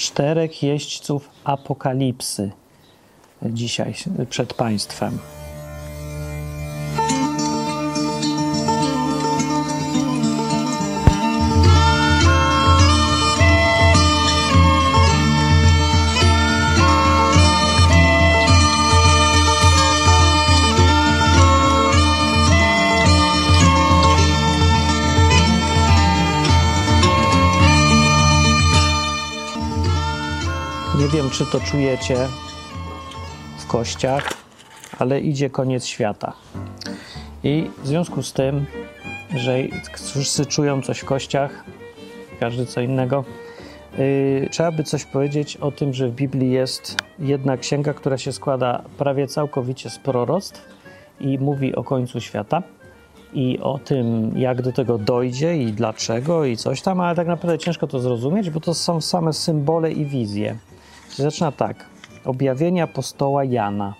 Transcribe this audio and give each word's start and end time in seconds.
czterech 0.00 0.62
jeźdźców 0.62 1.30
apokalipsy 1.44 2.50
dzisiaj 3.42 3.94
przed 4.30 4.54
Państwem. 4.54 5.18
Czy 31.30 31.46
to 31.46 31.60
czujecie 31.60 32.16
w 33.58 33.66
kościach, 33.66 34.32
ale 34.98 35.20
idzie 35.20 35.50
koniec 35.50 35.86
świata. 35.86 36.32
I 37.44 37.70
w 37.82 37.86
związku 37.86 38.22
z 38.22 38.32
tym, 38.32 38.66
że 39.36 39.58
wszyscy 39.94 40.46
czują 40.46 40.82
coś 40.82 40.98
w 40.98 41.04
kościach, 41.04 41.64
każdy 42.40 42.66
co 42.66 42.80
innego, 42.80 43.24
yy, 43.98 44.48
trzeba 44.50 44.72
by 44.72 44.84
coś 44.84 45.04
powiedzieć 45.04 45.56
o 45.56 45.70
tym, 45.70 45.94
że 45.94 46.08
w 46.08 46.14
Biblii 46.14 46.50
jest 46.50 46.96
jedna 47.18 47.56
księga, 47.56 47.94
która 47.94 48.18
się 48.18 48.32
składa 48.32 48.82
prawie 48.98 49.26
całkowicie 49.26 49.90
z 49.90 49.98
proroctw 49.98 50.68
i 51.20 51.38
mówi 51.38 51.74
o 51.74 51.84
końcu 51.84 52.20
świata 52.20 52.62
i 53.32 53.58
o 53.58 53.78
tym, 53.78 54.32
jak 54.38 54.62
do 54.62 54.72
tego 54.72 54.98
dojdzie 54.98 55.56
i 55.56 55.72
dlaczego 55.72 56.44
i 56.44 56.56
coś 56.56 56.82
tam, 56.82 57.00
ale 57.00 57.16
tak 57.16 57.26
naprawdę 57.26 57.58
ciężko 57.58 57.86
to 57.86 58.00
zrozumieć, 58.00 58.50
bo 58.50 58.60
to 58.60 58.74
są 58.74 59.00
same 59.00 59.32
symbole 59.32 59.92
i 59.92 60.06
wizje. 60.06 60.56
Zaczyna 61.16 61.52
tak. 61.52 61.86
Objawienie 62.24 62.82
apostoła 62.82 63.44
Jana. 63.44 63.94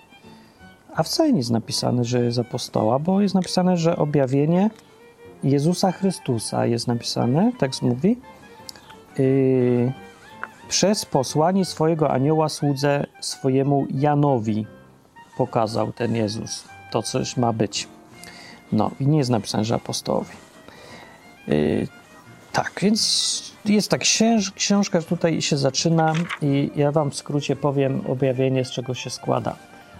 A 0.95 1.03
wcale 1.03 1.31
nie 1.31 1.37
jest 1.37 1.51
napisane, 1.51 2.05
że 2.05 2.25
jest 2.25 2.39
apostoła, 2.39 2.99
bo 2.99 3.21
jest 3.21 3.35
napisane, 3.35 3.77
że 3.77 3.97
objawienie 3.97 4.69
Jezusa 5.43 5.91
Chrystusa 5.91 6.65
jest 6.65 6.87
napisane, 6.87 7.51
tekst 7.59 7.81
mówi, 7.81 8.17
yy, 9.17 9.91
przez 10.67 11.05
posłanie 11.05 11.65
swojego 11.65 12.11
anioła 12.11 12.49
słudze 12.49 13.05
swojemu 13.19 13.87
Janowi 13.89 14.65
pokazał 15.37 15.91
ten 15.91 16.15
Jezus. 16.15 16.63
To 16.91 17.01
coś 17.01 17.37
ma 17.37 17.53
być. 17.53 17.87
No 18.71 18.91
i 18.99 19.07
nie 19.07 19.17
jest 19.17 19.29
napisane, 19.29 19.65
że 19.65 19.75
apostołowi. 19.75 20.35
Yy, 21.47 21.87
tak, 22.53 22.79
więc 22.81 23.51
jest 23.65 23.91
tak, 23.91 24.01
książka 24.55 25.01
tutaj 25.01 25.41
się 25.41 25.57
zaczyna 25.57 26.13
i 26.41 26.71
ja 26.75 26.91
wam 26.91 27.11
w 27.11 27.15
skrócie 27.15 27.55
powiem 27.55 28.01
objawienie, 28.07 28.65
z 28.65 28.71
czego 28.71 28.93
się 28.93 29.09
składa. 29.09 29.55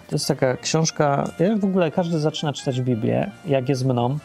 To 0.08 0.16
jest 0.16 0.28
taka 0.28 0.58
książka, 0.58 1.32
jak 1.40 1.60
w 1.60 1.66
ogóle 1.66 1.92
każdy 1.92 2.20
zaczyna 2.20 2.54
czytać 2.54 2.82
Biblię, 2.82 3.32
jak 3.46 3.70
jest 3.70 3.86
mną, 3.86 4.18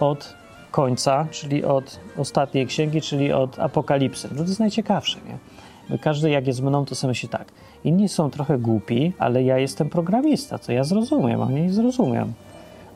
od 0.00 0.34
końca, 0.70 1.26
czyli 1.30 1.64
od 1.64 2.00
ostatniej 2.16 2.66
księgi, 2.66 3.00
czyli 3.00 3.32
od 3.32 3.58
Apokalipsy. 3.58 4.28
No 4.30 4.36
to 4.36 4.48
jest 4.48 4.60
najciekawsze, 4.60 5.18
nie? 5.28 5.38
Bo 5.90 5.98
każdy 5.98 6.30
jak 6.30 6.46
jest 6.46 6.62
mną, 6.62 6.84
to 6.84 6.94
sobie 6.94 7.08
myśli 7.08 7.28
tak. 7.28 7.52
Inni 7.84 8.08
są 8.08 8.30
trochę 8.30 8.58
głupi, 8.58 9.12
ale 9.18 9.42
ja 9.42 9.58
jestem 9.58 9.88
programista, 9.90 10.58
to 10.58 10.72
ja 10.72 10.84
zrozumiem, 10.84 11.40
oni 11.40 11.62
nie 11.62 11.72
zrozumiem. 11.72 12.32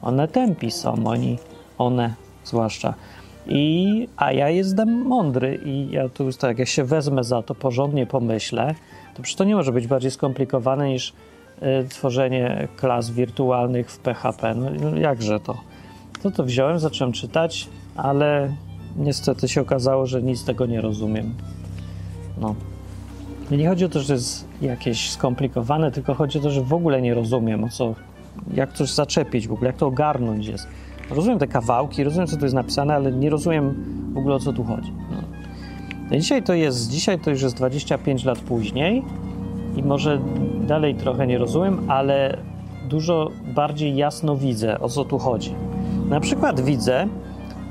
One 0.03 0.29
tępi 0.29 0.71
są, 0.71 1.07
oni, 1.07 1.39
one 1.79 2.15
zwłaszcza. 2.45 2.95
I, 3.49 4.09
a 4.17 4.33
ja 4.33 4.51
jestem 4.51 5.03
mądry 5.03 5.61
i 5.65 5.91
ja 5.91 6.09
tu 6.09 6.25
już 6.25 6.37
tak, 6.37 6.59
jak 6.59 6.69
się 6.69 6.85
wezmę 6.85 7.25
za 7.25 7.43
to, 7.43 7.55
porządnie 7.55 8.07
pomyślę, 8.07 8.75
to 9.15 9.23
przecież 9.23 9.37
to 9.37 9.45
nie 9.45 9.55
może 9.55 9.73
być 9.73 9.87
bardziej 9.87 10.11
skomplikowane 10.11 10.89
niż 10.89 11.13
y, 11.63 11.89
tworzenie 11.89 12.69
klas 12.77 13.11
wirtualnych 13.11 13.91
w 13.91 13.99
PHP. 13.99 14.55
No, 14.55 14.71
no 14.81 14.97
jakże 14.97 15.41
to? 15.41 15.57
To 16.23 16.31
to 16.31 16.45
wziąłem, 16.45 16.79
zacząłem 16.79 17.13
czytać, 17.13 17.69
ale 17.97 18.55
niestety 18.97 19.49
się 19.49 19.61
okazało, 19.61 20.07
że 20.07 20.23
nic 20.23 20.45
tego 20.45 20.67
nie 20.67 20.81
rozumiem. 20.81 21.35
No. 22.41 22.55
Nie 23.51 23.69
chodzi 23.69 23.85
o 23.85 23.89
to, 23.89 24.01
że 24.01 24.15
jest 24.15 24.49
jakieś 24.63 25.11
skomplikowane, 25.11 25.93
tylko 25.93 26.15
chodzi 26.15 26.39
o 26.39 26.43
to, 26.43 26.51
że 26.51 26.63
w 26.63 26.73
ogóle 26.73 27.03
nie 27.03 27.15
rozumiem, 27.15 27.65
o 27.65 27.69
co, 27.69 27.95
jak 28.55 28.73
coś 28.73 28.91
zaczepić 28.91 29.49
w 29.49 29.53
ogóle, 29.53 29.67
jak 29.67 29.77
to 29.77 29.87
ogarnąć 29.87 30.47
jest. 30.47 30.69
Rozumiem 31.11 31.39
te 31.39 31.47
kawałki, 31.47 32.05
rozumiem, 32.05 32.27
co 32.27 32.37
tu 32.37 32.45
jest 32.45 32.55
napisane, 32.55 32.95
ale 32.95 33.13
nie 33.13 33.31
rozumiem 33.31 33.75
w 34.15 34.19
ogóle, 34.19 34.35
o 34.35 34.39
co 34.39 34.53
tu 34.53 34.65
chodzi. 34.65 34.93
No. 35.11 35.17
no 36.11 36.17
dzisiaj 36.17 36.43
to 36.43 36.55
jest, 36.55 36.91
dzisiaj 36.91 37.19
to 37.19 37.31
już 37.31 37.43
jest 37.43 37.57
25 37.57 38.25
lat 38.25 38.39
później 38.39 39.03
i 39.77 39.83
może 39.83 40.21
dalej 40.67 40.95
trochę 40.95 41.27
nie 41.27 41.39
rozumiem, 41.39 41.79
ale 41.89 42.37
dużo 42.89 43.31
bardziej 43.55 43.97
jasno 43.97 44.37
widzę, 44.37 44.81
o 44.81 44.89
co 44.89 45.05
tu 45.05 45.19
chodzi. 45.19 45.55
Na 46.09 46.21
przykład 46.21 46.61
widzę, 46.61 47.09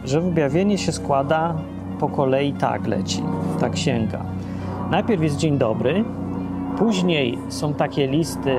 że 0.05 0.21
w 0.21 0.27
objawienie 0.27 0.77
się 0.77 0.91
składa 0.91 1.55
po 1.99 2.09
kolei 2.09 2.53
tak 2.53 2.87
leci, 2.87 3.23
ta 3.59 3.69
księga. 3.69 4.25
Najpierw 4.91 5.23
jest 5.23 5.37
dzień 5.37 5.57
dobry, 5.57 6.03
później 6.77 7.37
są 7.49 7.73
takie 7.73 8.07
listy, 8.07 8.55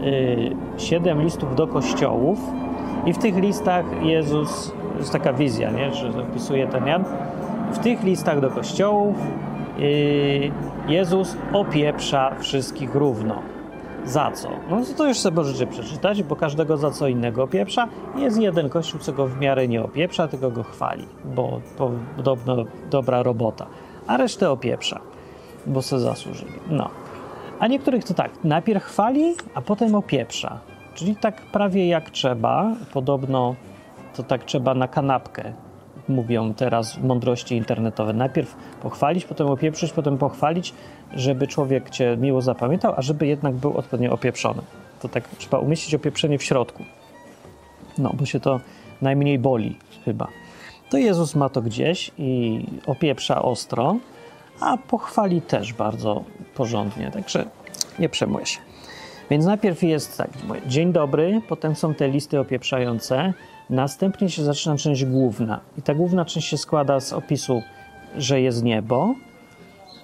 yy, 0.00 0.56
siedem 0.78 1.22
listów 1.22 1.56
do 1.56 1.66
kościołów, 1.66 2.40
i 3.06 3.12
w 3.12 3.18
tych 3.18 3.36
listach 3.36 3.84
Jezus, 4.02 4.72
jest 4.98 5.12
taka 5.12 5.32
wizja, 5.32 5.70
nie? 5.70 5.94
że 5.94 6.08
opisuje 6.08 6.66
ten 6.66 6.86
Jan, 6.86 7.04
w 7.72 7.78
tych 7.78 8.02
listach 8.02 8.40
do 8.40 8.50
kościołów 8.50 9.16
yy, 9.78 10.50
Jezus 10.88 11.36
opieprza 11.52 12.34
wszystkich 12.38 12.94
równo. 12.94 13.42
Za 14.04 14.30
co? 14.30 14.48
No 14.70 14.80
to 14.96 15.08
już 15.08 15.18
sobie 15.18 15.36
możecie 15.36 15.66
przeczytać, 15.66 16.22
bo 16.22 16.36
każdego 16.36 16.76
za 16.76 16.90
co 16.90 17.08
innego 17.08 17.42
opieprza. 17.42 17.88
Jest 18.16 18.40
jeden 18.40 18.68
kościół, 18.68 19.00
co 19.00 19.12
go 19.12 19.26
w 19.26 19.40
miarę 19.40 19.68
nie 19.68 19.82
opieprza, 19.82 20.28
tylko 20.28 20.50
go 20.50 20.62
chwali, 20.62 21.06
bo 21.24 21.60
podobno 22.16 22.64
dobra 22.90 23.22
robota. 23.22 23.66
A 24.06 24.16
resztę 24.16 24.50
opieprza, 24.50 25.00
bo 25.66 25.82
se 25.82 26.00
zasłużyli. 26.00 26.52
No. 26.70 26.90
A 27.58 27.66
niektórych 27.66 28.04
to 28.04 28.14
tak, 28.14 28.30
najpierw 28.44 28.84
chwali, 28.84 29.34
a 29.54 29.60
potem 29.60 29.94
opieprza. 29.94 30.69
Czyli 30.94 31.16
tak 31.16 31.42
prawie 31.42 31.88
jak 31.88 32.10
trzeba. 32.10 32.76
Podobno 32.92 33.54
to 34.16 34.22
tak 34.22 34.44
trzeba 34.44 34.74
na 34.74 34.88
kanapkę, 34.88 35.52
mówią 36.08 36.54
teraz 36.54 36.98
mądrości 36.98 37.56
internetowe. 37.56 38.12
Najpierw 38.12 38.56
pochwalić, 38.82 39.24
potem 39.24 39.46
opieprzyć, 39.46 39.92
potem 39.92 40.18
pochwalić, 40.18 40.74
żeby 41.14 41.46
człowiek 41.46 41.90
cię 41.90 42.16
miło 42.16 42.42
zapamiętał, 42.42 42.94
a 42.96 43.02
żeby 43.02 43.26
jednak 43.26 43.54
był 43.54 43.76
odpowiednio 43.76 44.12
opieprzony. 44.12 44.62
To 45.00 45.08
tak 45.08 45.28
trzeba 45.38 45.58
umieścić 45.58 45.94
opieprzenie 45.94 46.38
w 46.38 46.42
środku. 46.42 46.84
No, 47.98 48.10
bo 48.14 48.26
się 48.26 48.40
to 48.40 48.60
najmniej 49.02 49.38
boli 49.38 49.78
chyba. 50.04 50.28
To 50.90 50.98
Jezus 50.98 51.34
ma 51.34 51.48
to 51.48 51.62
gdzieś 51.62 52.10
i 52.18 52.60
opieprza 52.86 53.42
ostro, 53.42 53.96
a 54.60 54.76
pochwali 54.76 55.42
też 55.42 55.72
bardzo 55.72 56.24
porządnie. 56.54 57.10
Także 57.10 57.44
nie 57.98 58.08
przejmuję 58.08 58.46
się. 58.46 58.69
Więc 59.30 59.44
najpierw 59.44 59.82
jest 59.82 60.18
tak, 60.18 60.30
dzień 60.66 60.92
dobry, 60.92 61.40
potem 61.48 61.76
są 61.76 61.94
te 61.94 62.08
listy 62.08 62.40
opieprzające, 62.40 63.32
następnie 63.70 64.30
się 64.30 64.44
zaczyna 64.44 64.76
część 64.76 65.04
główna. 65.04 65.60
I 65.78 65.82
ta 65.82 65.94
główna 65.94 66.24
część 66.24 66.48
się 66.48 66.58
składa 66.58 67.00
z 67.00 67.12
opisu, 67.12 67.62
że 68.16 68.40
jest 68.40 68.62
niebo 68.62 69.14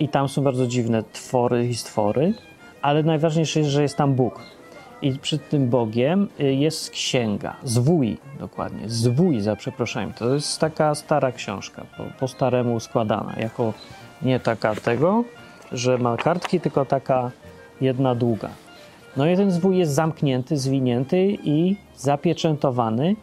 i 0.00 0.08
tam 0.08 0.28
są 0.28 0.42
bardzo 0.42 0.66
dziwne 0.66 1.02
twory 1.12 1.68
i 1.68 1.74
stwory, 1.74 2.34
ale 2.82 3.02
najważniejsze 3.02 3.60
jest, 3.60 3.70
że 3.70 3.82
jest 3.82 3.96
tam 3.96 4.14
Bóg. 4.14 4.40
I 5.02 5.18
przed 5.18 5.48
tym 5.48 5.68
Bogiem 5.68 6.28
y, 6.40 6.54
jest 6.54 6.90
księga, 6.90 7.56
zwój 7.62 8.18
dokładnie, 8.40 8.88
zwój 8.88 9.40
za 9.40 9.56
przeproszeniem. 9.56 10.12
To 10.12 10.34
jest 10.34 10.60
taka 10.60 10.94
stara 10.94 11.32
książka, 11.32 11.86
po, 11.96 12.02
po 12.18 12.28
staremu 12.28 12.80
składana, 12.80 13.34
jako 13.38 13.72
nie 14.22 14.40
taka 14.40 14.74
tego, 14.74 15.24
że 15.72 15.98
ma 15.98 16.16
kartki, 16.16 16.60
tylko 16.60 16.84
taka 16.84 17.30
jedna 17.80 18.14
długa. 18.14 18.65
No 19.16 19.24
ten 19.36 19.50
zwój 19.50 19.78
jest 19.78 19.92
zamknięty, 19.92 20.56
zwinięty 20.56 21.38
i 21.44 21.76
zapieczętowany 21.96 23.16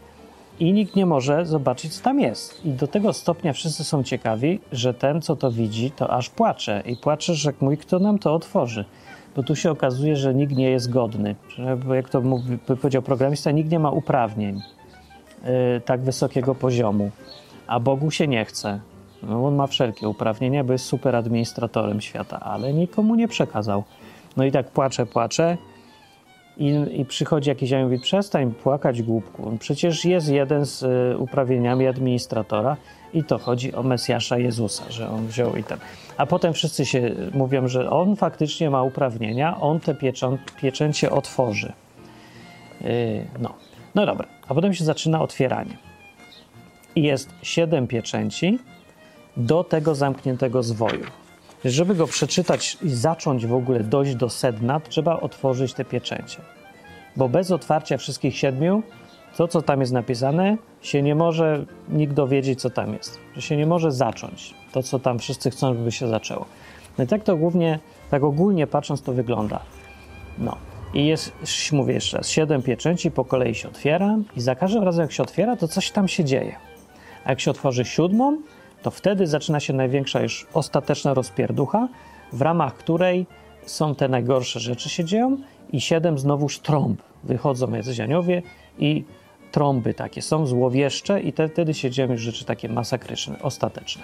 i 0.59 0.73
nikt 0.73 0.95
nie 0.95 1.05
może 1.05 1.45
zobaczyć, 1.45 1.95
co 1.95 2.03
tam 2.03 2.19
jest. 2.19 2.65
I 2.65 2.69
do 2.69 2.87
tego 2.87 3.13
stopnia 3.13 3.53
wszyscy 3.53 3.83
są 3.83 4.03
ciekawi, 4.03 4.59
że 4.71 4.93
ten, 4.93 5.21
co 5.21 5.35
to 5.35 5.51
widzi, 5.51 5.91
to 5.91 6.09
aż 6.09 6.29
płacze. 6.29 6.83
I 6.85 6.97
płacze, 6.97 7.35
że 7.35 7.53
mój, 7.61 7.77
kto 7.77 7.99
nam 7.99 8.19
to 8.19 8.33
otworzy. 8.33 8.85
Bo 9.35 9.43
tu 9.43 9.55
się 9.55 9.71
okazuje, 9.71 10.15
że 10.15 10.33
nikt 10.33 10.55
nie 10.55 10.69
jest 10.69 10.89
godny. 10.89 11.35
Bo 11.85 11.93
jak 11.93 12.09
to 12.09 12.21
mówi, 12.21 12.57
powiedział 12.57 13.01
programista, 13.01 13.51
nikt 13.51 13.71
nie 13.71 13.79
ma 13.79 13.91
uprawnień 13.91 14.55
yy, 15.43 15.81
tak 15.85 16.01
wysokiego 16.01 16.55
poziomu. 16.55 17.11
A 17.67 17.79
Bogu 17.79 18.11
się 18.11 18.27
nie 18.27 18.45
chce. 18.45 18.79
No, 19.23 19.45
on 19.45 19.55
ma 19.55 19.67
wszelkie 19.67 20.07
uprawnienia, 20.07 20.63
bo 20.63 20.73
jest 20.73 20.85
super 20.85 21.15
administratorem 21.15 22.01
świata, 22.01 22.39
ale 22.39 22.73
nikomu 22.73 23.15
nie 23.15 23.27
przekazał. 23.27 23.83
No 24.37 24.43
i 24.43 24.51
tak 24.51 24.71
płacze, 24.71 25.05
płacze 25.05 25.57
I, 26.57 26.73
I 26.91 27.05
przychodzi 27.05 27.49
jakiś 27.49 27.71
i 27.71 27.83
mówi, 27.83 27.99
przestań 27.99 28.53
płakać 28.53 29.01
głupku. 29.01 29.57
Przecież 29.59 30.05
jest 30.05 30.29
jeden 30.29 30.65
z 30.65 30.83
y, 30.83 31.17
uprawnieniami 31.17 31.87
administratora 31.87 32.77
i 33.13 33.23
to 33.23 33.37
chodzi 33.37 33.75
o 33.75 33.83
Mesjasza 33.83 34.37
Jezusa, 34.37 34.83
że 34.89 35.09
on 35.09 35.27
wziął 35.27 35.55
i. 35.55 35.63
A 36.17 36.25
potem 36.25 36.53
wszyscy 36.53 36.85
się 36.85 37.15
mówią, 37.33 37.67
że 37.67 37.89
on 37.89 38.15
faktycznie 38.15 38.69
ma 38.69 38.83
uprawnienia, 38.83 39.61
on 39.61 39.79
te 39.79 39.95
pieczęcie 40.61 41.11
otworzy. 41.11 41.73
Yy, 42.81 42.89
no. 43.39 43.53
no 43.95 44.05
dobra, 44.05 44.27
a 44.47 44.53
potem 44.53 44.73
się 44.73 44.83
zaczyna 44.83 45.21
otwieranie. 45.21 45.77
I 46.95 47.03
jest 47.03 47.29
siedem 47.41 47.87
pieczęci 47.87 48.59
do 49.37 49.63
tego 49.63 49.95
zamkniętego 49.95 50.63
zwoju. 50.63 51.22
Żeby 51.65 51.95
go 51.95 52.07
przeczytać 52.07 52.77
i 52.81 52.89
zacząć 52.89 53.45
w 53.45 53.53
ogóle 53.53 53.79
dojść 53.79 54.15
do 54.15 54.29
sedna, 54.29 54.79
trzeba 54.79 55.19
otworzyć 55.19 55.73
te 55.73 55.85
pieczęcie. 55.85 56.41
Bo 57.15 57.29
bez 57.29 57.51
otwarcia 57.51 57.97
wszystkich 57.97 58.37
siedmiu, 58.37 58.83
to 59.37 59.47
co 59.47 59.61
tam 59.61 59.79
jest 59.79 59.93
napisane, 59.93 60.57
się 60.81 61.01
nie 61.01 61.15
może 61.15 61.65
nikt 61.89 62.13
dowiedzieć, 62.13 62.61
co 62.61 62.69
tam 62.69 62.93
jest. 62.93 63.19
Że 63.35 63.41
się 63.41 63.57
nie 63.57 63.65
może 63.65 63.91
zacząć 63.91 64.53
to, 64.71 64.83
co 64.83 64.99
tam 64.99 65.19
wszyscy 65.19 65.51
chcą, 65.51 65.73
żeby 65.73 65.91
się 65.91 66.07
zaczęło. 66.07 66.45
No 66.97 67.03
i 67.03 67.07
tak 67.07 67.23
to 67.23 67.37
głównie, 67.37 67.79
tak 68.11 68.23
ogólnie 68.23 68.67
patrząc, 68.67 69.01
to 69.01 69.13
wygląda. 69.13 69.59
No. 70.37 70.57
I 70.93 71.05
jest, 71.05 71.31
mówię 71.71 71.93
jeszcze 71.93 72.17
raz, 72.17 72.29
siedem 72.29 72.61
pieczęci 72.61 73.11
po 73.11 73.25
kolei 73.25 73.55
się 73.55 73.67
otwiera 73.67 74.17
i 74.35 74.41
za 74.41 74.55
każdym 74.55 74.83
razem, 74.83 75.01
jak 75.01 75.11
się 75.11 75.23
otwiera, 75.23 75.55
to 75.55 75.67
coś 75.67 75.91
tam 75.91 76.07
się 76.07 76.23
dzieje. 76.23 76.55
A 77.25 77.29
jak 77.29 77.39
się 77.39 77.51
otworzy 77.51 77.85
siódmą, 77.85 78.37
to 78.83 78.91
wtedy 78.91 79.27
zaczyna 79.27 79.59
się 79.59 79.73
największa 79.73 80.21
już 80.21 80.47
ostateczna 80.53 81.13
rozpierducha, 81.13 81.87
w 82.33 82.41
ramach 82.41 82.75
której 82.75 83.25
są 83.65 83.95
te 83.95 84.07
najgorsze 84.07 84.59
rzeczy 84.59 84.89
się 84.89 85.05
dzieją 85.05 85.37
i 85.71 85.81
siedem 85.81 86.19
znowuż 86.19 86.59
trąb. 86.59 87.01
Wychodzą 87.23 87.71
jacyś 87.71 87.97
i 88.79 89.03
trąby 89.51 89.93
takie 89.93 90.21
są 90.21 90.45
złowieszcze 90.45 91.21
i 91.21 91.33
te, 91.33 91.47
wtedy 91.49 91.73
się 91.73 91.91
dzieją 91.91 92.11
już 92.11 92.21
rzeczy 92.21 92.45
takie 92.45 92.69
masakryczne, 92.69 93.41
ostateczne. 93.41 94.03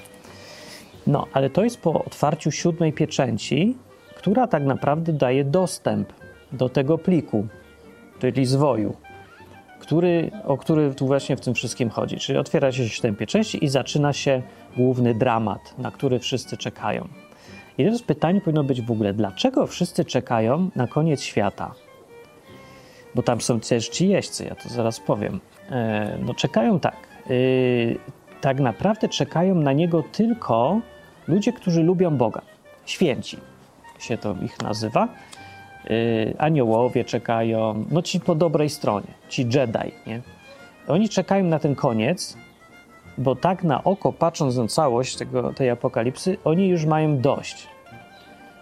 No, 1.08 1.28
ale 1.34 1.50
to 1.50 1.64
jest 1.64 1.82
po 1.82 2.04
otwarciu 2.04 2.52
siódmej 2.52 2.94
pieczęci, 2.94 3.78
która 4.16 4.48
tak 4.48 4.66
naprawdę 4.66 5.14
daje 5.14 5.44
dostęp 5.44 6.14
do 6.52 6.70
tego 6.70 6.98
pliku, 6.98 7.48
czyli 8.20 8.46
zwoju, 8.46 8.96
który, 9.90 10.32
o 10.46 10.58
który 10.58 10.96
tu 10.96 11.08
właśnie 11.08 11.38
w 11.38 11.42
tym 11.42 11.54
wszystkim 11.54 11.90
chodzi. 11.90 12.18
Czyli 12.18 12.38
otwiera 12.38 12.72
się 12.72 12.90
siedem 12.90 13.16
pieczęci 13.16 13.66
i 13.66 13.68
zaczyna 13.68 14.14
się 14.14 14.42
główny 14.78 15.14
dramat, 15.14 15.76
na 15.78 15.92
który 15.92 16.20
wszyscy 16.20 16.58
czekają. 16.58 17.08
I 17.78 17.84
teraz 17.84 18.02
pytanie 18.02 18.42
powinno 18.42 18.64
być 18.64 18.82
w 18.82 18.92
ogóle, 18.92 19.14
dlaczego 19.14 19.68
wszyscy 19.68 20.06
czekają 20.06 20.70
na 20.76 20.88
koniec 20.88 21.22
świata? 21.22 21.74
Bo 23.16 23.24
tam 23.24 23.42
są 23.42 23.60
też 23.60 23.90
ci 23.90 24.10
jeźdźcy, 24.10 24.46
ja 24.46 24.56
to 24.56 24.70
zaraz 24.70 25.00
powiem. 25.00 25.40
E, 25.72 26.18
no 26.26 26.34
czekają 26.34 26.80
tak. 26.80 26.96
E, 26.96 27.30
tak 28.42 28.60
naprawdę 28.60 29.10
czekają 29.10 29.56
na 29.56 29.74
niego 29.74 30.04
tylko 30.12 30.82
ludzie, 31.28 31.54
którzy 31.54 31.84
lubią 31.84 32.18
Boga. 32.18 32.42
Święci 32.86 33.38
się 34.00 34.18
to 34.18 34.36
ich 34.42 34.62
nazywa. 34.62 35.08
E, 35.86 36.42
aniołowie 36.42 37.06
czekają, 37.06 37.86
no 37.92 38.02
ci 38.02 38.20
po 38.20 38.36
dobrej 38.36 38.70
stronie, 38.70 39.08
ci 39.30 39.42
Jedi, 39.42 39.92
nie? 40.08 40.22
Oni 40.88 41.10
czekają 41.10 41.44
na 41.44 41.60
ten 41.60 41.76
koniec, 41.76 42.38
bo 43.18 43.36
tak 43.36 43.64
na 43.64 43.84
oko, 43.84 44.14
patrząc 44.14 44.58
na 44.58 44.68
całość 44.68 45.16
tego, 45.16 45.54
tej 45.54 45.70
apokalipsy, 45.70 46.38
oni 46.44 46.68
już 46.68 46.86
mają 46.86 47.18
dość. 47.18 47.68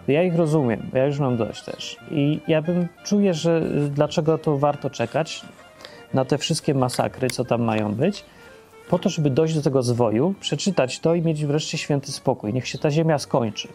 Ja 0.07 0.23
ich 0.23 0.35
rozumiem, 0.35 0.89
ja 0.93 1.05
już 1.05 1.19
mam 1.19 1.37
dość 1.37 1.63
też. 1.63 1.97
I 2.11 2.39
ja 2.47 2.61
bym 2.61 2.87
czuję, 3.03 3.33
że 3.33 3.61
dlaczego 3.89 4.37
to 4.37 4.57
warto 4.57 4.89
czekać 4.89 5.41
na 6.13 6.25
te 6.25 6.37
wszystkie 6.37 6.73
masakry, 6.73 7.29
co 7.29 7.45
tam 7.45 7.61
mają 7.61 7.95
być, 7.95 8.25
po 8.89 8.99
to, 8.99 9.09
żeby 9.09 9.29
dojść 9.29 9.55
do 9.55 9.61
tego 9.61 9.83
zwoju, 9.83 10.33
przeczytać 10.39 10.99
to 10.99 11.15
i 11.15 11.21
mieć 11.21 11.45
wreszcie 11.45 11.77
święty 11.77 12.11
spokój. 12.11 12.53
Niech 12.53 12.67
się 12.67 12.77
ta 12.77 12.91
ziemia 12.91 13.19
skończy. 13.19 13.67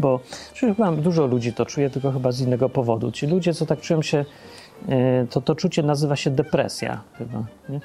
Bo 0.00 0.20
chyba 0.60 0.92
dużo 0.92 1.26
ludzi 1.26 1.52
to 1.52 1.66
czuje, 1.66 1.90
tylko 1.90 2.12
chyba 2.12 2.32
z 2.32 2.40
innego 2.40 2.68
powodu. 2.68 3.12
Ci 3.12 3.26
ludzie, 3.26 3.54
co 3.54 3.66
tak 3.66 3.80
czują 3.80 4.02
się, 4.02 4.24
e, 4.88 5.26
to 5.30 5.40
to 5.40 5.54
czucie 5.54 5.82
nazywa 5.82 6.16
się 6.16 6.30
depresja 6.30 7.00
chyba, 7.18 7.44
nie? 7.68 7.80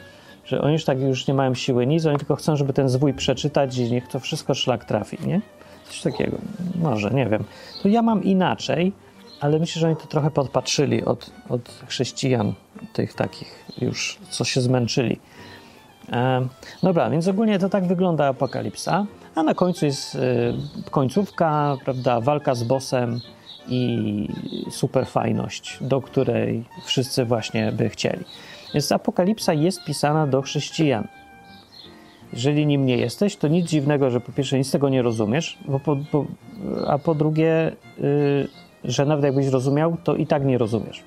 że 0.45 0.61
oni 0.61 0.73
już 0.73 0.85
tak 0.85 0.99
już 0.99 1.27
nie 1.27 1.33
mają 1.33 1.53
siły 1.53 1.87
nic, 1.87 2.05
oni 2.05 2.17
tylko 2.17 2.35
chcą, 2.35 2.55
żeby 2.55 2.73
ten 2.73 2.89
zwój 2.89 3.13
przeczytać 3.13 3.77
i 3.77 3.91
niech 3.91 4.07
to 4.07 4.19
wszystko 4.19 4.53
szlak 4.53 4.85
trafi, 4.85 5.17
nie? 5.27 5.41
Coś 5.87 6.01
takiego. 6.01 6.37
Może, 6.75 7.11
nie 7.11 7.25
wiem. 7.25 7.43
To 7.83 7.87
ja 7.89 8.01
mam 8.01 8.23
inaczej, 8.23 8.93
ale 9.41 9.59
myślę, 9.59 9.79
że 9.79 9.87
oni 9.87 9.95
to 9.95 10.07
trochę 10.07 10.31
podpatrzyli 10.31 11.05
od, 11.05 11.31
od 11.49 11.69
chrześcijan, 11.87 12.53
tych 12.93 13.13
takich 13.13 13.65
już, 13.81 14.19
co 14.29 14.43
się 14.43 14.61
zmęczyli. 14.61 15.19
E, 16.11 16.47
dobra, 16.83 17.09
więc 17.09 17.27
ogólnie 17.27 17.59
to 17.59 17.69
tak 17.69 17.87
wygląda 17.87 18.27
apokalipsa, 18.27 19.05
a 19.35 19.43
na 19.43 19.53
końcu 19.53 19.85
jest 19.85 20.15
e, 20.15 20.19
końcówka, 20.91 21.77
prawda, 21.85 22.21
walka 22.21 22.55
z 22.55 22.63
bossem 22.63 23.19
i 23.67 24.27
super 24.69 25.07
fajność, 25.07 25.77
do 25.81 26.01
której 26.01 26.63
wszyscy 26.85 27.25
właśnie 27.25 27.71
by 27.71 27.89
chcieli. 27.89 28.25
Więc 28.73 28.91
apokalipsa 28.91 29.53
jest 29.53 29.83
pisana 29.83 30.27
do 30.27 30.41
chrześcijan. 30.41 31.07
Jeżeli 32.33 32.65
nim 32.65 32.85
nie 32.85 32.97
jesteś, 32.97 33.35
to 33.35 33.47
nic 33.47 33.67
dziwnego, 33.69 34.11
że 34.11 34.21
po 34.21 34.31
pierwsze 34.31 34.57
nic 34.57 34.71
tego 34.71 34.89
nie 34.89 35.01
rozumiesz, 35.01 35.57
po, 35.85 35.97
po, 36.11 36.25
a 36.87 36.97
po 36.97 37.15
drugie, 37.15 37.71
yy, 37.97 38.47
że 38.83 39.05
nawet 39.05 39.25
jakbyś 39.25 39.47
rozumiał, 39.47 39.97
to 40.03 40.15
i 40.15 40.27
tak 40.27 40.45
nie 40.45 40.57
rozumiesz. 40.57 41.03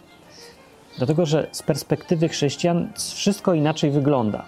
Dlatego, 0.98 1.26
że 1.26 1.48
z 1.52 1.62
perspektywy 1.62 2.28
chrześcijan 2.28 2.88
wszystko 3.14 3.54
inaczej 3.54 3.90
wygląda. 3.90 4.44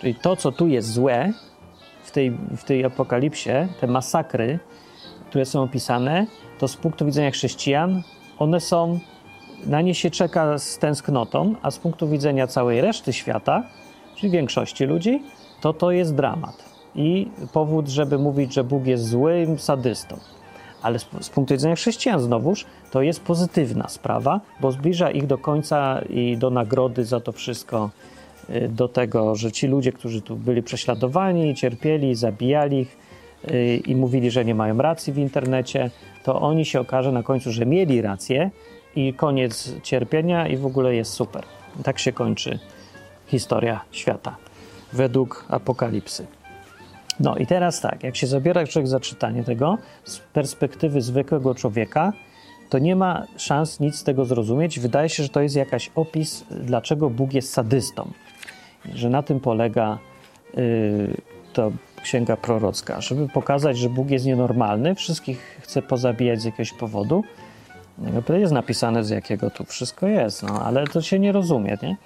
Czyli 0.00 0.14
to, 0.14 0.36
co 0.36 0.52
tu 0.52 0.68
jest 0.68 0.92
złe 0.92 1.32
tej, 2.14 2.30
w 2.56 2.64
tej 2.64 2.84
apokalipsie, 2.84 3.50
te 3.80 3.86
masakry, 3.86 4.58
które 5.28 5.44
są 5.44 5.62
opisane, 5.62 6.26
to 6.58 6.68
z 6.68 6.76
punktu 6.76 7.06
widzenia 7.06 7.30
chrześcijan, 7.30 8.02
one 8.38 8.60
są, 8.60 8.98
na 9.66 9.80
nie 9.80 9.94
się 9.94 10.10
czeka 10.10 10.58
z 10.58 10.78
tęsknotą, 10.78 11.54
a 11.62 11.70
z 11.70 11.78
punktu 11.78 12.08
widzenia 12.08 12.46
całej 12.46 12.80
reszty 12.80 13.12
świata, 13.12 13.62
czyli 14.16 14.32
większości 14.32 14.84
ludzi, 14.84 15.22
to 15.60 15.72
to 15.72 15.90
jest 15.90 16.14
dramat 16.14 16.74
i 16.94 17.28
powód, 17.52 17.88
żeby 17.88 18.18
mówić, 18.18 18.54
że 18.54 18.64
Bóg 18.64 18.86
jest 18.86 19.08
złym 19.08 19.58
sadystą. 19.58 20.18
Ale 20.82 20.98
z, 20.98 21.06
z 21.20 21.28
punktu 21.28 21.54
widzenia 21.54 21.76
chrześcijan 21.76 22.20
znowuż 22.20 22.66
to 22.90 23.02
jest 23.02 23.22
pozytywna 23.22 23.88
sprawa, 23.88 24.40
bo 24.60 24.72
zbliża 24.72 25.10
ich 25.10 25.26
do 25.26 25.38
końca 25.38 26.00
i 26.10 26.36
do 26.36 26.50
nagrody 26.50 27.04
za 27.04 27.20
to 27.20 27.32
wszystko, 27.32 27.90
do 28.68 28.88
tego, 28.88 29.36
że 29.36 29.52
ci 29.52 29.66
ludzie, 29.66 29.92
którzy 29.92 30.22
tu 30.22 30.36
byli 30.36 30.62
prześladowani, 30.62 31.54
cierpieli, 31.54 32.14
zabijali 32.14 32.80
ich 32.80 32.96
y, 33.50 33.76
i 33.86 33.96
mówili, 33.96 34.30
że 34.30 34.44
nie 34.44 34.54
mają 34.54 34.78
racji 34.78 35.12
w 35.12 35.18
internecie, 35.18 35.90
to 36.24 36.40
oni 36.40 36.64
się 36.64 36.80
okaże 36.80 37.12
na 37.12 37.22
końcu, 37.22 37.52
że 37.52 37.66
mieli 37.66 38.02
rację 38.02 38.50
i 38.96 39.14
koniec 39.14 39.74
cierpienia 39.82 40.48
i 40.48 40.56
w 40.56 40.66
ogóle 40.66 40.94
jest 40.94 41.12
super. 41.12 41.44
Tak 41.82 41.98
się 41.98 42.12
kończy 42.12 42.58
historia 43.26 43.80
świata 43.90 44.36
według 44.92 45.44
Apokalipsy. 45.48 46.26
No 47.20 47.36
i 47.36 47.46
teraz 47.46 47.80
tak, 47.80 48.02
jak 48.02 48.16
się 48.16 48.26
zabiera 48.26 48.66
człowiek 48.66 48.88
za 48.88 49.00
czytanie 49.00 49.44
tego 49.44 49.78
z 50.04 50.18
perspektywy 50.18 51.00
zwykłego 51.00 51.54
człowieka, 51.54 52.12
to 52.68 52.78
nie 52.78 52.96
ma 52.96 53.26
szans 53.36 53.80
nic 53.80 53.96
z 53.96 54.04
tego 54.04 54.24
zrozumieć. 54.24 54.80
Wydaje 54.80 55.08
się, 55.08 55.22
że 55.22 55.28
to 55.28 55.40
jest 55.40 55.56
jakaś 55.56 55.90
opis, 55.94 56.44
dlaczego 56.50 57.10
Bóg 57.10 57.34
jest 57.34 57.52
sadystą. 57.52 58.10
Że 58.94 59.10
na 59.10 59.22
tym 59.22 59.40
polega 59.40 59.98
yy, 60.54 61.16
to 61.52 61.72
księga 62.02 62.36
prorocka, 62.36 63.00
żeby 63.00 63.28
pokazać, 63.28 63.78
że 63.78 63.88
Bóg 63.88 64.10
jest 64.10 64.26
nienormalny, 64.26 64.94
wszystkich 64.94 65.60
chce 65.62 65.82
pozabijać 65.82 66.40
z 66.40 66.44
jakiegoś 66.44 66.72
powodu. 66.72 67.24
No, 67.98 68.22
to 68.22 68.34
jest 68.34 68.52
napisane, 68.52 69.04
z 69.04 69.10
jakiego 69.10 69.50
tu 69.50 69.64
wszystko 69.64 70.06
jest, 70.06 70.42
no, 70.42 70.62
ale 70.62 70.86
to 70.86 71.02
się 71.02 71.18
nie 71.18 71.32
rozumie, 71.32 71.78
nie? 71.82 71.96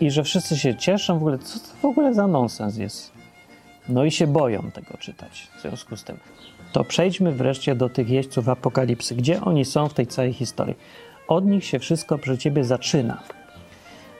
i 0.00 0.10
że 0.10 0.24
wszyscy 0.24 0.56
się 0.56 0.76
cieszą, 0.76 1.14
w 1.14 1.16
ogóle 1.16 1.38
co 1.38 1.58
to 1.58 1.66
w 1.82 1.84
ogóle 1.84 2.14
za 2.14 2.26
nonsens 2.26 2.76
jest. 2.76 3.12
No 3.88 4.04
i 4.04 4.10
się 4.10 4.26
boją 4.26 4.70
tego 4.70 4.98
czytać 4.98 5.48
w 5.58 5.62
związku 5.62 5.96
z 5.96 6.04
tym. 6.04 6.18
To 6.72 6.84
przejdźmy 6.84 7.32
wreszcie 7.32 7.74
do 7.74 7.88
tych 7.88 8.10
jeźdźców 8.10 8.48
apokalipsy. 8.48 9.14
Gdzie 9.14 9.40
oni 9.40 9.64
są 9.64 9.88
w 9.88 9.94
tej 9.94 10.06
całej 10.06 10.32
historii? 10.32 10.74
Od 11.28 11.46
nich 11.46 11.64
się 11.64 11.78
wszystko 11.78 12.18
przy 12.18 12.38
ciebie 12.38 12.64
zaczyna. 12.64 13.22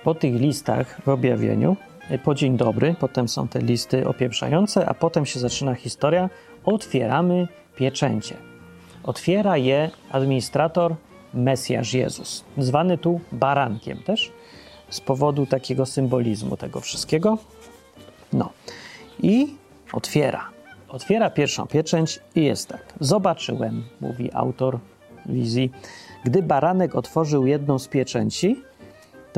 Po 0.04 0.14
tych 0.14 0.34
listach 0.34 1.00
w 1.04 1.08
objawieniu, 1.08 1.72
y, 1.72 1.88
po 2.25 2.35
dzień 2.35 2.57
dobry, 2.57 2.95
potem 3.00 3.29
są 3.29 3.49
te 3.49 3.61
listy 3.61 4.09
opieprzające, 4.09 4.87
a 4.87 4.95
potem 4.95 5.27
się 5.27 5.41
zaczyna 5.41 5.75
historia. 5.75 6.31
Otwieramy 6.65 7.49
pieczęcie. 7.77 8.37
Otwiera 9.03 9.57
je 9.57 9.91
administrator 10.11 10.95
Mesjasz 11.35 11.95
Jezus, 11.95 12.45
zwany 12.59 12.99
tu 12.99 13.21
barankiem 13.33 13.99
też 13.99 14.33
z 14.91 15.00
powodu 15.00 15.47
takiego 15.47 15.87
symbolizmu 15.87 16.57
tego 16.57 16.81
wszystkiego. 16.81 17.38
No 18.33 18.50
i 19.23 19.55
otwiera. 19.93 20.50
Otwiera 20.88 21.31
pierwszą 21.31 21.67
pieczęć 21.67 22.21
i 22.35 22.45
jest 22.45 22.69
tak. 22.69 22.95
Zobaczyłem, 23.00 23.85
mówi 24.00 24.31
autor 24.33 24.79
wizji. 25.27 25.71
Gdy 26.25 26.43
baranek 26.43 26.97
otworzył 26.97 27.47
jedną 27.47 27.79
z 27.79 27.88
pieczęci, 27.88 28.62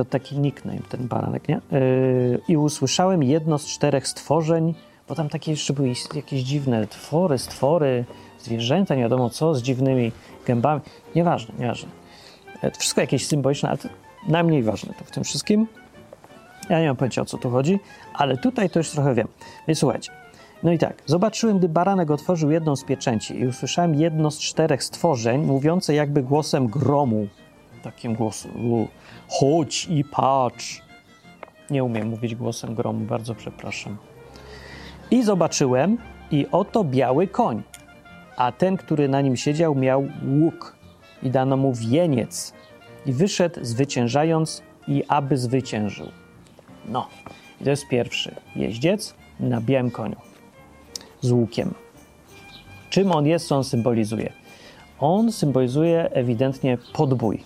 to 0.05 0.11
taki 0.11 0.39
nickname 0.39 0.81
ten 0.89 1.09
baranek, 1.09 1.49
nie? 1.49 1.61
Yy, 1.73 2.41
I 2.49 2.57
usłyszałem 2.57 3.23
jedno 3.23 3.59
z 3.59 3.67
czterech 3.67 4.09
stworzeń, 4.09 4.75
bo 5.09 5.15
tam 5.15 5.29
takie 5.29 5.51
jeszcze 5.51 5.73
były 5.73 5.93
jakieś 6.15 6.43
dziwne 6.43 6.87
twory, 6.87 7.39
stwory, 7.39 8.05
zwierzęta, 8.39 8.95
nie 8.95 9.03
wiadomo 9.03 9.31
co, 9.31 9.55
z 9.55 9.63
dziwnymi 9.63 10.13
gębami. 10.47 10.81
Nieważne, 11.15 11.55
nieważne. 11.59 11.89
E, 12.63 12.71
to 12.71 12.81
wszystko 12.81 13.01
jakieś 13.01 13.27
symboliczne, 13.27 13.69
ale 13.69 13.79
to 13.79 13.89
najmniej 14.29 14.63
ważne 14.63 14.95
to 14.99 15.05
w 15.05 15.11
tym 15.11 15.25
wszystkim. 15.25 15.67
Ja 16.71 16.81
nie 16.81 16.87
mam 16.87 16.97
pojęcia 16.97 17.23
o 17.23 17.25
co 17.25 17.39
tu 17.39 17.51
chodzi, 17.51 17.79
ale 18.15 18.37
tutaj 18.37 18.71
to 18.71 18.79
już 18.79 18.91
trochę 18.91 19.15
wiem. 19.15 19.29
Więc 19.69 19.79
słuchajcie. 19.79 20.13
No 20.63 20.73
i 20.73 20.79
tak, 20.79 21.03
zobaczyłem, 21.07 21.59
gdy 21.59 21.69
baranek 21.69 22.11
otworzył 22.11 22.51
jedną 22.51 22.77
z 22.77 22.85
pieczęci 22.85 23.41
i 23.41 23.47
usłyszałem 23.47 23.95
jedno 23.95 24.31
z 24.31 24.39
czterech 24.39 24.85
stworzeń 24.85 25.45
mówiące 25.45 25.95
jakby 25.95 26.23
głosem 26.23 26.67
gromu. 26.67 27.29
Takim 27.83 28.15
głosem. 28.15 28.53
Chodź 29.29 29.87
i 29.91 30.05
patrz. 30.05 30.83
Nie 31.71 31.85
umiem 31.85 32.09
mówić 32.09 32.35
głosem 32.35 32.75
gromu, 32.75 33.05
bardzo 33.05 33.35
przepraszam. 33.35 33.97
I 35.11 35.23
zobaczyłem, 35.23 35.99
i 36.31 36.47
oto 36.53 36.85
biały 36.85 37.29
koń, 37.29 37.63
a 38.37 38.53
ten, 38.53 38.77
który 38.77 39.09
na 39.09 39.21
nim 39.21 39.37
siedział, 39.37 39.75
miał 39.75 40.09
łuk 40.41 40.77
i 41.23 41.31
dano 41.31 41.57
mu 41.57 41.75
wieniec 41.75 42.53
i 43.07 43.13
wyszedł 43.13 43.65
zwyciężając 43.65 44.63
i 44.89 45.05
aby 45.09 45.37
zwyciężył. 45.37 46.07
No, 46.89 47.09
i 47.61 47.65
to 47.65 47.71
jest 47.71 47.89
pierwszy 47.89 48.35
jeździec 48.57 49.15
na 49.41 49.61
białym 49.61 49.91
koniu 49.91 50.17
z 51.21 51.31
łukiem. 51.31 51.75
Czym 52.91 53.13
on 53.13 53.27
jest, 53.27 53.47
co 53.47 53.57
on 53.57 53.65
symbolizuje? 53.65 54.33
On 55.01 55.33
symbolizuje 55.33 56.11
ewidentnie 56.13 56.79
podbój, 56.93 57.43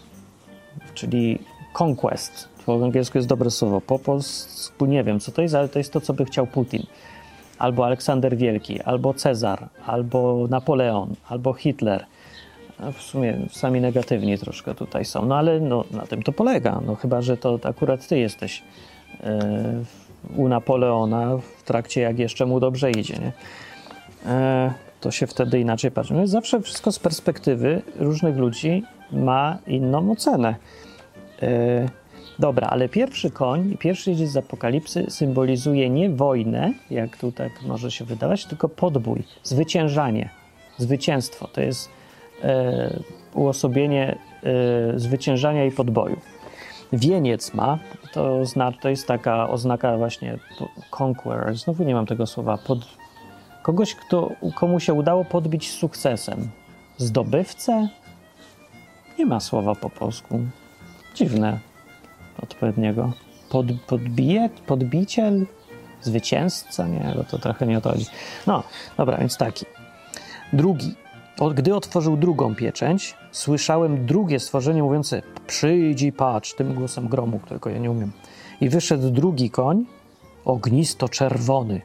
czyli 0.94 1.38
conquest. 1.80 2.48
Po 2.66 2.84
angielsku 2.84 3.18
jest 3.18 3.28
dobre 3.28 3.50
słowo. 3.50 3.80
Po 3.80 3.98
polsku 3.98 4.86
nie 4.86 5.04
wiem, 5.04 5.20
co 5.20 5.32
to 5.32 5.42
jest, 5.42 5.54
ale 5.54 5.68
to 5.68 5.78
jest 5.78 5.92
to, 5.92 6.00
co 6.00 6.12
by 6.12 6.24
chciał 6.24 6.46
Putin. 6.46 6.82
Albo 7.58 7.86
Aleksander 7.86 8.36
Wielki, 8.36 8.82
albo 8.82 9.14
Cezar, 9.14 9.68
albo 9.86 10.46
Napoleon, 10.50 11.14
albo 11.28 11.52
Hitler. 11.52 12.06
w 12.92 13.02
sumie 13.02 13.38
sami 13.50 13.80
negatywni 13.80 14.38
troszkę 14.38 14.74
tutaj 14.74 15.04
są, 15.04 15.26
no 15.26 15.36
ale 15.36 15.60
no, 15.60 15.84
na 15.90 16.06
tym 16.06 16.22
to 16.22 16.32
polega. 16.32 16.80
No, 16.86 16.94
chyba, 16.94 17.22
że 17.22 17.36
to 17.36 17.58
akurat 17.62 18.08
ty 18.08 18.18
jesteś 18.18 18.62
yy, 19.20 20.36
u 20.36 20.48
Napoleona 20.48 21.36
w 21.36 21.62
trakcie, 21.62 22.00
jak 22.00 22.18
jeszcze 22.18 22.46
mu 22.46 22.60
dobrze 22.60 22.90
idzie. 22.90 23.14
Nie? 23.14 23.32
E, 24.26 24.72
to 25.00 25.10
się 25.10 25.26
wtedy 25.26 25.60
inaczej 25.60 25.90
patrzy. 25.90 26.14
No 26.14 26.26
zawsze 26.26 26.60
wszystko 26.60 26.92
z 26.92 26.98
perspektywy 26.98 27.82
różnych 27.96 28.36
ludzi 28.36 28.82
ma 29.12 29.58
inną 29.66 30.10
ocenę. 30.10 30.54
E, 31.44 31.88
dobra, 32.38 32.68
ale 32.68 32.88
pierwszy 32.88 33.30
koń, 33.30 33.76
pierwszy 33.78 34.10
jeździec 34.10 34.30
z 34.30 34.36
apokalipsy 34.36 35.06
symbolizuje 35.08 35.90
nie 35.90 36.10
wojnę, 36.10 36.72
jak 36.90 37.16
tu 37.16 37.32
tak 37.32 37.62
może 37.62 37.90
się 37.90 38.04
wydawać, 38.04 38.44
tylko 38.44 38.68
podbój, 38.68 39.22
zwyciężanie, 39.42 40.30
zwycięstwo. 40.78 41.48
To 41.48 41.60
jest 41.60 41.90
e, 42.42 43.00
uosobienie 43.34 44.18
e, 44.42 44.98
zwyciężania 44.98 45.64
i 45.64 45.70
podboju. 45.70 46.16
Wieniec 46.92 47.54
ma, 47.54 47.78
to, 48.12 48.44
zna, 48.44 48.72
to 48.72 48.88
jest 48.88 49.06
taka 49.06 49.48
oznaka 49.48 49.96
właśnie 49.96 50.38
conqueror, 51.00 51.54
znowu 51.54 51.84
nie 51.84 51.94
mam 51.94 52.06
tego 52.06 52.26
słowa, 52.26 52.58
pod, 52.58 52.78
Kogoś, 53.64 53.94
kto, 53.94 54.30
komu 54.54 54.80
się 54.80 54.94
udało 54.94 55.24
podbić 55.24 55.70
sukcesem. 55.70 56.50
Zdobywcę? 56.96 57.88
Nie 59.18 59.26
ma 59.26 59.40
słowa 59.40 59.74
po 59.74 59.90
polsku. 59.90 60.40
Dziwne 61.14 61.58
odpowiedniego. 62.42 63.12
Pod, 63.50 63.66
podbije, 63.86 64.50
podbiciel? 64.66 65.46
Zwycięzca? 66.02 66.88
Nie, 66.88 67.14
bo 67.16 67.24
to 67.24 67.38
trochę 67.38 67.66
nie 67.66 67.78
o 67.78 67.80
to 67.80 67.90
chodzi. 67.90 68.06
No, 68.46 68.62
dobra, 68.96 69.16
więc 69.16 69.36
taki. 69.36 69.66
Drugi. 70.52 70.94
Gdy 71.54 71.74
otworzył 71.74 72.16
drugą 72.16 72.54
pieczęć, 72.54 73.14
słyszałem 73.32 74.06
drugie 74.06 74.40
stworzenie 74.40 74.82
mówiące 74.82 75.22
przyjdź 75.46 76.02
i 76.02 76.12
patrz, 76.12 76.54
tym 76.54 76.74
głosem 76.74 77.08
gromu, 77.08 77.38
którego 77.38 77.70
ja 77.70 77.78
nie 77.78 77.90
umiem. 77.90 78.12
I 78.60 78.68
wyszedł 78.68 79.10
drugi 79.10 79.50
koń, 79.50 79.84
ognisto 80.44 81.08
czerwony, 81.08 81.80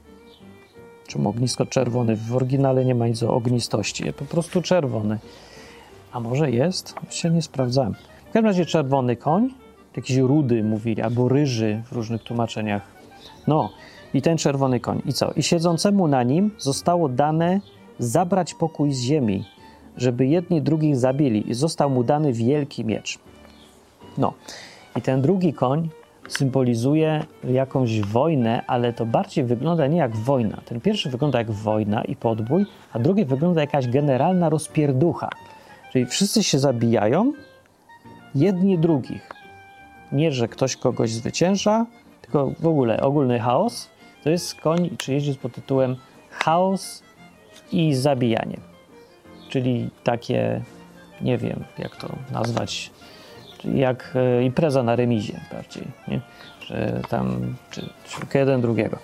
czym 1.07 1.27
ognisko 1.27 1.65
czerwony. 1.65 2.15
W 2.15 2.35
oryginale 2.35 2.85
nie 2.85 2.95
ma 2.95 3.07
nic 3.07 3.23
o 3.23 3.33
ognistości, 3.33 4.13
po 4.13 4.25
prostu 4.25 4.61
czerwony. 4.61 5.19
A 6.11 6.19
może 6.19 6.51
jest? 6.51 6.95
Się 7.09 7.29
nie 7.29 7.41
sprawdzałem. 7.41 7.95
W 8.29 8.31
każdym 8.31 8.45
razie 8.45 8.65
czerwony 8.65 9.15
koń, 9.15 9.49
jakiś 9.95 10.17
rudy 10.17 10.63
mówili, 10.63 11.01
albo 11.01 11.29
ryży 11.29 11.81
w 11.85 11.91
różnych 11.91 12.23
tłumaczeniach. 12.23 12.81
No, 13.47 13.69
i 14.13 14.21
ten 14.21 14.37
czerwony 14.37 14.79
koń. 14.79 15.01
I 15.05 15.13
co? 15.13 15.31
I 15.31 15.43
siedzącemu 15.43 16.07
na 16.07 16.23
nim 16.23 16.51
zostało 16.57 17.09
dane 17.09 17.59
zabrać 17.99 18.53
pokój 18.53 18.93
z 18.93 19.01
ziemi, 19.01 19.45
żeby 19.97 20.25
jedni 20.25 20.61
drugich 20.61 20.97
zabili. 20.97 21.49
I 21.49 21.53
został 21.53 21.89
mu 21.89 22.03
dany 22.03 22.33
wielki 22.33 22.85
miecz. 22.85 23.19
No, 24.17 24.33
i 24.95 25.01
ten 25.01 25.21
drugi 25.21 25.53
koń 25.53 25.89
symbolizuje 26.27 27.23
jakąś 27.43 28.01
wojnę, 28.01 28.63
ale 28.67 28.93
to 28.93 29.05
bardziej 29.05 29.43
wygląda 29.43 29.87
nie 29.87 29.97
jak 29.97 30.15
wojna. 30.15 30.61
Ten 30.65 30.81
pierwszy 30.81 31.09
wygląda 31.09 31.39
jak 31.39 31.51
wojna 31.51 32.03
i 32.03 32.15
podbój, 32.15 32.65
a 32.93 32.99
drugi 32.99 33.25
wygląda 33.25 33.61
jak 33.61 33.73
jakaś 33.73 33.87
generalna 33.87 34.49
rozpierducha. 34.49 35.29
Czyli 35.91 36.05
wszyscy 36.05 36.43
się 36.43 36.59
zabijają, 36.59 37.33
jedni 38.35 38.79
drugich. 38.79 39.29
Nie, 40.11 40.31
że 40.31 40.47
ktoś 40.47 40.75
kogoś 40.75 41.11
zwycięża, 41.11 41.85
tylko 42.21 42.51
w 42.59 42.67
ogóle 42.67 43.01
ogólny 43.01 43.39
chaos. 43.39 43.89
To 44.23 44.29
jest 44.29 44.55
koń 44.55 44.89
czy 44.97 45.13
jeździec 45.13 45.37
pod 45.37 45.53
tytułem 45.53 45.95
chaos 46.29 47.03
i 47.71 47.93
zabijanie. 47.93 48.57
Czyli 49.49 49.89
takie, 50.03 50.61
nie 51.21 51.37
wiem 51.37 51.63
jak 51.77 51.95
to 51.95 52.09
nazwać, 52.31 52.91
jak 53.63 54.13
e, 54.15 54.43
impreza 54.43 54.83
na 54.83 54.95
remizie 54.95 55.39
bardziej, 55.51 55.83
nie? 56.07 56.21
Że 56.61 57.01
tam, 57.09 57.55
czy, 57.71 57.89
czy 58.31 58.37
jeden 58.37 58.61
drugiego. 58.61 58.97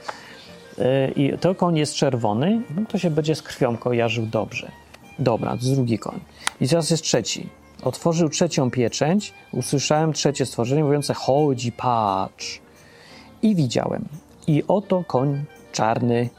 E, 0.80 1.12
I 1.12 1.38
to 1.38 1.56
koń 1.56 1.78
jest 1.78 1.96
czerwony, 1.96 2.62
no 2.76 2.82
to 2.86 2.98
się 2.98 3.10
będzie 3.10 3.36
z 3.36 3.42
krwią 3.42 3.78
kojarzył 3.78 4.26
dobrze. 4.26 4.72
Dobra, 5.20 5.50
to 5.50 5.56
jest 5.56 5.74
drugi 5.74 6.00
koń. 6.00 6.20
I 6.62 6.68
teraz 6.68 6.90
jest 6.90 7.04
trzeci. 7.04 7.50
Otworzył 7.86 8.30
trzecią 8.30 8.72
pieczęć, 8.72 9.34
usłyszałem 9.54 10.14
trzecie 10.14 10.46
stworzenie 10.46 10.84
mówiące 10.84 11.14
chodzi, 11.14 11.72
patrz. 11.72 12.62
I 13.42 13.56
widziałem. 13.56 14.06
I 14.48 14.64
oto 14.68 15.04
koń 15.08 15.44
czarny, 15.72 16.30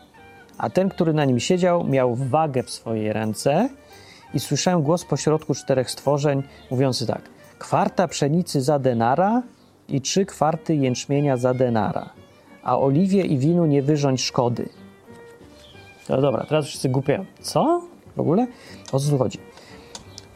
a 0.59 0.71
ten, 0.71 0.89
który 0.89 1.13
na 1.13 1.25
nim 1.25 1.41
siedział, 1.41 1.85
miał 1.85 2.15
wagę 2.15 2.63
w 2.63 2.71
swojej 2.71 3.13
ręce 3.13 3.69
i 4.35 4.41
słyszałem 4.41 4.83
głos 4.83 5.05
pośrodku 5.05 5.55
czterech 5.55 5.91
stworzeń 5.91 6.43
mówiący 6.71 7.07
tak– 7.07 7.23
kwarta 7.59 8.09
pszenicy 8.09 8.61
za 8.61 8.79
denara 8.79 9.43
i 9.89 10.01
trzy 10.01 10.27
kwarty 10.27 10.75
jęczmienia 10.75 11.37
za 11.37 11.55
denara, 11.55 12.11
a 12.63 12.79
oliwie 12.79 13.23
i 13.23 13.39
winu 13.39 13.67
nie 13.67 13.83
wyrządź 13.83 14.23
szkody. 14.23 14.69
No 16.09 16.21
dobra, 16.21 16.45
teraz 16.49 16.67
wszyscy 16.67 16.89
głupie. 16.89 17.25
Co? 17.41 17.83
W 18.17 18.21
ogóle? 18.21 18.47
O 18.93 19.01
co 19.01 19.11
tu 19.11 19.19
chodzi? 19.19 19.39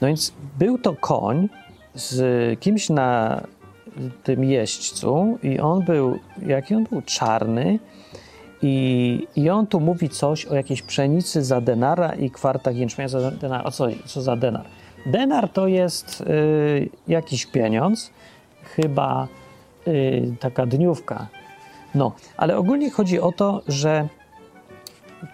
No 0.01 0.09
więc 0.09 0.33
był 0.59 0.79
to 0.79 0.93
koń 0.93 1.49
z 1.95 2.61
kimś 2.61 2.91
na 2.91 3.41
tym 4.25 4.45
jeźdźcu 4.45 5.39
i 5.43 5.61
on 5.61 5.85
był, 5.85 6.19
jaki 6.47 6.75
on 6.75 6.85
był? 6.85 7.03
Czarny 7.03 7.79
i, 8.63 9.27
i 9.37 9.51
on 9.51 9.67
tu 9.67 9.81
mówi 9.81 10.09
coś 10.09 10.47
o 10.47 10.55
jakiejś 10.55 10.83
pszenicy 10.83 11.45
za 11.45 11.61
denara 11.61 12.13
i 12.15 12.31
kwartach 12.31 12.77
jęczmienia 12.77 13.09
za 13.09 13.31
denara. 13.31 13.65
O 13.65 13.71
co, 13.71 13.87
co 14.07 14.23
za 14.23 14.37
denar? 14.37 14.65
Denar 15.07 15.49
to 15.49 15.67
jest 15.67 16.21
y, 16.21 16.89
jakiś 17.09 17.47
pieniądz, 17.47 18.11
chyba 18.63 19.29
y, 19.89 20.35
taka 20.41 20.67
dniówka. 20.67 21.27
No, 21.95 22.13
ale 22.37 22.57
ogólnie 22.57 22.91
chodzi 22.91 23.21
o 23.21 23.33
to, 23.33 23.63
że 23.69 24.09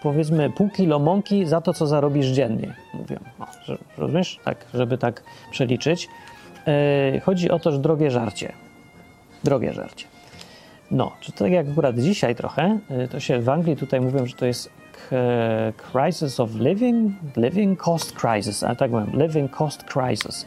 powiedzmy 0.02 0.50
pół 0.50 0.70
kilo 0.70 0.98
mąki 0.98 1.46
za 1.46 1.60
to, 1.60 1.72
co 1.72 1.86
zarobisz 1.86 2.26
dziennie, 2.26 2.74
mówią. 2.94 3.16
No, 3.38 3.46
że, 3.64 3.78
rozumiesz? 3.98 4.40
Tak, 4.44 4.66
żeby 4.74 4.98
tak 4.98 5.22
przeliczyć. 5.50 6.08
Y, 7.16 7.20
chodzi 7.20 7.50
o 7.50 7.58
to, 7.58 7.72
że 7.72 7.78
drogie 7.78 8.10
żarcie. 8.10 8.52
Drogie 9.44 9.72
żarcie. 9.72 10.06
No, 10.90 11.12
czy 11.20 11.32
tak 11.32 11.52
jak 11.52 11.68
akurat 11.68 11.98
dzisiaj 11.98 12.34
trochę, 12.34 12.78
y, 13.04 13.08
to 13.08 13.20
się 13.20 13.40
w 13.40 13.48
Anglii 13.48 13.76
tutaj 13.76 14.00
mówią, 14.00 14.26
że 14.26 14.34
to 14.34 14.46
jest 14.46 14.70
crisis 15.92 16.40
of 16.40 16.54
living, 16.54 17.12
living 17.36 17.82
cost 17.82 18.12
crisis, 18.12 18.62
a 18.62 18.74
tak 18.74 18.90
powiem, 18.90 19.10
living 19.14 19.56
cost 19.56 19.84
crisis, 19.84 20.46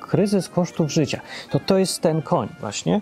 kryzys 0.00 0.48
kosztów 0.48 0.92
życia. 0.92 1.20
To 1.50 1.60
to 1.60 1.78
jest 1.78 2.00
ten 2.00 2.22
koń 2.22 2.48
właśnie. 2.60 3.00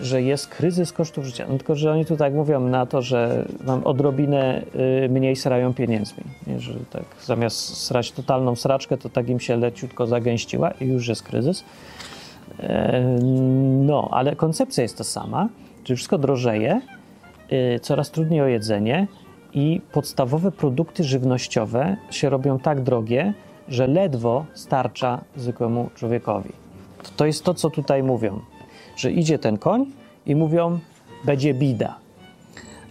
Że 0.00 0.22
jest 0.22 0.48
kryzys 0.48 0.92
kosztów 0.92 1.24
życia. 1.24 1.46
No, 1.48 1.56
tylko, 1.58 1.76
że 1.76 1.92
oni 1.92 2.04
tu 2.04 2.16
tak 2.16 2.34
mówią 2.34 2.60
na 2.60 2.86
to, 2.86 3.02
że 3.02 3.44
mam 3.66 3.84
odrobinę 3.84 4.62
y, 5.04 5.08
mniej 5.08 5.36
srają 5.36 5.74
pieniędzmi. 5.74 6.24
Nie, 6.46 6.60
że 6.60 6.74
tak 6.90 7.02
zamiast 7.24 7.76
srać 7.76 8.12
totalną 8.12 8.56
sraczkę, 8.56 8.96
to 8.96 9.08
tak 9.08 9.28
im 9.28 9.40
się 9.40 9.56
leciutko 9.56 10.06
zagęściła 10.06 10.70
i 10.70 10.86
już 10.86 11.08
jest 11.08 11.22
kryzys. 11.22 11.64
E, 12.60 13.00
no, 13.86 14.08
ale 14.12 14.36
koncepcja 14.36 14.82
jest 14.82 14.98
ta 14.98 15.04
sama, 15.04 15.48
czyli 15.84 15.96
wszystko 15.96 16.18
drożeje, 16.18 16.80
y, 17.52 17.80
coraz 17.80 18.10
trudniej 18.10 18.40
o 18.40 18.46
jedzenie 18.46 19.06
i 19.54 19.80
podstawowe 19.92 20.52
produkty 20.52 21.04
żywnościowe 21.04 21.96
się 22.10 22.30
robią 22.30 22.58
tak 22.58 22.82
drogie, 22.82 23.34
że 23.68 23.86
ledwo 23.86 24.46
starcza 24.54 25.20
zwykłemu 25.36 25.90
człowiekowi. 25.94 26.50
To 27.16 27.26
jest 27.26 27.44
to, 27.44 27.54
co 27.54 27.70
tutaj 27.70 28.02
mówią, 28.02 28.40
że 28.96 29.12
idzie 29.12 29.38
ten 29.38 29.58
koń 29.58 29.86
i 30.26 30.34
mówią, 30.34 30.78
będzie 31.24 31.54
bida. 31.54 31.96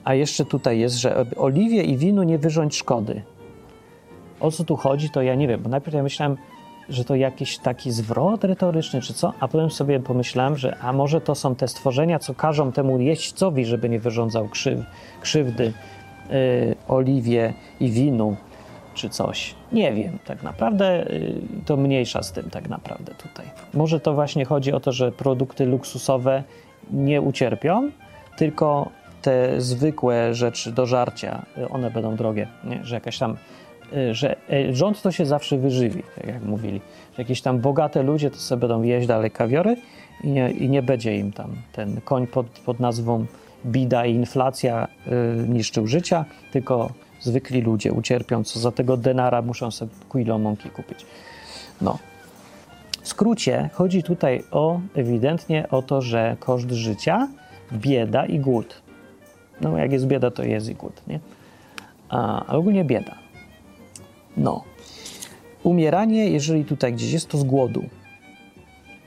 A 0.03 0.13
jeszcze 0.13 0.45
tutaj 0.45 0.79
jest, 0.79 0.95
że 0.95 1.25
oliwie 1.37 1.83
i 1.83 1.97
winu 1.97 2.23
nie 2.23 2.37
wyrządź 2.37 2.75
szkody. 2.75 3.21
O 4.39 4.51
co 4.51 4.63
tu 4.63 4.75
chodzi, 4.75 5.09
to 5.09 5.21
ja 5.21 5.35
nie 5.35 5.47
wiem, 5.47 5.61
bo 5.61 5.69
najpierw 5.69 5.95
ja 5.95 6.03
myślałem, 6.03 6.37
że 6.89 7.05
to 7.05 7.15
jakiś 7.15 7.57
taki 7.57 7.91
zwrot 7.91 8.43
retoryczny, 8.43 9.01
czy 9.01 9.13
co, 9.13 9.33
a 9.39 9.47
potem 9.47 9.71
sobie 9.71 9.99
pomyślałem, 9.99 10.57
że 10.57 10.77
a 10.77 10.93
może 10.93 11.21
to 11.21 11.35
są 11.35 11.55
te 11.55 11.67
stworzenia, 11.67 12.19
co 12.19 12.33
każą 12.33 12.71
temu 12.71 12.99
jeźdźcowi, 12.99 13.65
żeby 13.65 13.89
nie 13.89 13.99
wyrządzał 13.99 14.47
krzyw, 14.47 14.79
krzywdy 15.21 15.63
yy, 16.29 16.75
oliwie 16.87 17.53
i 17.79 17.91
winu, 17.91 18.35
czy 18.93 19.09
coś. 19.09 19.55
Nie 19.71 19.93
wiem, 19.93 20.19
tak 20.25 20.43
naprawdę 20.43 21.05
yy, 21.09 21.41
to 21.65 21.77
mniejsza 21.77 22.23
z 22.23 22.31
tym 22.31 22.49
tak 22.49 22.69
naprawdę 22.69 23.13
tutaj. 23.13 23.45
Może 23.73 23.99
to 23.99 24.13
właśnie 24.13 24.45
chodzi 24.45 24.73
o 24.73 24.79
to, 24.79 24.91
że 24.91 25.11
produkty 25.11 25.65
luksusowe 25.65 26.43
nie 26.91 27.21
ucierpią, 27.21 27.91
tylko 28.37 28.89
te 29.21 29.61
zwykłe 29.61 30.33
rzeczy 30.33 30.71
do 30.71 30.85
żarcia, 30.85 31.45
y, 31.57 31.69
one 31.69 31.91
będą 31.91 32.15
drogie, 32.15 32.47
nie? 32.63 32.85
że 32.85 32.95
jakaś 32.95 33.17
tam 33.17 33.37
Y, 33.97 34.15
że 34.15 34.35
y, 34.53 34.75
rząd 34.75 35.01
to 35.01 35.11
się 35.11 35.25
zawsze 35.25 35.57
wyżywi, 35.57 36.03
tak 36.15 36.27
jak 36.27 36.43
mówili. 36.43 36.81
Że 37.15 37.21
jakieś 37.21 37.41
tam 37.41 37.59
bogate 37.59 38.03
ludzie 38.03 38.31
to 38.31 38.37
sobie 38.37 38.59
będą 38.59 38.83
jeść 38.83 39.07
dalej 39.07 39.31
kawiory 39.31 39.75
i 40.23 40.27
nie, 40.27 40.51
i 40.51 40.69
nie 40.69 40.81
będzie 40.81 41.17
im 41.17 41.31
tam 41.31 41.55
ten 41.71 42.01
koń 42.01 42.27
pod, 42.27 42.47
pod 42.47 42.79
nazwą 42.79 43.25
bida 43.65 44.05
i 44.05 44.13
inflacja 44.13 44.87
y, 45.07 45.47
niszczył 45.47 45.87
życia, 45.87 46.25
tylko 46.51 46.89
zwykli 47.23 47.61
ludzie 47.61 47.93
ucierpią, 47.93 48.43
co 48.43 48.59
za 48.59 48.71
tego 48.71 48.97
denara 48.97 49.41
muszą 49.41 49.71
sobie 49.71 49.91
kilo 50.11 50.39
mąki 50.39 50.69
kupić. 50.69 51.05
No. 51.81 51.97
W 53.01 53.07
skrócie 53.07 53.69
chodzi 53.73 54.03
tutaj 54.03 54.43
o 54.51 54.79
ewidentnie 54.95 55.69
o 55.69 55.81
to, 55.81 56.01
że 56.01 56.37
koszt 56.39 56.71
życia, 56.71 57.27
bieda 57.73 58.25
i 58.25 58.39
głód. 58.39 58.81
No 59.61 59.77
jak 59.77 59.91
jest 59.91 60.07
bieda, 60.07 60.31
to 60.31 60.43
jest 60.43 60.69
i 60.69 60.75
głód, 60.75 61.01
nie? 61.07 61.19
A, 62.09 62.45
a 62.45 62.55
ogólnie 62.55 62.85
bieda. 62.85 63.15
No. 64.37 64.63
Umieranie, 65.63 66.29
jeżeli 66.29 66.65
tutaj 66.65 66.93
gdzieś 66.93 67.13
jest, 67.13 67.29
to 67.29 67.37
z 67.37 67.43
głodu. 67.43 67.83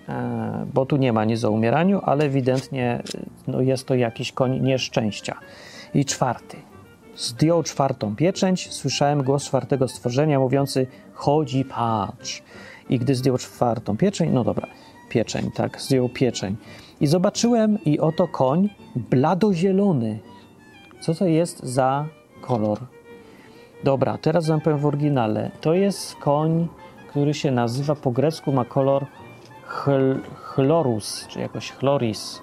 E, 0.09 0.67
bo 0.75 0.87
tu 0.87 0.97
nie 0.97 1.13
ma 1.13 1.25
nic 1.25 1.45
o 1.45 1.51
umieraniu, 1.51 2.01
ale 2.05 2.25
ewidentnie 2.25 3.03
no, 3.47 3.61
jest 3.61 3.87
to 3.87 3.95
jakiś 3.95 4.33
koń 4.33 4.61
nieszczęścia. 4.61 5.39
I 5.95 6.05
czwarty. 6.05 6.57
Zdjął 7.17 7.63
czwartą 7.63 8.17
pieczęć, 8.17 8.73
słyszałem 8.73 9.23
głos 9.23 9.45
czwartego 9.45 9.89
stworzenia 9.89 10.41
mówiący: 10.41 10.87
Chodzi, 11.15 11.65
patrz. 11.65 12.43
I 12.89 12.99
gdy 12.99 13.15
zdjął 13.15 13.39
czwartą 13.39 13.97
pieczęć, 13.97 14.31
no 14.35 14.45
dobra, 14.45 14.67
pieczeń, 15.09 15.51
tak, 15.55 15.81
zdjął 15.81 16.09
pieczeń. 16.09 16.57
I 17.01 17.07
zobaczyłem, 17.07 17.79
i 17.85 18.01
oto 18.01 18.29
koń 18.29 18.69
bladozielony. 18.97 20.19
Co 21.01 21.15
to 21.15 21.27
jest 21.27 21.65
za 21.65 22.07
kolor? 22.41 22.79
Dobra, 23.85 24.19
teraz 24.19 24.47
wam 24.47 24.61
powiem 24.61 24.79
w 24.79 24.87
oryginale. 24.87 25.51
To 25.61 25.75
jest 25.75 26.15
koń, 26.15 26.69
który 27.09 27.35
się 27.35 27.51
nazywa 27.51 27.95
po 27.95 28.11
grecku, 28.11 28.53
ma 28.53 28.65
kolor 28.65 29.07
chl 29.67 30.21
chlorus, 30.35 31.27
czy 31.29 31.41
jakoś 31.41 31.73
chloris. 31.73 32.43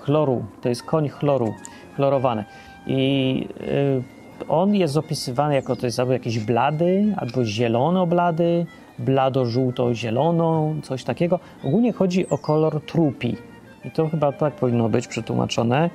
Chloru, 0.00 0.44
to 0.62 0.68
jest 0.68 0.82
koń 0.82 1.08
chloru, 1.08 1.54
chlorowany. 1.96 2.44
I 2.88 3.48
y, 3.60 4.48
on 4.48 4.74
jest 4.74 4.96
opisywany 4.96 5.54
jako 5.54 5.76
to 5.76 5.86
jest 5.86 6.00
albo 6.00 6.12
jakiś 6.12 6.38
blady, 6.38 7.14
albo 7.16 7.44
zielono-blady, 7.44 8.66
blado-żółto-zielono, 8.98 10.74
coś 10.82 11.04
takiego. 11.04 11.40
Ogólnie 11.64 11.92
chodzi 11.92 12.28
o 12.28 12.38
kolor 12.38 12.80
trupi. 12.86 13.36
I 13.84 13.90
to 13.90 14.08
chyba 14.08 14.32
tak 14.32 14.54
powinno 14.54 14.88
być 14.88 15.08
przetłumaczone, 15.08 15.90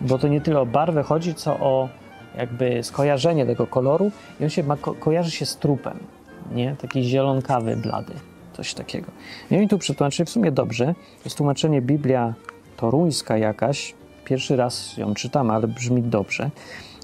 bo 0.00 0.18
to 0.18 0.28
nie 0.28 0.40
tyle 0.40 0.60
o 0.60 0.66
barwę 0.66 1.02
chodzi, 1.02 1.34
co 1.34 1.52
o 1.52 1.88
jakby 2.36 2.82
skojarzenie 2.82 3.46
tego 3.46 3.66
koloru 3.66 4.10
i 4.40 4.44
on 4.44 4.50
się 4.50 4.62
ma, 4.62 4.76
ko 4.76 4.94
kojarzy 4.94 5.30
się 5.30 5.46
z 5.46 5.56
trupem, 5.56 5.98
nie? 6.52 6.76
Taki 6.76 7.04
zielonkawy, 7.04 7.76
blady, 7.76 8.12
coś 8.52 8.74
takiego. 8.74 9.10
I 9.50 9.56
oni 9.56 9.68
tu 9.68 9.78
przetłumaczyli 9.78 10.26
w 10.26 10.30
sumie 10.30 10.52
dobrze. 10.52 10.94
Jest 11.24 11.36
tłumaczenie 11.36 11.82
Biblia 11.82 12.34
toruńska 12.76 13.36
jakaś. 13.36 13.94
Pierwszy 14.30 14.56
raz 14.56 14.96
ją 14.96 15.14
czytam, 15.14 15.50
ale 15.50 15.68
brzmi 15.68 16.02
dobrze. 16.02 16.50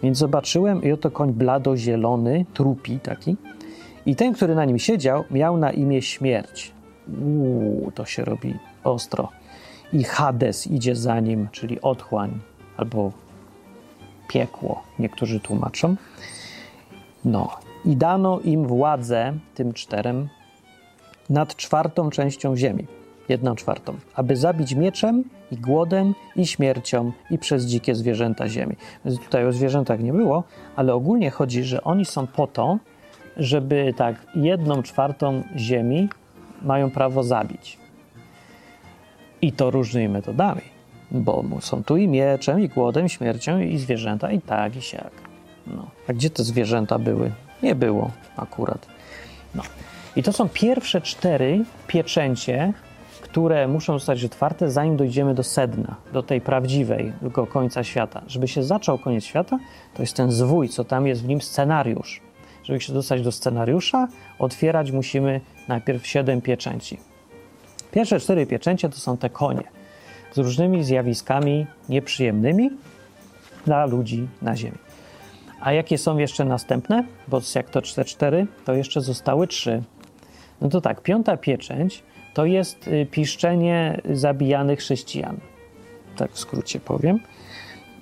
Więc 0.02 0.18
zobaczyłem 0.18 0.82
i 0.82 0.92
oto 0.92 1.10
koń 1.10 1.32
blado-zielony, 1.32 2.44
trupi 2.54 3.00
taki. 3.00 3.36
I 4.06 4.16
ten, 4.16 4.34
który 4.34 4.54
na 4.54 4.64
nim 4.64 4.78
siedział, 4.78 5.24
miał 5.30 5.56
na 5.56 5.70
imię 5.72 6.02
śmierć. 6.02 6.72
Uuu, 7.22 7.92
to 7.94 8.04
się 8.04 8.24
robi 8.24 8.54
ostro. 8.84 9.28
I 9.92 10.04
Hades 10.04 10.66
idzie 10.66 10.96
za 10.96 11.20
nim, 11.20 11.48
czyli 11.52 11.80
otchłań, 11.80 12.38
albo 12.76 13.12
piekło, 14.28 14.82
niektórzy 14.98 15.40
tłumaczą. 15.40 15.96
No, 17.24 17.50
i 17.84 17.96
dano 17.96 18.40
im 18.40 18.66
władzę, 18.66 19.32
tym 19.54 19.72
czterem, 19.72 20.28
nad 21.30 21.56
czwartą 21.56 22.10
częścią 22.10 22.56
ziemi, 22.56 22.86
jedną 23.28 23.54
czwartą, 23.54 23.96
aby 24.14 24.36
zabić 24.36 24.74
mieczem 24.74 25.24
i 25.50 25.56
głodem 25.56 26.14
i 26.36 26.46
śmiercią 26.46 27.12
i 27.30 27.38
przez 27.38 27.64
dzikie 27.64 27.94
zwierzęta 27.94 28.48
ziemi. 28.48 28.76
Więc 29.04 29.20
tutaj 29.20 29.46
o 29.46 29.52
zwierzętach 29.52 30.00
nie 30.00 30.12
było, 30.12 30.44
ale 30.76 30.94
ogólnie 30.94 31.30
chodzi, 31.30 31.64
że 31.64 31.84
oni 31.84 32.04
są 32.04 32.26
po 32.26 32.46
to, 32.46 32.78
żeby 33.36 33.94
tak 33.96 34.26
jedną 34.34 34.82
czwartą 34.82 35.42
ziemi 35.56 36.08
mają 36.62 36.90
prawo 36.90 37.22
zabić. 37.22 37.78
I 39.42 39.52
to 39.52 39.70
różnymi 39.70 40.08
metodami 40.08 40.76
bo 41.10 41.44
są 41.60 41.84
tu 41.84 41.96
i 41.96 42.08
mieczem, 42.08 42.60
i 42.60 42.68
głodem, 42.68 43.08
śmiercią, 43.08 43.58
i 43.58 43.78
zwierzęta, 43.78 44.32
i 44.32 44.40
tak, 44.40 44.76
i 44.76 44.82
siak. 44.82 45.10
No. 45.66 45.90
A 46.08 46.12
gdzie 46.12 46.30
te 46.30 46.44
zwierzęta 46.44 46.98
były? 46.98 47.32
Nie 47.62 47.74
było 47.74 48.10
akurat. 48.36 48.86
No. 49.54 49.62
I 50.16 50.22
to 50.22 50.32
są 50.32 50.48
pierwsze 50.48 51.00
cztery 51.00 51.64
pieczęcie, 51.86 52.72
które 53.28 53.68
muszą 53.68 53.92
zostać 53.92 54.24
otwarte, 54.24 54.70
zanim 54.70 54.96
dojdziemy 54.96 55.34
do 55.34 55.42
sedna, 55.42 55.96
do 56.12 56.22
tej 56.22 56.40
prawdziwej, 56.40 57.12
do 57.22 57.46
końca 57.46 57.84
świata. 57.84 58.22
Żeby 58.26 58.48
się 58.48 58.62
zaczął 58.62 58.98
koniec 58.98 59.24
świata, 59.24 59.58
to 59.94 60.02
jest 60.02 60.16
ten 60.16 60.30
zwój, 60.30 60.68
co 60.68 60.84
tam 60.84 61.06
jest 61.06 61.22
w 61.22 61.28
nim 61.28 61.40
scenariusz. 61.40 62.20
Żeby 62.64 62.80
się 62.80 62.92
dostać 62.92 63.22
do 63.22 63.32
scenariusza, 63.32 64.08
otwierać 64.38 64.92
musimy 64.92 65.40
najpierw 65.68 66.06
siedem 66.06 66.40
pieczęci. 66.40 66.98
Pierwsze 67.92 68.20
cztery 68.20 68.46
pieczęcie 68.46 68.88
to 68.88 68.96
są 68.96 69.16
te 69.16 69.30
konie 69.30 69.64
z 70.32 70.38
różnymi 70.38 70.84
zjawiskami 70.84 71.66
nieprzyjemnymi 71.88 72.70
dla 73.64 73.86
ludzi 73.86 74.28
na 74.42 74.56
Ziemi. 74.56 74.78
A 75.60 75.72
jakie 75.72 75.98
są 75.98 76.18
jeszcze 76.18 76.44
następne? 76.44 77.04
Bo 77.28 77.40
jak 77.54 77.70
to 77.70 77.80
4-4, 77.80 78.46
to 78.64 78.74
jeszcze 78.74 79.00
zostały 79.00 79.46
trzy. 79.46 79.82
No 80.60 80.68
to 80.68 80.80
tak, 80.80 81.00
piąta 81.00 81.36
pieczęć 81.36 82.02
to 82.36 82.44
jest 82.44 82.88
y, 82.88 83.06
piszczenie 83.10 84.00
zabijanych 84.10 84.78
chrześcijan. 84.78 85.36
Tak 86.16 86.32
w 86.32 86.38
skrócie 86.38 86.80
powiem. 86.80 87.20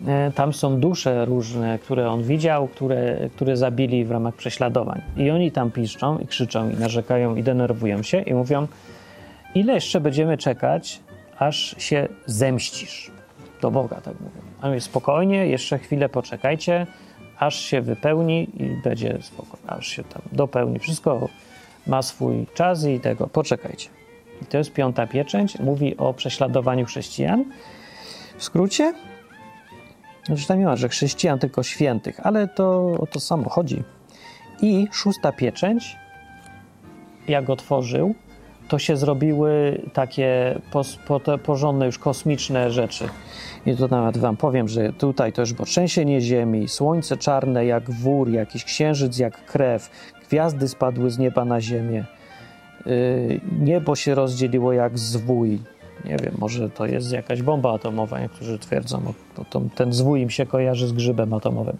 E, 0.06 0.32
tam 0.34 0.52
są 0.52 0.80
dusze 0.80 1.24
różne, 1.24 1.78
które 1.78 2.10
on 2.10 2.22
widział, 2.22 2.68
które, 2.68 3.28
które 3.36 3.56
zabili 3.56 4.04
w 4.04 4.10
ramach 4.10 4.34
prześladowań. 4.34 5.02
I 5.16 5.30
oni 5.30 5.52
tam 5.52 5.70
piszczą 5.70 6.18
i 6.18 6.26
krzyczą 6.26 6.70
i 6.70 6.74
narzekają 6.74 7.36
i 7.36 7.42
denerwują 7.42 8.02
się 8.02 8.20
i 8.20 8.34
mówią, 8.34 8.66
ile 9.54 9.74
jeszcze 9.74 10.00
będziemy 10.00 10.38
czekać, 10.38 11.00
aż 11.38 11.76
się 11.78 12.08
zemścisz. 12.26 13.10
Do 13.60 13.70
Boga, 13.70 14.00
tak 14.00 14.14
mówię. 14.20 14.40
A 14.60 14.66
mówię, 14.66 14.80
spokojnie, 14.80 15.46
jeszcze 15.46 15.78
chwilę 15.78 16.08
poczekajcie, 16.08 16.86
aż 17.38 17.60
się 17.60 17.80
wypełni 17.80 18.48
i 18.62 18.82
będzie 18.84 19.18
spokój, 19.22 19.60
aż 19.66 19.86
się 19.86 20.04
tam 20.04 20.22
dopełni. 20.32 20.78
Wszystko 20.78 21.28
ma 21.86 22.02
swój 22.02 22.46
czas 22.54 22.84
i 22.84 23.00
tego, 23.00 23.26
poczekajcie. 23.26 24.03
I 24.44 24.46
to 24.46 24.58
jest 24.58 24.72
piąta 24.72 25.06
pieczęć, 25.06 25.58
mówi 25.58 25.96
o 25.96 26.14
prześladowaniu 26.14 26.84
chrześcijan. 26.84 27.44
W 28.36 28.44
skrócie, 28.44 28.94
znaczy 30.26 30.46
tam 30.46 30.58
nie 30.58 30.64
ma, 30.64 30.76
że 30.76 30.88
chrześcijan, 30.88 31.38
tylko 31.38 31.62
świętych, 31.62 32.20
ale 32.26 32.48
to 32.48 32.96
o 33.00 33.06
to 33.06 33.20
samo 33.20 33.48
chodzi. 33.48 33.82
I 34.62 34.88
szósta 34.92 35.32
pieczęć, 35.32 35.96
jak 37.28 37.50
otworzył, 37.50 38.14
to 38.68 38.78
się 38.78 38.96
zrobiły 38.96 39.80
takie 39.92 40.60
pos, 40.72 40.98
po, 41.06 41.20
porządne, 41.38 41.86
już 41.86 41.98
kosmiczne 41.98 42.70
rzeczy. 42.70 43.08
I 43.66 43.76
to 43.76 43.88
nawet 43.88 44.16
wam 44.18 44.36
powiem, 44.36 44.68
że 44.68 44.92
tutaj 44.92 45.32
to 45.32 45.42
już 45.42 45.52
było 45.52 45.66
trzęsienie 45.66 46.20
ziemi, 46.20 46.68
słońce 46.68 47.16
czarne 47.16 47.66
jak 47.66 47.90
wór, 47.90 48.30
jakiś 48.30 48.64
księżyc 48.64 49.18
jak 49.18 49.44
krew, 49.44 49.90
gwiazdy 50.28 50.68
spadły 50.68 51.10
z 51.10 51.18
nieba 51.18 51.44
na 51.44 51.60
ziemię, 51.60 52.04
niebo 53.60 53.96
się 53.96 54.14
rozdzieliło 54.14 54.72
jak 54.72 54.98
zwój. 54.98 55.58
Nie 56.04 56.16
wiem, 56.16 56.34
może 56.38 56.70
to 56.70 56.86
jest 56.86 57.12
jakaś 57.12 57.42
bomba 57.42 57.74
atomowa, 57.74 58.20
niektórzy 58.20 58.58
twierdzą, 58.58 59.12
to, 59.34 59.44
to, 59.44 59.62
ten 59.74 59.92
zwój 59.92 60.20
im 60.20 60.30
się 60.30 60.46
kojarzy 60.46 60.88
z 60.88 60.92
grzybem 60.92 61.34
atomowym. 61.34 61.76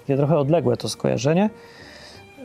Takie 0.00 0.16
trochę 0.16 0.38
odległe 0.38 0.76
to 0.76 0.88
skojarzenie. 0.88 1.50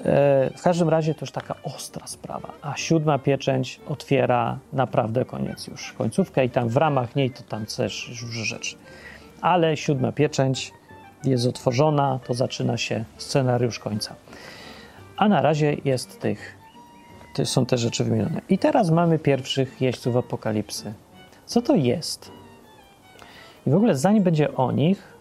E, 0.05 0.49
w 0.57 0.62
każdym 0.62 0.89
razie 0.89 1.13
to 1.13 1.19
już 1.21 1.31
taka 1.31 1.55
ostra 1.63 2.07
sprawa, 2.07 2.53
a 2.62 2.77
siódma 2.77 3.19
pieczęć 3.19 3.79
otwiera 3.88 4.59
naprawdę 4.73 5.25
koniec 5.25 5.67
już, 5.67 5.93
końcówkę 5.93 6.45
i 6.45 6.49
tam 6.49 6.69
w 6.69 6.77
ramach 6.77 7.15
niej 7.15 7.31
to 7.31 7.43
tam 7.43 7.65
też 7.65 8.09
już 8.09 8.19
rzeczy. 8.47 8.75
Ale 9.41 9.77
siódma 9.77 10.12
pieczęć 10.12 10.73
jest 11.23 11.47
otworzona, 11.47 12.19
to 12.27 12.33
zaczyna 12.33 12.77
się 12.77 13.05
scenariusz 13.17 13.79
końca. 13.79 14.15
A 15.17 15.29
na 15.29 15.41
razie 15.41 15.77
jest 15.85 16.19
tych, 16.19 16.59
to 17.33 17.45
są 17.45 17.65
te 17.65 17.77
rzeczy 17.77 18.03
wymienione. 18.03 18.41
I 18.49 18.57
teraz 18.57 18.89
mamy 18.89 19.19
pierwszych 19.19 19.81
jeźdźców 19.81 20.15
apokalipsy. 20.15 20.93
Co 21.45 21.61
to 21.61 21.75
jest? 21.75 22.31
I 23.67 23.69
w 23.69 23.75
ogóle 23.75 23.95
zanim 23.95 24.23
będzie 24.23 24.55
o 24.55 24.71
nich, 24.71 25.19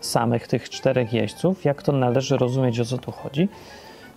samych 0.00 0.48
tych 0.48 0.70
czterech 0.70 1.12
jeźdźców, 1.12 1.64
jak 1.64 1.82
to 1.82 1.92
należy 1.92 2.36
rozumieć, 2.36 2.80
o 2.80 2.84
co 2.84 2.98
tu 2.98 3.12
chodzi, 3.12 3.48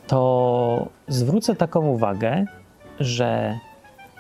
to 0.08 0.88
zwrócę 1.08 1.56
taką 1.56 1.88
uwagę, 1.88 2.46
że 3.00 3.60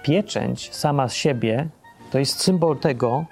pieczęć 0.03 0.73
sama 0.75 1.07
z 1.07 1.13
siebie 1.13 1.67
to 2.12 2.19
jest 2.19 2.41
symbol 2.41 2.77
tego, 2.77 3.25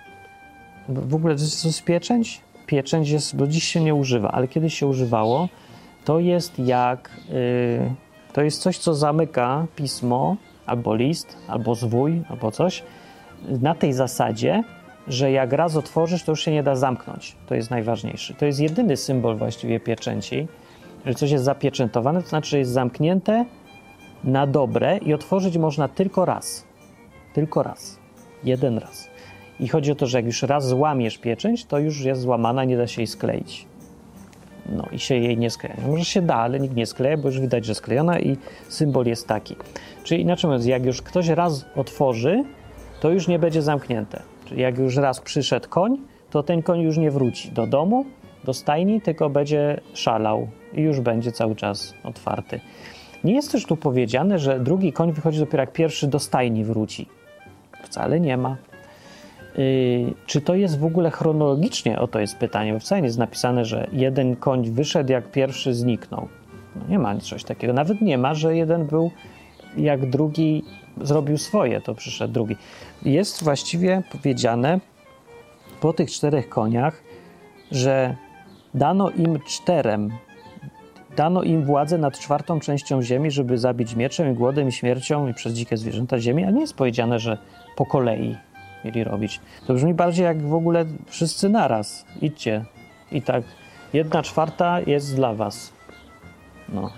w 0.89 1.15
ogóle 1.15 1.35
to 1.35 1.41
jest 1.41 1.83
pieczęć? 1.83 2.41
Pieczęć 2.65 3.09
jest, 3.09 3.35
do 3.35 3.47
dziś 3.47 3.63
się 3.63 3.81
nie 3.81 3.95
używa, 3.95 4.31
ale 4.31 4.47
kiedyś 4.47 4.73
się 4.73 4.87
używało, 4.87 5.49
to 6.05 6.19
jest 6.19 6.59
jak, 6.59 7.09
yy, 7.29 7.91
to 8.37 8.41
jest 8.41 8.61
coś, 8.61 8.77
co 8.77 8.95
zamyka 8.95 9.67
pismo, 9.75 10.37
albo 10.65 10.95
list, 10.95 11.37
albo 11.47 11.75
zwój, 11.75 12.21
albo 12.29 12.51
coś, 12.51 12.83
na 13.61 13.75
tej 13.75 13.93
zasadzie, 13.93 14.63
że 15.07 15.31
jak 15.31 15.53
raz 15.53 15.75
otworzysz, 15.75 16.23
to 16.23 16.31
już 16.31 16.43
się 16.43 16.51
nie 16.51 16.63
da 16.63 16.75
zamknąć. 16.75 17.35
To 17.47 17.55
jest 17.55 17.69
najważniejszy. 17.69 18.33
To 18.33 18.45
jest 18.45 18.59
jedyny 18.59 18.97
symbol 18.97 19.37
właściwie 19.37 19.79
pieczęci, 19.79 20.47
że 21.05 21.13
coś 21.13 21.31
jest 21.31 21.43
zapieczętowane, 21.43 22.23
to 22.23 22.29
znaczy, 22.29 22.49
że 22.49 22.57
jest 22.57 22.71
zamknięte 22.71 23.45
na 24.23 24.47
dobre 24.47 24.97
i 24.97 25.13
otworzyć 25.13 25.57
można 25.57 25.87
tylko 25.87 26.25
raz. 26.25 26.65
Tylko 27.33 27.63
raz. 27.63 27.99
Jeden 28.43 28.77
raz. 28.77 29.09
I 29.59 29.67
chodzi 29.67 29.91
o 29.91 29.95
to, 29.95 30.07
że 30.07 30.17
jak 30.17 30.25
już 30.25 30.43
raz 30.43 30.67
złamiesz 30.67 31.17
pieczęć, 31.17 31.65
to 31.65 31.79
już 31.79 32.01
jest 32.01 32.21
złamana, 32.21 32.63
nie 32.63 32.77
da 32.77 32.87
się 32.87 33.01
jej 33.01 33.07
skleić. 33.07 33.67
No 34.69 34.85
i 34.91 34.99
się 34.99 35.15
jej 35.15 35.37
nie 35.37 35.49
skleja. 35.49 35.75
Może 35.87 36.05
się 36.05 36.21
da, 36.21 36.35
ale 36.35 36.59
nikt 36.59 36.75
nie 36.75 36.85
skleja, 36.85 37.17
bo 37.17 37.27
już 37.27 37.39
widać, 37.39 37.65
że 37.65 37.75
sklejona 37.75 38.19
i 38.19 38.37
symbol 38.69 39.05
jest 39.05 39.27
taki. 39.27 39.55
Czyli 40.03 40.21
inaczej 40.21 40.47
mówiąc, 40.47 40.65
jak 40.65 40.85
już 40.85 41.01
ktoś 41.01 41.27
raz 41.27 41.65
otworzy, 41.75 42.43
to 42.99 43.09
już 43.09 43.27
nie 43.27 43.39
będzie 43.39 43.61
zamknięte. 43.61 44.21
Czyli 44.45 44.61
jak 44.61 44.77
już 44.77 44.95
raz 44.95 45.21
przyszedł 45.21 45.69
koń, 45.69 45.97
to 46.29 46.43
ten 46.43 46.63
koń 46.63 46.81
już 46.81 46.97
nie 46.97 47.11
wróci 47.11 47.51
do 47.51 47.67
domu, 47.67 48.05
do 48.43 48.53
stajni, 48.53 49.01
tylko 49.01 49.29
będzie 49.29 49.79
szalał 49.93 50.47
i 50.73 50.81
już 50.81 50.99
będzie 50.99 51.31
cały 51.31 51.55
czas 51.55 51.93
otwarty. 52.03 52.59
Nie 53.23 53.33
jest 53.33 53.51
też 53.51 53.65
tu 53.65 53.77
powiedziane, 53.77 54.39
że 54.39 54.59
drugi 54.59 54.93
koń 54.93 55.11
wychodzi 55.11 55.39
dopiero 55.39 55.63
jak 55.63 55.73
pierwszy 55.73 56.07
do 56.07 56.19
stajni 56.19 56.63
wróci. 56.63 57.07
Wcale 57.83 58.19
nie 58.19 58.37
ma. 58.37 58.57
Yy, 59.57 60.13
czy 60.25 60.41
to 60.41 60.55
jest 60.55 60.79
w 60.79 60.85
ogóle 60.85 61.11
chronologicznie? 61.11 61.99
O 61.99 62.07
to 62.07 62.19
jest 62.19 62.37
pytanie, 62.37 62.73
bo 62.73 62.79
wcale 62.79 63.01
nie 63.01 63.07
jest 63.07 63.17
napisane, 63.17 63.65
że 63.65 63.87
jeden 63.91 64.35
koń 64.35 64.69
wyszedł, 64.71 65.11
jak 65.11 65.31
pierwszy 65.31 65.73
zniknął. 65.73 66.27
No 66.75 66.81
nie 66.89 66.99
ma 66.99 67.19
czegoś 67.19 67.43
takiego. 67.43 67.73
Nawet 67.73 68.01
nie 68.01 68.17
ma, 68.17 68.33
że 68.33 68.55
jeden 68.55 68.85
był, 68.85 69.11
jak 69.77 70.09
drugi 70.09 70.63
zrobił 71.01 71.37
swoje, 71.37 71.81
to 71.81 71.95
przyszedł 71.95 72.33
drugi. 72.33 72.55
Jest 73.05 73.43
właściwie 73.43 74.03
powiedziane 74.11 74.79
po 75.81 75.93
tych 75.93 76.11
czterech 76.11 76.49
koniach, 76.49 77.03
że 77.71 78.15
dano 78.73 79.09
im 79.09 79.39
czterem, 79.47 80.11
dano 81.15 81.43
im 81.43 81.65
władzę 81.65 81.97
nad 81.97 82.19
czwartą 82.19 82.59
częścią 82.59 83.01
ziemi, 83.01 83.31
żeby 83.31 83.57
zabić 83.57 83.95
mieczem 83.95 84.31
i 84.31 84.35
głodem 84.35 84.67
i 84.67 84.71
śmiercią 84.71 85.27
i 85.27 85.33
przez 85.33 85.53
dzikie 85.53 85.77
zwierzęta 85.77 86.19
ziemi, 86.19 86.43
a 86.43 86.51
nie 86.51 86.61
jest 86.61 86.75
powiedziane, 86.75 87.19
że 87.19 87.37
po 87.75 87.85
kolei 87.85 88.35
mieli 88.85 89.03
robić. 89.03 89.39
To 89.67 89.73
brzmi 89.73 89.93
bardziej 89.93 90.25
jak 90.25 90.41
w 90.41 90.53
ogóle 90.53 90.85
wszyscy 91.05 91.49
naraz. 91.49 92.05
Idźcie. 92.21 92.65
I 93.11 93.21
tak 93.21 93.43
jedna 93.93 94.23
czwarta 94.23 94.79
jest 94.79 95.15
dla 95.15 95.33
was. 95.33 95.73
No, 96.69 96.91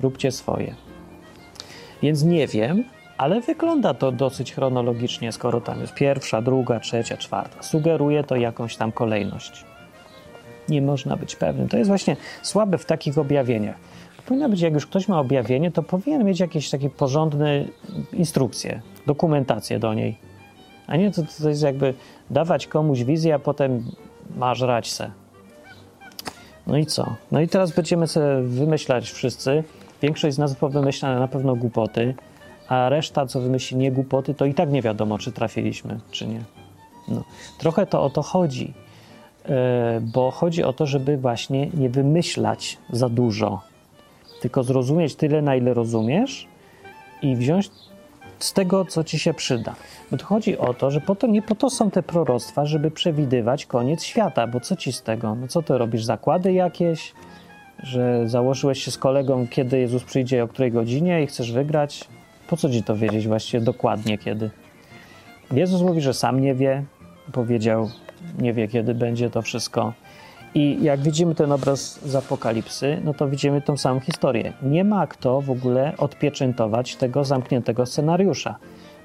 róbcie 0.00 0.32
swoje. 0.32 0.74
Więc 2.02 2.22
nie 2.22 2.46
wiem, 2.46 2.84
ale 3.18 3.40
wygląda 3.40 3.94
to 3.94 4.12
dosyć 4.12 4.52
chronologicznie, 4.54 5.32
skoro 5.32 5.60
tam 5.60 5.80
jest 5.80 5.94
pierwsza, 5.94 6.42
druga, 6.42 6.80
trzecia, 6.80 7.16
czwarta. 7.16 7.62
Sugeruje 7.62 8.24
to 8.24 8.36
jakąś 8.36 8.76
tam 8.76 8.92
kolejność 8.92 9.64
nie 10.68 10.82
można 10.82 11.16
być 11.16 11.36
pewnym. 11.36 11.68
To 11.68 11.76
jest 11.76 11.88
właśnie 11.88 12.16
słabe 12.42 12.78
w 12.78 12.84
takich 12.84 13.18
objawieniach. 13.18 13.76
Powinno 14.26 14.48
być, 14.48 14.60
jak 14.60 14.74
już 14.74 14.86
ktoś 14.86 15.08
ma 15.08 15.20
objawienie, 15.20 15.70
to 15.70 15.82
powinien 15.82 16.24
mieć 16.24 16.40
jakieś 16.40 16.70
takie 16.70 16.90
porządne 16.90 17.64
instrukcje, 18.12 18.82
dokumentację 19.06 19.78
do 19.78 19.94
niej. 19.94 20.16
A 20.86 20.96
nie 20.96 21.10
to, 21.10 21.22
to 21.42 21.48
jest 21.48 21.62
jakby 21.62 21.94
dawać 22.30 22.66
komuś 22.66 23.04
wizję, 23.04 23.34
a 23.34 23.38
potem 23.38 23.84
masz 24.36 24.60
rać 24.60 24.92
se. 24.92 25.10
No 26.66 26.76
i 26.76 26.86
co? 26.86 27.16
No 27.32 27.40
i 27.40 27.48
teraz 27.48 27.72
będziemy 27.72 28.06
sobie 28.06 28.42
wymyślać 28.42 29.10
wszyscy. 29.10 29.64
Większość 30.02 30.36
z 30.36 30.38
nas 30.38 30.54
powymyśla 30.54 31.18
na 31.18 31.28
pewno 31.28 31.56
głupoty, 31.56 32.14
a 32.68 32.88
reszta, 32.88 33.26
co 33.26 33.40
wymyśli 33.40 33.76
nie 33.76 33.92
głupoty, 33.92 34.34
to 34.34 34.44
i 34.44 34.54
tak 34.54 34.70
nie 34.70 34.82
wiadomo, 34.82 35.18
czy 35.18 35.32
trafiliśmy, 35.32 36.00
czy 36.10 36.26
nie. 36.26 36.40
No. 37.08 37.24
Trochę 37.58 37.86
to 37.86 38.02
o 38.02 38.10
to 38.10 38.22
chodzi. 38.22 38.74
E, 39.48 40.00
bo 40.00 40.30
chodzi 40.30 40.64
o 40.64 40.72
to, 40.72 40.86
żeby 40.86 41.16
właśnie 41.16 41.66
nie 41.74 41.90
wymyślać 41.90 42.78
za 42.90 43.08
dużo, 43.08 43.60
tylko 44.40 44.62
zrozumieć 44.62 45.14
tyle, 45.14 45.42
na 45.42 45.56
ile 45.56 45.74
rozumiesz 45.74 46.48
i 47.22 47.36
wziąć 47.36 47.70
z 48.44 48.52
tego, 48.52 48.84
co 48.84 49.04
ci 49.04 49.18
się 49.18 49.34
przyda. 49.34 49.74
Bo 50.10 50.16
to 50.16 50.24
chodzi 50.26 50.58
o 50.58 50.74
to, 50.74 50.90
że 50.90 51.00
po 51.00 51.14
to, 51.14 51.26
nie 51.26 51.42
po 51.42 51.54
to 51.54 51.70
są 51.70 51.90
te 51.90 52.02
proroctwa, 52.02 52.66
żeby 52.66 52.90
przewidywać 52.90 53.66
koniec 53.66 54.02
świata, 54.02 54.46
bo 54.46 54.60
co 54.60 54.76
ci 54.76 54.92
z 54.92 55.02
tego? 55.02 55.34
No 55.34 55.48
co 55.48 55.62
ty 55.62 55.78
robisz? 55.78 56.04
Zakłady 56.04 56.52
jakieś? 56.52 57.14
Że 57.78 58.28
założyłeś 58.28 58.84
się 58.84 58.90
z 58.90 58.98
kolegą, 58.98 59.46
kiedy 59.50 59.78
Jezus 59.78 60.04
przyjdzie, 60.04 60.44
o 60.44 60.48
której 60.48 60.72
godzinie 60.72 61.22
i 61.22 61.26
chcesz 61.26 61.52
wygrać? 61.52 62.08
Po 62.48 62.56
co 62.56 62.70
ci 62.70 62.82
to 62.82 62.96
wiedzieć 62.96 63.28
właściwie 63.28 63.64
dokładnie 63.64 64.18
kiedy? 64.18 64.50
Jezus 65.52 65.82
mówi, 65.82 66.00
że 66.00 66.14
sam 66.14 66.40
nie 66.40 66.54
wie. 66.54 66.84
Powiedział, 67.32 67.90
nie 68.38 68.52
wie, 68.52 68.68
kiedy 68.68 68.94
będzie 68.94 69.30
to 69.30 69.42
wszystko. 69.42 69.92
I 70.54 70.82
jak 70.82 71.00
widzimy 71.00 71.34
ten 71.34 71.52
obraz 71.52 72.00
z 72.08 72.16
Apokalipsy, 72.16 73.00
no 73.04 73.14
to 73.14 73.28
widzimy 73.28 73.62
tą 73.62 73.76
samą 73.76 74.00
historię. 74.00 74.52
Nie 74.62 74.84
ma 74.84 75.06
kto 75.06 75.40
w 75.40 75.50
ogóle 75.50 75.94
odpieczętować 75.98 76.96
tego 76.96 77.24
zamkniętego 77.24 77.86
scenariusza. 77.86 78.56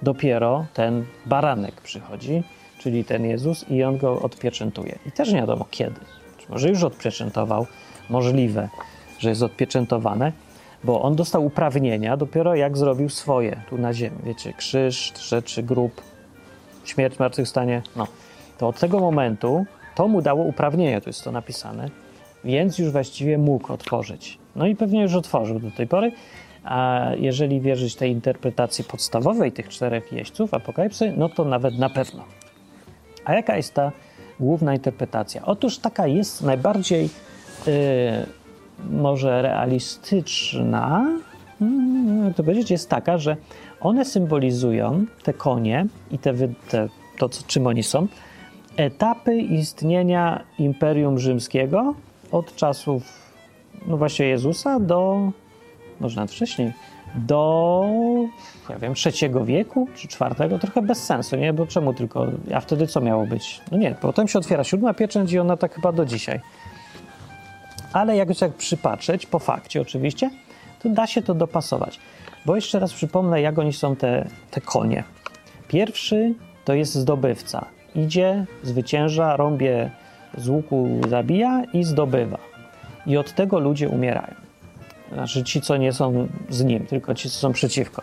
Dopiero 0.02 0.66
ten 0.74 1.06
baranek 1.26 1.82
przychodzi, 1.82 2.44
czyli 2.80 3.04
ten 3.04 3.26
Jezus, 3.26 3.70
i 3.70 3.84
on 3.84 3.98
go 3.98 4.22
odpieczętuje. 4.22 5.00
I 5.06 5.12
też 5.12 5.32
nie 5.32 5.40
wiadomo 5.40 5.66
kiedy. 5.72 6.00
Czy 6.38 6.50
może 6.50 6.70
już 6.70 6.84
odpieczętował, 6.84 7.66
możliwe, 8.10 8.70
że 9.20 9.30
jest 9.30 9.44
odpieczętowane, 9.44 10.32
bo 10.84 11.02
on 11.02 11.16
dostał 11.16 11.46
uprawnienia 11.46 12.18
dopiero 12.18 12.56
jak 12.56 12.78
zrobił 12.78 13.10
swoje 13.10 13.62
tu 13.70 13.78
na 13.78 13.94
ziemi. 13.94 14.18
Wiecie, 14.24 14.54
krzyż, 14.54 15.14
rzeczy, 15.30 15.64
grób, 15.64 16.02
śmierć, 16.86 17.16
zmartwychwstanie. 17.16 17.82
No 17.96 18.08
to 18.58 18.68
od 18.68 18.80
tego 18.80 19.00
momentu 19.00 19.66
to 19.98 20.08
mu 20.08 20.22
dało 20.22 20.44
uprawnienie, 20.44 21.02
tu 21.02 21.10
jest 21.10 21.24
to 21.24 21.32
napisane, 21.32 21.90
więc 22.44 22.80
już 22.80 22.92
właściwie 22.92 23.38
mógł 23.38 23.74
otworzyć. 23.74 24.38
No 24.56 24.68
i 24.68 24.76
pewnie 24.76 25.02
już 25.02 25.16
otworzył 25.16 25.60
do 25.60 25.72
tej 25.72 25.88
pory, 25.88 26.12
a 26.64 27.08
jeżeli 27.20 27.62
wierzyć 27.62 27.96
tej 27.96 28.12
interpretacji 28.12 28.84
podstawowej 28.84 29.52
tych 29.52 29.70
czterech 29.70 30.12
jeźdźców 30.12 30.54
apokalipsy, 30.54 31.14
no 31.18 31.30
to 31.30 31.46
nawet 31.46 31.78
na 31.80 31.90
pewno. 31.90 32.24
A 33.26 33.34
jaka 33.34 33.58
jest 33.58 33.74
ta 33.74 33.92
główna 34.40 34.74
interpretacja? 34.74 35.46
Otóż 35.46 35.78
taka 35.78 36.08
jest 36.08 36.42
najbardziej 36.42 37.04
yy, 37.68 37.74
może 38.90 39.42
realistyczna, 39.42 41.06
hmm, 41.60 42.26
jak 42.26 42.36
to 42.36 42.44
powiedzieć, 42.44 42.72
jest 42.72 42.90
taka, 42.90 43.18
że 43.18 43.38
one 43.82 44.06
symbolizują 44.06 45.06
te 45.24 45.34
konie 45.34 45.86
i 46.12 46.18
te, 46.18 46.34
te 46.70 46.90
to, 47.18 47.30
czym 47.48 47.68
oni 47.68 47.84
są, 47.84 48.08
etapy 48.78 49.38
istnienia 49.38 50.44
Imperium 50.60 51.20
Rzymskiego 51.20 51.94
od 52.32 52.56
czasów, 52.56 53.04
no 53.88 53.98
właśnie 53.98 54.26
Jezusa 54.26 54.80
do, 54.80 55.32
może 56.00 56.16
nawet 56.16 56.32
wcześniej, 56.32 56.74
do, 57.16 57.86
ja 58.70 58.80
wiem, 58.80 58.94
trzeciego 58.94 59.46
wieku 59.46 59.88
czy 59.96 60.08
czwartego, 60.08 60.60
trochę 60.60 60.82
bez 60.82 61.04
sensu, 61.04 61.36
nie? 61.36 61.54
Bo 61.54 61.68
czemu 61.68 61.94
tylko, 61.94 62.28
a 62.54 62.60
wtedy 62.60 62.88
co 62.88 63.02
miało 63.02 63.26
być? 63.26 63.62
No 63.72 63.78
nie, 63.78 63.96
potem 64.02 64.28
się 64.28 64.40
otwiera 64.40 64.64
siódma 64.64 64.94
pieczęć 64.94 65.32
i 65.32 65.40
ona 65.40 65.58
tak 65.58 65.74
chyba 65.74 65.92
do 65.92 66.06
dzisiaj. 66.06 66.40
Ale 67.94 68.16
jak 68.16 68.42
jak 68.42 68.54
przypatrzeć, 68.54 69.26
po 69.26 69.40
fakcie 69.40 69.82
oczywiście, 69.82 70.30
to 70.84 70.90
da 70.90 71.08
się 71.08 71.22
to 71.22 71.34
dopasować. 71.34 72.00
Bo 72.46 72.56
jeszcze 72.56 72.80
raz 72.80 72.94
przypomnę, 72.94 73.42
jak 73.42 73.60
oni 73.60 73.74
są 73.74 73.96
te, 73.96 74.28
te 74.52 74.62
konie. 74.62 75.04
Pierwszy 75.68 76.34
to 76.66 76.74
jest 76.74 76.96
zdobywca. 76.96 77.77
Idzie, 77.98 78.46
zwycięża, 78.64 79.38
rąbie 79.38 79.92
z 80.38 80.50
łuku 80.50 80.88
zabija 81.10 81.64
i 81.74 81.84
zdobywa. 81.84 82.38
I 83.06 83.18
od 83.18 83.34
tego 83.34 83.60
ludzie 83.60 83.90
umierają. 83.90 84.34
Znaczy 85.14 85.44
ci, 85.44 85.62
co 85.62 85.78
nie 85.78 85.94
są 85.94 86.28
z 86.50 86.64
nim, 86.64 86.86
tylko 86.86 87.16
ci, 87.16 87.30
co 87.30 87.38
są 87.40 87.52
przeciwko. 87.54 88.02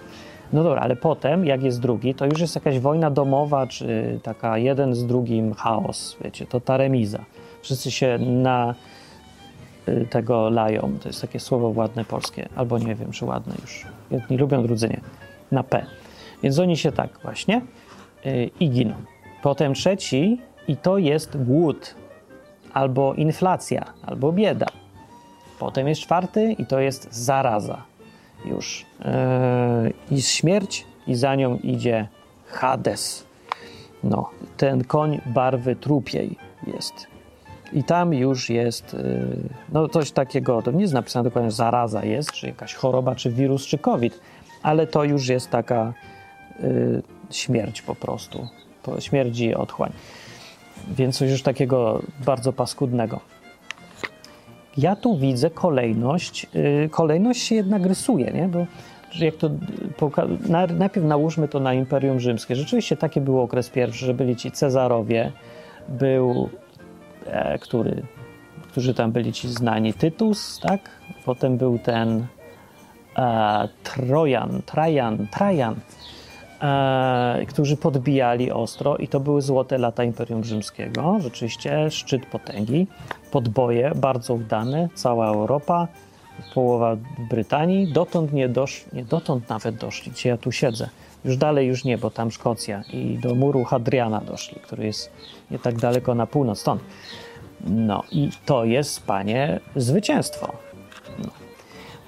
No 0.53 0.65
dobra, 0.65 0.81
ale 0.81 0.97
potem, 0.97 1.47
jak 1.47 1.63
jest 1.63 1.81
drugi, 1.81 2.15
to 2.15 2.27
już 2.27 2.41
jest 2.41 2.55
jakaś 2.55 2.79
wojna 2.79 3.11
domowa, 3.11 3.67
czy 3.67 4.19
taka 4.23 4.59
jeden 4.59 4.95
z 4.95 5.07
drugim 5.07 5.55
chaos, 5.55 6.17
wiecie, 6.25 6.47
to 6.47 6.61
ta 6.61 6.77
remiza. 6.77 7.25
Wszyscy 7.63 7.91
się 7.91 8.19
na 8.19 8.75
y, 9.89 10.07
tego 10.11 10.51
lają. 10.51 10.99
To 11.03 11.09
jest 11.09 11.21
takie 11.21 11.41
słowo 11.41 11.69
ładne 11.69 12.05
polskie, 12.05 12.49
albo 12.57 12.79
nie 12.79 12.95
wiem, 12.95 13.11
czy 13.11 13.25
ładne 13.25 13.55
już. 13.63 13.87
Jedni 14.11 14.37
lubią, 14.37 14.63
drudzy 14.63 14.89
nie. 14.89 15.01
Na 15.53 15.63
P. 15.63 15.87
Więc 16.43 16.59
oni 16.59 16.77
się 16.77 16.93
tak 16.93 17.19
właśnie 17.23 17.61
yy, 18.25 18.51
i 18.61 18.71
giną. 18.71 18.95
Potem 19.45 19.75
trzeci, 19.75 20.41
i 20.69 20.77
to 20.77 20.99
jest 20.99 21.45
głód, 21.45 21.95
albo 22.73 23.15
inflacja, 23.15 23.85
albo 24.07 24.33
bieda. 24.33 24.67
Potem 25.59 25.89
jest 25.89 26.01
czwarty 26.01 26.53
i 26.53 26.67
to 26.67 26.81
jest 26.81 27.15
zaraza 27.15 27.83
już. 28.45 28.87
Yy, 30.11 30.17
I 30.17 30.23
śmierć 30.23 30.87
i 31.07 31.15
za 31.15 31.35
nią 31.35 31.57
idzie 31.57 32.09
Hades. 32.47 33.27
No, 34.05 34.31
ten 34.57 34.85
koń 34.85 35.21
barwy 35.27 35.77
trupiej 35.77 36.37
jest. 36.67 37.07
I 37.73 37.85
tam 37.85 38.15
już 38.15 38.51
jest 38.51 38.95
yy, 38.95 39.37
no 39.73 39.89
coś 39.89 40.11
takiego, 40.11 40.63
to 40.63 40.71
nie 40.71 40.83
jest 40.83 40.95
napisane 40.95 41.25
dokładnie, 41.25 41.51
że 41.51 41.57
zaraza 41.57 42.05
jest, 42.05 42.33
czy 42.33 42.47
jakaś 42.47 42.75
choroba, 42.75 43.15
czy 43.15 43.31
wirus, 43.31 43.67
czy 43.67 43.79
COVID, 43.79 44.21
ale 44.63 44.87
to 44.87 45.05
już 45.05 45.29
jest 45.29 45.51
taka 45.51 45.93
yy, 46.61 47.03
śmierć 47.31 47.83
po 47.83 47.95
prostu. 47.95 48.49
Śmierdzi 49.01 49.55
otchłań. 49.55 49.92
Więc 50.88 51.18
coś 51.18 51.31
już 51.31 51.42
takiego 51.42 52.03
bardzo 52.25 52.53
paskudnego. 52.53 53.20
Ja 54.77 54.97
tu 54.97 55.18
widzę 55.18 55.51
kolejność, 55.51 56.47
yy, 56.55 56.88
kolejność 56.88 57.42
się 57.42 57.55
jednak 57.55 57.87
rysuje, 57.87 58.33
nie? 58.33 58.49
Bo 58.49 58.66
jak 59.18 59.37
to 59.37 59.51
najpierw 60.79 61.07
nałóżmy 61.07 61.49
to 61.49 61.61
na 61.61 61.75
Imperium 61.75 62.20
Rzymskie. 62.20 62.57
Rzeczywiście 62.57 62.97
taki 62.97 63.20
był 63.20 63.40
okres 63.40 63.70
pierwszy, 63.70 64.07
że 64.07 64.14
byli 64.14 64.37
ci 64.37 64.51
Cezarowie, 64.51 65.33
był 65.88 66.49
e, 67.27 67.59
który, 67.59 68.03
którzy 68.62 68.94
tam 68.94 69.12
byli 69.12 69.33
ci 69.33 69.49
znani, 69.49 69.94
Tytus, 69.94 70.61
tak? 70.61 70.90
Potem 71.25 71.57
był 71.57 71.79
ten 71.79 72.27
e, 73.16 73.68
Trojan, 73.83 74.62
Trajan, 74.66 75.27
Trajan, 75.31 75.75
e, 76.64 77.46
którzy 77.48 77.77
podbijali 77.77 78.53
ostro 78.53 78.96
i 78.96 79.09
to 79.09 79.20
były 79.20 79.42
złote 79.42 79.79
lata 79.79 80.05
Imperium 80.05 80.44
Rzymskiego. 80.44 81.16
Rzeczywiście 81.20 81.90
szczyt 81.90 82.27
potęgi, 82.27 82.87
podboje 83.31 83.92
bardzo 83.94 84.35
udane, 84.35 84.88
cała 84.94 85.29
Europa, 85.29 85.88
połowa 86.55 86.96
Brytanii. 87.31 87.92
Dotąd 87.92 88.33
nie 88.33 88.48
doszli, 88.48 88.85
nie 88.92 89.05
dotąd 89.05 89.48
nawet 89.48 89.77
doszli, 89.77 90.12
gdzie 90.12 90.29
ja 90.29 90.37
tu 90.37 90.53
siedzę. 90.53 90.88
Już 91.24 91.37
dalej 91.37 91.68
już 91.68 91.85
nie, 91.85 91.98
bo 91.98 92.11
tam 92.11 92.31
Szkocja 92.31 92.83
i 92.92 93.18
do 93.22 93.35
muru 93.35 93.64
Hadriana 93.64 94.20
doszli, 94.20 94.61
który 94.61 94.87
jest 94.87 95.11
nie 95.50 95.59
tak 95.59 95.79
daleko 95.79 96.14
na 96.14 96.27
północ 96.27 96.61
stąd. 96.61 96.83
No 97.66 98.03
i 98.12 98.31
to 98.46 98.64
jest, 98.64 99.07
panie, 99.07 99.61
zwycięstwo. 99.77 100.53
No. 101.18 101.44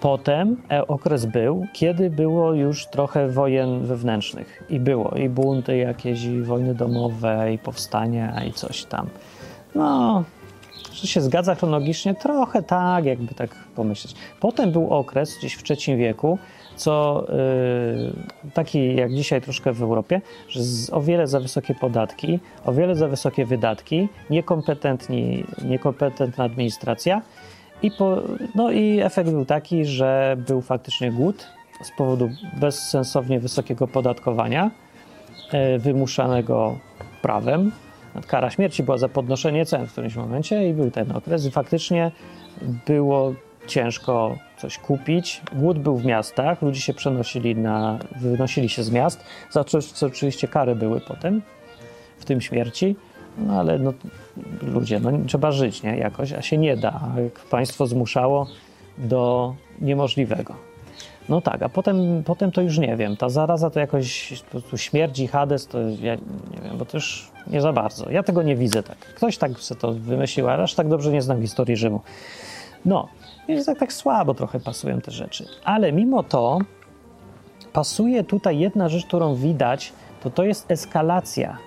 Potem 0.06 0.56
e, 0.70 0.86
okres 0.86 1.26
był, 1.26 1.66
kiedy 1.72 2.10
było 2.10 2.54
już 2.54 2.86
trochę 2.86 3.28
wojen 3.28 3.86
wewnętrznych 3.86 4.62
i 4.70 4.80
było 4.80 5.10
i 5.10 5.28
bunty 5.28 5.76
jakieś, 5.76 6.24
i 6.24 6.42
wojny 6.42 6.74
domowe, 6.74 7.52
i 7.52 7.58
powstania, 7.58 8.44
i 8.44 8.52
coś 8.52 8.84
tam. 8.84 9.06
No, 9.74 10.24
czy 10.92 11.06
się 11.06 11.20
zgadza 11.20 11.54
chronologicznie? 11.54 12.14
Trochę 12.14 12.62
tak, 12.62 13.04
jakby 13.04 13.34
tak 13.34 13.54
pomyśleć. 13.76 14.14
Potem 14.40 14.72
był 14.72 14.90
okres 14.90 15.38
gdzieś 15.38 15.54
w 15.54 15.62
III 15.70 15.96
wieku, 15.96 16.38
co 16.76 17.24
yy, 18.44 18.50
taki 18.52 18.94
jak 18.94 19.14
dzisiaj 19.14 19.40
troszkę 19.40 19.72
w 19.72 19.82
Europie, 19.82 20.20
że 20.48 20.62
z, 20.62 20.90
o 20.92 21.00
wiele 21.00 21.26
za 21.26 21.40
wysokie 21.40 21.74
podatki, 21.74 22.40
o 22.64 22.72
wiele 22.72 22.94
za 22.94 23.08
wysokie 23.08 23.46
wydatki, 23.46 24.08
niekompetentni, 24.30 25.44
niekompetentna 25.64 26.44
administracja 26.44 27.22
i, 27.82 27.90
po, 27.90 28.22
no 28.54 28.70
i 28.70 29.00
efekt 29.00 29.30
był 29.30 29.44
taki, 29.44 29.84
że 29.84 30.36
był 30.48 30.62
faktycznie 30.62 31.12
głód 31.12 31.46
z 31.82 31.90
powodu 31.90 32.30
bezsensownie 32.60 33.40
wysokiego 33.40 33.88
podatkowania 33.88 34.70
yy, 35.52 35.78
wymuszanego 35.78 36.78
prawem. 37.22 37.72
Kara 38.26 38.50
śmierci 38.50 38.82
była 38.82 38.98
za 38.98 39.08
podnoszenie 39.08 39.66
cen 39.66 39.86
w 39.86 39.92
którymś 39.92 40.16
momencie 40.16 40.68
i 40.68 40.74
był 40.74 40.90
ten 40.90 41.12
okres 41.12 41.46
i 41.46 41.50
faktycznie 41.50 42.10
było 42.86 43.34
ciężko 43.66 44.36
coś 44.56 44.78
kupić. 44.78 45.42
Głód 45.52 45.78
był 45.78 45.96
w 45.96 46.04
miastach, 46.04 46.62
ludzie 46.62 46.80
się 46.80 46.94
przenosili 46.94 47.56
na, 47.56 47.98
wynosili 48.20 48.68
się 48.68 48.82
z 48.82 48.90
miast, 48.90 49.24
za 49.50 49.64
co, 49.64 49.82
co 49.82 50.06
oczywiście 50.06 50.48
kary 50.48 50.74
były 50.74 51.00
potem, 51.00 51.42
w 52.18 52.24
tym 52.24 52.40
śmierci, 52.40 52.96
no 53.38 53.54
ale 53.54 53.78
no, 53.78 53.92
ludzie, 54.62 55.00
no 55.00 55.10
trzeba 55.26 55.52
żyć, 55.52 55.82
nie, 55.82 55.96
jakoś, 55.96 56.32
a 56.32 56.42
się 56.42 56.58
nie 56.58 56.76
da, 56.76 57.00
państwo 57.50 57.86
zmuszało 57.86 58.46
do 58.98 59.54
niemożliwego. 59.80 60.54
No 61.28 61.40
tak, 61.40 61.62
a 61.62 61.68
potem, 61.68 62.22
potem 62.24 62.52
to 62.52 62.62
już 62.62 62.78
nie 62.78 62.96
wiem, 62.96 63.16
ta 63.16 63.28
zaraza 63.28 63.70
to 63.70 63.80
jakoś 63.80 64.42
po 64.42 64.50
prostu 64.50 64.78
śmierdzi, 64.78 65.26
Hades, 65.26 65.66
to 65.66 65.78
ja 65.80 66.14
nie 66.54 66.60
wiem, 66.64 66.78
bo 66.78 66.86
już 66.94 67.30
nie 67.46 67.60
za 67.60 67.72
bardzo. 67.72 68.10
Ja 68.10 68.22
tego 68.22 68.42
nie 68.42 68.56
widzę 68.56 68.82
tak. 68.82 68.98
Ktoś 68.98 69.38
tak 69.38 69.58
sobie 69.58 69.80
to 69.80 69.92
wymyślił, 69.92 70.48
ale 70.48 70.62
aż 70.62 70.74
tak 70.74 70.88
dobrze 70.88 71.12
nie 71.12 71.22
znam 71.22 71.42
historii 71.42 71.76
Rzymu. 71.76 72.00
No, 72.84 73.08
więc 73.48 73.66
tak, 73.66 73.78
tak 73.78 73.92
słabo 73.92 74.34
trochę 74.34 74.60
pasują 74.60 75.00
te 75.00 75.10
rzeczy. 75.10 75.46
Ale 75.64 75.92
mimo 75.92 76.22
to 76.22 76.58
pasuje 77.72 78.24
tutaj 78.24 78.58
jedna 78.58 78.88
rzecz, 78.88 79.06
którą 79.06 79.34
widać, 79.34 79.92
to 80.22 80.30
to 80.30 80.44
jest 80.44 80.70
eskalacja, 80.70 81.58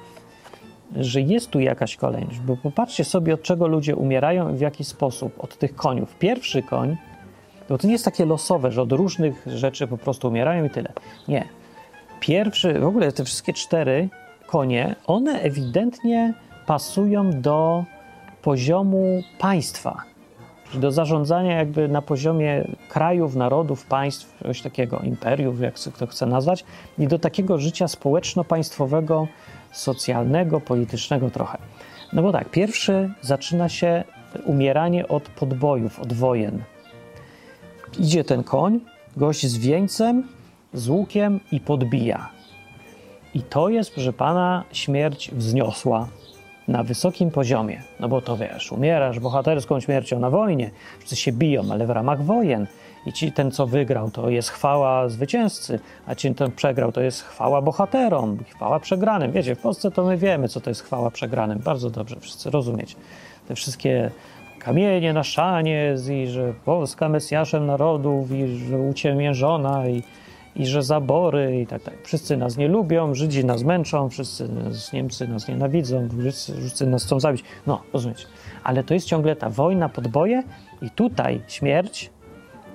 że 0.96 1.22
jest 1.22 1.50
tu 1.50 1.60
jakaś 1.60 1.96
kolejność, 1.96 2.40
bo 2.40 2.58
popatrzcie 2.58 3.04
sobie, 3.04 3.34
od 3.34 3.42
czego 3.42 3.68
ludzie 3.68 3.96
umierają 3.96 4.54
i 4.54 4.58
w 4.58 4.62
jaki 4.62 4.84
sposób. 4.84 5.44
Od 5.44 5.58
tych 5.58 5.76
koniów. 5.76 6.16
Pierwszy 6.16 6.64
koń, 6.64 6.98
bo 7.70 7.78
to 7.78 7.88
nie 7.88 7.94
jest 7.94 8.06
takie 8.06 8.26
losowe, 8.26 8.72
że 8.72 8.82
od 8.82 8.92
różnych 8.92 9.48
rzeczy 9.48 9.88
po 9.88 9.98
prostu 9.98 10.28
umierają 10.28 10.66
i 10.66 10.70
tyle. 10.70 10.94
Nie. 11.28 11.48
Pierwszy, 12.20 12.80
w 12.80 12.86
ogóle 12.86 13.12
te 13.12 13.26
wszystkie 13.26 13.54
cztery 13.54 14.10
konie, 14.48 14.96
one 15.08 15.42
ewidentnie 15.42 16.34
pasują 16.66 17.42
do 17.42 17.84
poziomu 18.42 19.24
państwa 19.40 20.10
do 20.74 20.92
zarządzania 20.92 21.58
jakby 21.58 21.88
na 21.88 22.02
poziomie 22.02 22.68
krajów, 22.90 23.36
narodów, 23.36 23.86
państw, 23.86 24.38
coś 24.44 24.62
takiego, 24.62 25.00
imperiów, 25.00 25.62
jak 25.62 25.74
kto 25.74 26.08
chce 26.08 26.26
nazwać, 26.26 26.66
i 26.98 27.08
do 27.08 27.20
takiego 27.20 27.58
życia 27.58 27.88
społeczno-państwowego, 27.88 29.28
socjalnego, 29.72 30.62
politycznego 30.62 31.30
trochę. 31.30 31.58
No 32.14 32.22
bo 32.22 32.32
tak, 32.32 32.50
pierwszy 32.50 33.14
zaczyna 33.22 33.70
się 33.70 34.04
umieranie 34.46 35.08
od 35.08 35.24
podbojów, 35.24 36.00
od 36.00 36.14
wojen. 36.14 36.64
Idzie 38.00 38.24
ten 38.24 38.44
koń, 38.44 38.80
gość 39.18 39.48
z 39.48 39.58
wieńcem, 39.58 40.24
z 40.74 40.90
łukiem 40.90 41.40
i 41.52 41.60
podbija. 41.60 42.30
I 43.34 43.42
to 43.42 43.70
jest, 43.70 43.94
proszę 43.94 44.14
pana, 44.14 44.64
śmierć 44.72 45.32
wzniosła, 45.32 46.08
na 46.70 46.84
wysokim 46.84 47.32
poziomie. 47.32 47.84
No 48.00 48.10
bo 48.10 48.22
to 48.22 48.38
wiesz, 48.38 48.72
umierasz 48.72 49.20
bohaterską 49.20 49.80
śmiercią 49.80 50.20
na 50.20 50.30
wojnie, 50.30 50.72
wszyscy 51.00 51.16
się 51.16 51.32
biją, 51.32 51.64
ale 51.72 51.88
w 51.88 51.90
ramach 51.90 52.24
wojen. 52.24 52.68
I 53.06 53.14
ci, 53.14 53.32
ten, 53.32 53.52
co 53.52 53.68
wygrał, 53.68 54.12
to 54.12 54.30
jest 54.30 54.50
chwała 54.50 55.10
zwycięzcy, 55.10 55.80
a 56.08 56.16
ci, 56.16 56.36
ten 56.36 56.52
przegrał, 56.52 56.92
to 56.92 57.02
jest 57.02 57.24
chwała 57.24 57.62
bohaterom, 57.62 58.38
chwała 58.50 58.80
przegranym. 58.80 59.32
Wiecie, 59.32 59.56
w 59.56 59.60
Polsce 59.60 59.92
to 59.92 60.04
my 60.04 60.18
wiemy, 60.18 60.48
co 60.48 60.62
to 60.62 60.70
jest 60.70 60.84
chwała 60.84 61.12
przegranym. 61.12 61.60
Bardzo 61.60 61.90
dobrze, 61.90 62.16
wszyscy 62.20 62.50
rozumieć. 62.50 62.96
Te 63.48 63.56
wszystkie 63.56 64.12
kamienie 64.60 65.14
na 65.14 65.24
szanie, 65.24 65.96
i 66.24 66.28
że 66.28 66.54
Polska 66.66 67.10
Mesjaszem 67.10 67.66
narodów, 67.66 68.32
i 68.32 68.58
że 68.58 68.78
uciemiężona, 68.78 69.88
i 69.88 70.04
i 70.56 70.66
że 70.66 70.84
zabory 70.84 71.62
i 71.62 71.68
tak 71.68 71.84
dalej. 71.84 72.00
Wszyscy 72.04 72.38
nas 72.38 72.58
nie 72.58 72.68
lubią, 72.68 73.16
Żydzi 73.16 73.46
nas 73.46 73.64
męczą, 73.64 74.10
wszyscy 74.10 74.50
Niemcy 74.94 75.28
nas 75.28 75.48
nienawidzą, 75.48 76.10
wszyscy, 76.20 76.58
wszyscy 76.58 76.88
nas 76.88 77.06
chcą 77.06 77.20
zabić. 77.20 77.44
No, 77.68 77.82
rozumiecie. 77.94 78.26
Ale 78.64 78.84
to 78.84 78.94
jest 78.94 79.08
ciągle 79.08 79.36
ta 79.36 79.50
wojna, 79.50 79.90
podboje 79.90 80.44
i 80.82 80.90
tutaj 80.90 81.42
śmierć, 81.48 82.10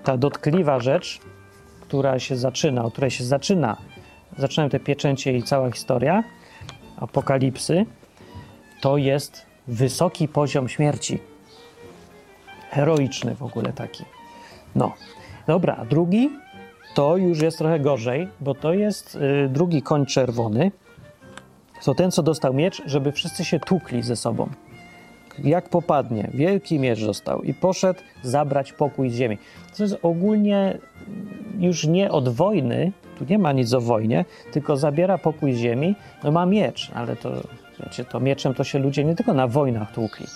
ta 0.04 0.16
dotkliwa 0.16 0.80
rzecz, 0.80 1.20
która 1.80 2.18
się 2.18 2.36
zaczyna, 2.36 2.84
od 2.84 2.92
której 2.92 3.10
się 3.10 3.24
zaczyna, 3.24 3.76
zaczynają 4.38 4.70
te 4.70 4.80
pieczęcie 4.80 5.36
i 5.36 5.42
cała 5.42 5.70
historia 5.70 6.24
apokalipsy, 6.96 7.86
to 8.80 8.96
jest 8.96 9.46
wysoki 9.68 10.28
poziom 10.28 10.68
śmierci. 10.68 11.18
Heroiczny 12.70 13.34
w 13.34 13.42
ogóle 13.42 13.72
taki. 13.72 14.04
No, 14.74 14.94
dobra, 15.46 15.84
drugi 15.90 16.30
to 16.94 17.16
już 17.16 17.40
jest 17.40 17.58
trochę 17.58 17.80
gorzej, 17.80 18.28
bo 18.40 18.54
to 18.54 18.72
jest 18.72 19.14
y, 19.14 19.48
drugi 19.48 19.82
koń 19.82 20.06
czerwony. 20.06 20.72
To 21.84 21.94
ten, 21.94 22.10
co 22.10 22.22
dostał 22.22 22.54
miecz, 22.54 22.82
żeby 22.86 23.12
wszyscy 23.12 23.44
się 23.44 23.60
tukli 23.60 24.02
ze 24.02 24.16
sobą. 24.16 24.50
Jak 25.38 25.68
popadnie, 25.68 26.30
wielki 26.34 26.78
miecz 26.78 27.04
dostał 27.04 27.42
i 27.42 27.54
poszedł 27.54 28.00
zabrać 28.22 28.72
pokój 28.72 29.10
z 29.10 29.14
ziemi. 29.14 29.38
To 29.76 29.82
jest 29.82 29.96
ogólnie 30.02 30.78
już 31.58 31.86
nie 31.86 32.10
od 32.10 32.28
wojny, 32.28 32.92
tu 33.18 33.24
nie 33.24 33.38
ma 33.38 33.52
nic 33.52 33.72
o 33.72 33.80
wojnie, 33.80 34.24
tylko 34.52 34.76
zabiera 34.76 35.18
pokój 35.18 35.52
z 35.52 35.58
ziemi, 35.58 35.94
no 36.24 36.32
ma 36.32 36.46
miecz, 36.46 36.90
ale 36.94 37.16
to, 37.16 37.30
wiecie, 37.84 38.04
to 38.04 38.20
mieczem 38.20 38.54
to 38.54 38.64
się 38.64 38.78
ludzie 38.78 39.04
nie 39.04 39.14
tylko 39.14 39.34
na 39.34 39.48
wojnach 39.48 39.92
tłukli. 39.92 40.26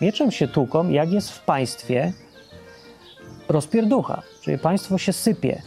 Mieczem 0.00 0.30
się 0.30 0.48
tłuką, 0.48 0.90
jak 0.90 1.12
jest 1.12 1.30
w 1.30 1.44
państwie 1.44 2.12
rozpierducha, 3.48 4.22
czyli 4.42 4.58
państwo 4.58 4.98
się 4.98 5.12
sypie. 5.12 5.62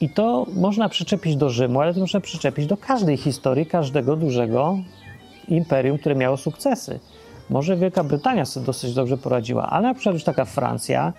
I 0.00 0.10
to 0.10 0.46
można 0.54 0.88
przyczepić 0.88 1.36
do 1.36 1.50
Rzymu, 1.50 1.80
ale 1.80 1.94
to 1.94 2.00
można 2.00 2.20
przyczepić 2.20 2.66
do 2.66 2.76
każdej 2.76 3.16
historii, 3.16 3.66
każdego 3.66 4.16
dużego 4.16 4.78
imperium, 5.48 5.98
które 5.98 6.14
miało 6.14 6.36
sukcesy. 6.36 7.00
Może 7.50 7.76
Wielka 7.76 8.04
Brytania 8.04 8.44
sobie 8.44 8.66
dosyć 8.66 8.94
dobrze 8.94 9.16
poradziła, 9.16 9.66
ale 9.66 9.88
na 9.88 9.94
przykład 9.94 10.14
już 10.14 10.24
taka 10.24 10.44
Francja, 10.44 11.12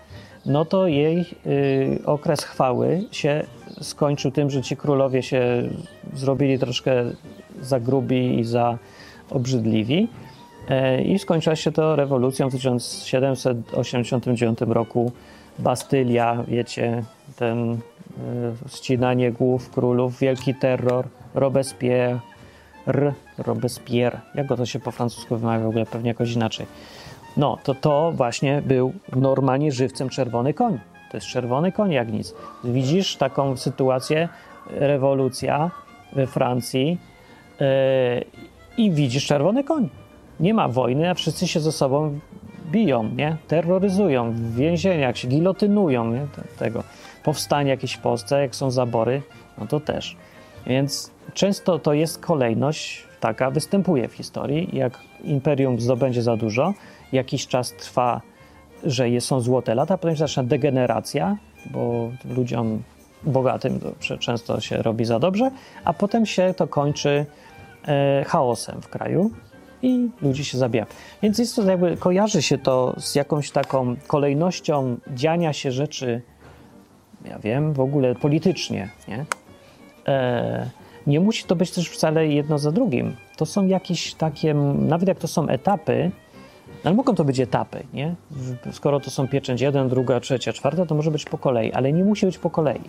no 0.46 0.64
to 0.64 0.86
jej 0.86 1.24
y, 1.46 1.98
okres 2.06 2.44
chwały 2.44 3.04
się 3.10 3.46
skończył 3.80 4.30
tym, 4.30 4.50
że 4.50 4.62
ci 4.62 4.76
królowie 4.76 5.22
się 5.22 5.62
zrobili 6.14 6.58
troszkę 6.58 6.92
za 7.60 7.80
grubi 7.80 8.40
i 8.40 8.44
za 8.44 8.78
obrzydliwi. 9.30 10.08
E, 10.68 11.02
I 11.02 11.18
skończyła 11.18 11.56
się 11.56 11.72
to 11.72 11.96
rewolucją 11.96 12.48
w 12.48 12.52
1789 12.52 14.58
roku. 14.60 15.12
Bastylia, 15.58 16.44
wiecie, 16.48 17.04
ten 17.36 17.72
y, 17.72 17.78
ścinanie 18.68 19.32
głów 19.32 19.70
królów, 19.70 20.18
wielki 20.18 20.54
terror, 20.54 21.08
Robespierre, 21.34 22.20
Robespierre. 23.42 24.20
Jak 24.34 24.46
go 24.46 24.56
to 24.56 24.66
się 24.66 24.80
po 24.80 24.90
francusku 24.90 25.36
wymawia 25.36 25.64
w 25.64 25.68
ogóle? 25.68 25.86
Pewnie 25.86 26.08
jakoś 26.08 26.32
inaczej. 26.32 26.66
No, 27.36 27.58
to 27.64 27.74
to 27.74 28.12
właśnie 28.14 28.62
był 28.66 28.92
normalnie 29.16 29.72
żywcem 29.72 30.08
czerwony 30.08 30.54
koń. 30.54 30.78
To 31.10 31.16
jest 31.16 31.26
czerwony 31.26 31.72
koń 31.72 31.92
jak 31.92 32.12
nic. 32.12 32.34
Widzisz 32.64 33.16
taką 33.16 33.56
sytuację, 33.56 34.28
rewolucja 34.70 35.70
we 36.12 36.26
Francji 36.26 36.98
yy, 37.60 37.66
i 38.76 38.90
widzisz 38.90 39.26
czerwony 39.26 39.64
koń. 39.64 39.88
Nie 40.40 40.54
ma 40.54 40.68
wojny, 40.68 41.10
a 41.10 41.14
wszyscy 41.14 41.48
się 41.48 41.60
ze 41.60 41.72
sobą 41.72 42.18
biją, 42.70 43.04
nie? 43.16 43.36
terroryzują, 43.48 44.32
w 44.32 44.54
więzieniach 44.54 45.18
się 45.18 45.28
gilotynują. 45.28 46.12
Nie? 46.12 46.26
Tego. 46.58 46.82
Powstanie 47.24 47.70
jakieś 47.70 47.92
w 47.92 48.00
Polsce, 48.00 48.40
jak 48.40 48.56
są 48.56 48.70
zabory, 48.70 49.22
no 49.58 49.66
to 49.66 49.80
też. 49.80 50.16
Więc 50.66 51.10
często 51.34 51.78
to 51.78 51.92
jest 51.92 52.18
kolejność 52.18 53.04
taka, 53.22 53.50
występuje 53.50 54.08
w 54.08 54.12
historii. 54.12 54.68
Jak 54.72 54.98
imperium 55.24 55.80
zdobędzie 55.80 56.22
za 56.22 56.36
dużo, 56.36 56.74
jakiś 57.12 57.46
czas 57.46 57.72
trwa, 57.72 58.20
że 58.84 59.20
są 59.20 59.40
złote 59.40 59.74
lata, 59.74 59.98
potem 59.98 60.16
zaczyna 60.16 60.44
degeneracja, 60.44 61.36
bo 61.70 62.10
ludziom 62.36 62.82
bogatym 63.22 63.80
często 64.18 64.60
się 64.60 64.82
robi 64.82 65.04
za 65.04 65.18
dobrze, 65.18 65.50
a 65.84 65.92
potem 65.92 66.26
się 66.26 66.54
to 66.56 66.66
kończy 66.66 67.26
e, 67.88 68.24
chaosem 68.24 68.82
w 68.82 68.88
kraju 68.88 69.30
i 69.82 70.08
ludzi 70.22 70.44
się 70.44 70.58
zabija. 70.58 70.86
Więc 71.22 71.38
jest 71.38 71.56
to 71.56 71.62
jakby, 71.62 71.96
kojarzy 71.96 72.42
się 72.42 72.58
to 72.58 72.94
z 72.98 73.14
jakąś 73.14 73.50
taką 73.50 73.96
kolejnością 74.06 74.96
dziania 75.14 75.52
się 75.52 75.72
rzeczy, 75.72 76.22
ja 77.24 77.38
wiem, 77.38 77.72
w 77.72 77.80
ogóle 77.80 78.14
politycznie, 78.14 78.88
nie? 79.08 79.24
E, 80.08 80.81
nie 81.06 81.20
musi 81.20 81.44
to 81.44 81.56
być 81.56 81.70
też 81.70 81.88
wcale 81.88 82.26
jedno 82.26 82.58
za 82.58 82.72
drugim. 82.72 83.16
To 83.36 83.46
są 83.46 83.66
jakieś 83.66 84.14
takie, 84.14 84.54
nawet 84.54 85.08
jak 85.08 85.18
to 85.18 85.28
są 85.28 85.48
etapy, 85.48 86.10
ale 86.84 86.94
mogą 86.94 87.14
to 87.14 87.24
być 87.24 87.40
etapy, 87.40 87.86
nie? 87.94 88.14
Skoro 88.72 89.00
to 89.00 89.10
są 89.10 89.28
pieczęć 89.28 89.60
jeden, 89.60 89.88
druga, 89.88 90.20
trzecia, 90.20 90.52
czwarta, 90.52 90.86
to 90.86 90.94
może 90.94 91.10
być 91.10 91.24
po 91.24 91.38
kolei, 91.38 91.72
ale 91.72 91.92
nie 91.92 92.04
musi 92.04 92.26
być 92.26 92.38
po 92.38 92.50
kolei. 92.50 92.80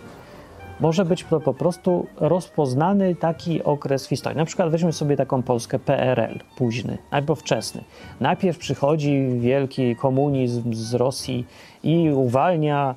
Może 0.80 1.04
być 1.04 1.24
to 1.30 1.40
po 1.40 1.54
prostu 1.54 2.06
rozpoznany 2.16 3.14
taki 3.14 3.62
okres 3.62 4.06
w 4.06 4.08
historii. 4.08 4.38
Na 4.38 4.44
przykład 4.44 4.70
weźmy 4.70 4.92
sobie 4.92 5.16
taką 5.16 5.42
Polskę 5.42 5.78
PRL, 5.78 6.38
późny 6.56 6.98
albo 7.10 7.34
wczesny. 7.34 7.84
Najpierw 8.20 8.58
przychodzi 8.58 9.28
wielki 9.38 9.96
komunizm 9.96 10.74
z 10.74 10.94
Rosji 10.94 11.46
i 11.82 12.10
uwalnia 12.10 12.94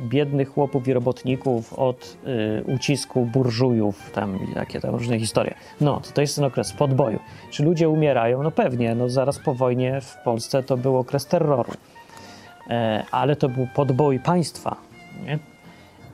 biednych 0.00 0.48
chłopów 0.48 0.88
i 0.88 0.92
robotników 0.92 1.72
od 1.72 2.16
y, 2.26 2.64
ucisku 2.64 3.26
burżujów, 3.26 4.10
tam 4.10 4.38
jakie 4.56 4.80
tam 4.80 4.94
różne 4.94 5.18
historie. 5.18 5.54
No, 5.80 6.00
to, 6.00 6.12
to 6.12 6.20
jest 6.20 6.36
ten 6.36 6.44
okres 6.44 6.72
podboju. 6.72 7.18
Czy 7.50 7.62
ludzie 7.64 7.88
umierają? 7.88 8.42
No 8.42 8.50
pewnie, 8.50 8.94
no 8.94 9.08
zaraz 9.08 9.38
po 9.38 9.54
wojnie 9.54 10.00
w 10.00 10.16
Polsce 10.24 10.62
to 10.62 10.76
był 10.76 10.96
okres 10.96 11.26
terroru. 11.26 11.72
E, 12.70 13.04
ale 13.10 13.36
to 13.36 13.48
był 13.48 13.66
podbój 13.74 14.18
państwa, 14.18 14.76
nie? 15.26 15.38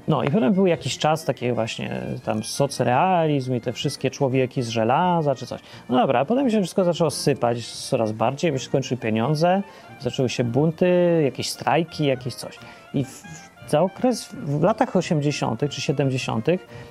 No 0.09 0.23
i 0.23 0.31
potem 0.31 0.53
był 0.53 0.67
jakiś 0.67 0.99
czas 0.99 1.25
takiego 1.25 1.55
właśnie 1.55 2.01
tam 2.25 2.43
socrealizm 2.43 3.55
i 3.55 3.61
te 3.61 3.73
wszystkie 3.73 4.11
człowieki 4.11 4.63
z 4.63 4.69
żelaza 4.69 5.35
czy 5.35 5.47
coś. 5.47 5.61
No 5.89 5.97
dobra, 5.97 6.25
potem 6.25 6.51
się 6.51 6.61
wszystko 6.61 6.85
zaczęło 6.85 7.11
sypać 7.11 7.67
coraz 7.67 8.13
bardziej, 8.13 8.53
bo 8.53 8.59
się 8.59 8.65
skończyły 8.65 9.01
pieniądze, 9.01 9.63
zaczęły 10.01 10.29
się 10.29 10.45
bunty, 10.45 11.21
jakieś 11.25 11.51
strajki, 11.51 12.07
jakieś 12.07 12.35
coś. 12.35 12.59
I 12.95 13.05
w, 13.05 13.46
za 13.69 13.83
okres 13.83 14.29
w 14.33 14.63
latach 14.63 14.97
80. 14.97 15.71
czy 15.71 15.81
70. 15.81 16.47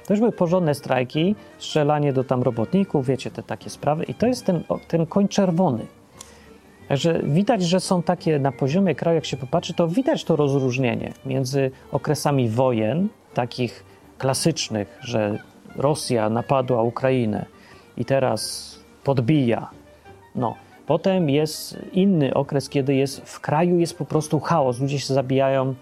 to 0.06 0.14
już 0.14 0.20
były 0.20 0.32
porządne 0.32 0.76
strajki, 0.76 1.36
strzelanie 1.58 2.14
do 2.14 2.24
tam 2.24 2.44
robotników, 2.44 3.06
wiecie, 3.06 3.32
te 3.32 3.44
takie 3.44 3.70
sprawy. 3.70 4.04
I 4.04 4.14
to 4.14 4.28
jest 4.28 4.46
ten, 4.46 4.64
ten 4.88 5.06
koń 5.06 5.28
czerwony. 5.28 5.86
Także 6.88 7.20
widać, 7.24 7.64
że 7.64 7.80
są 7.80 8.04
takie 8.04 8.40
na 8.40 8.52
poziomie 8.52 8.96
kraju, 8.96 9.16
jak 9.16 9.26
się 9.26 9.38
popatrzy, 9.38 9.74
to 9.74 9.88
widać 9.88 10.24
to 10.24 10.36
rozróżnienie 10.36 11.14
między 11.26 11.72
okresami 11.92 12.50
wojen, 12.50 13.10
takich 13.34 13.84
klasycznych, 14.18 14.98
że 15.02 15.40
Rosja 15.76 16.30
napadła 16.30 16.82
Ukrainę 16.82 17.46
i 17.98 18.06
teraz 18.06 18.72
podbija. 19.04 19.70
No. 20.36 20.56
Potem 20.88 21.30
jest 21.30 21.78
inny 21.94 22.34
okres, 22.34 22.70
kiedy 22.70 22.96
jest 22.96 23.22
w 23.22 23.40
kraju 23.40 23.80
jest 23.80 23.98
po 23.98 24.06
prostu 24.06 24.40
chaos, 24.40 24.80
ludzie 24.80 25.00
się 25.00 25.14
zabijają 25.14 25.76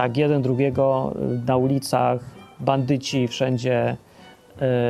tak 0.00 0.16
jeden 0.16 0.42
drugiego 0.42 1.12
y, 1.42 1.46
na 1.46 1.56
ulicach, 1.56 2.20
bandyci 2.60 3.28
wszędzie, 3.28 3.96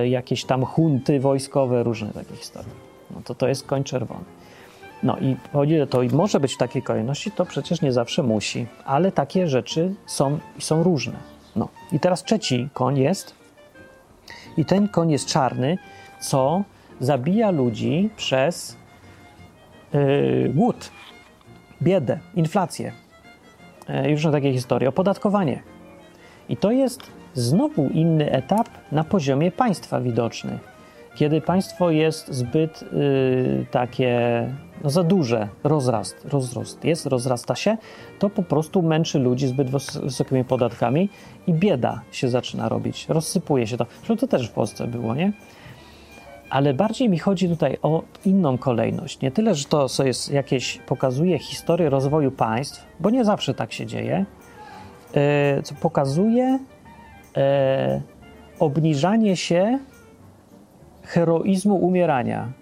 y, 0.03 0.09
jakieś 0.09 0.45
tam 0.45 0.65
hunty 0.65 1.21
wojskowe, 1.21 1.83
różne 1.83 2.09
takie 2.13 2.37
historie. 2.37 2.71
No 3.11 3.21
to 3.25 3.35
to 3.35 3.49
jest 3.49 3.67
koń 3.67 3.85
czerwony. 3.85 4.25
No 5.03 5.17
i 5.19 5.37
o 5.81 5.87
to, 5.87 6.03
i 6.03 6.09
może 6.09 6.41
być 6.41 6.55
w 6.55 6.57
takiej 6.57 6.83
kolejności, 6.83 7.31
to 7.31 7.45
przecież 7.45 7.83
nie 7.83 7.93
zawsze 7.93 8.23
musi, 8.23 8.67
ale 8.85 9.13
takie 9.13 9.49
rzeczy 9.49 9.95
są, 10.07 10.39
są 10.59 10.83
różne. 10.83 11.17
No 11.57 11.69
i 11.93 12.01
teraz 12.01 12.23
trzeci 12.25 12.69
koń 12.75 12.99
jest, 12.99 13.35
i 14.57 14.65
ten 14.65 14.89
koń 14.89 15.11
jest 15.11 15.27
czarny, 15.27 15.79
co 16.21 16.63
zabija 17.01 17.51
ludzi 17.51 18.11
przez 18.17 18.77
yy, 19.93 20.53
głód, 20.55 20.91
biedę, 21.83 22.19
inflację. 22.35 22.93
Już 24.07 24.25
na 24.25 24.33
takiej 24.33 24.53
historii, 24.53 24.89
opodatkowanie. 24.89 25.63
I 26.49 26.57
to 26.57 26.71
jest 26.71 27.03
znowu 27.35 27.89
inny 27.89 28.33
etap 28.33 28.69
na 28.93 29.05
poziomie 29.05 29.51
państwa 29.51 30.01
widoczny. 30.01 30.59
Kiedy 31.15 31.41
państwo 31.41 31.91
jest 31.91 32.29
zbyt 32.29 32.83
yy, 32.83 33.67
takie 33.71 34.47
no 34.85 34.91
za 34.91 35.03
duże, 35.03 35.49
rozrast, 35.65 36.25
rozrost 36.25 36.85
jest, 36.85 37.07
rozrasta 37.07 37.55
się, 37.55 37.77
to 38.19 38.31
po 38.31 38.43
prostu 38.43 38.83
męczy 38.83 39.19
ludzi 39.19 39.47
zbyt 39.47 39.71
wysokimi 40.03 40.45
podatkami 40.45 41.09
i 41.47 41.55
bieda 41.55 42.01
się 42.13 42.29
zaczyna 42.29 42.69
robić, 42.69 43.07
rozsypuje 43.09 43.67
się 43.67 43.77
to. 43.77 43.87
Zresztą 43.97 44.17
to 44.17 44.27
też 44.27 44.49
w 44.49 44.53
Polsce 44.53 44.87
było, 44.87 45.15
nie? 45.15 45.33
Ale 46.51 46.75
bardziej 46.75 47.09
mi 47.09 47.19
chodzi 47.19 47.49
tutaj 47.49 47.79
o 47.83 48.03
inną 48.25 48.59
kolejność. 48.59 49.21
Nie 49.21 49.31
tyle, 49.31 49.55
że 49.55 49.65
to 49.65 49.87
jest 50.05 50.33
jakieś, 50.33 50.79
pokazuje 50.79 51.39
historię 51.39 51.91
rozwoju 51.91 52.31
państw, 52.31 52.87
bo 53.01 53.11
nie 53.11 53.25
zawsze 53.25 53.55
tak 53.55 53.73
się 53.73 53.87
dzieje, 53.87 54.25
yy, 55.57 55.63
co 55.63 55.75
pokazuje 55.75 56.59
yy, 57.37 57.43
obniżanie 58.59 59.37
się 59.37 59.79
heroizmu 61.03 61.77
umierania. 61.77 62.53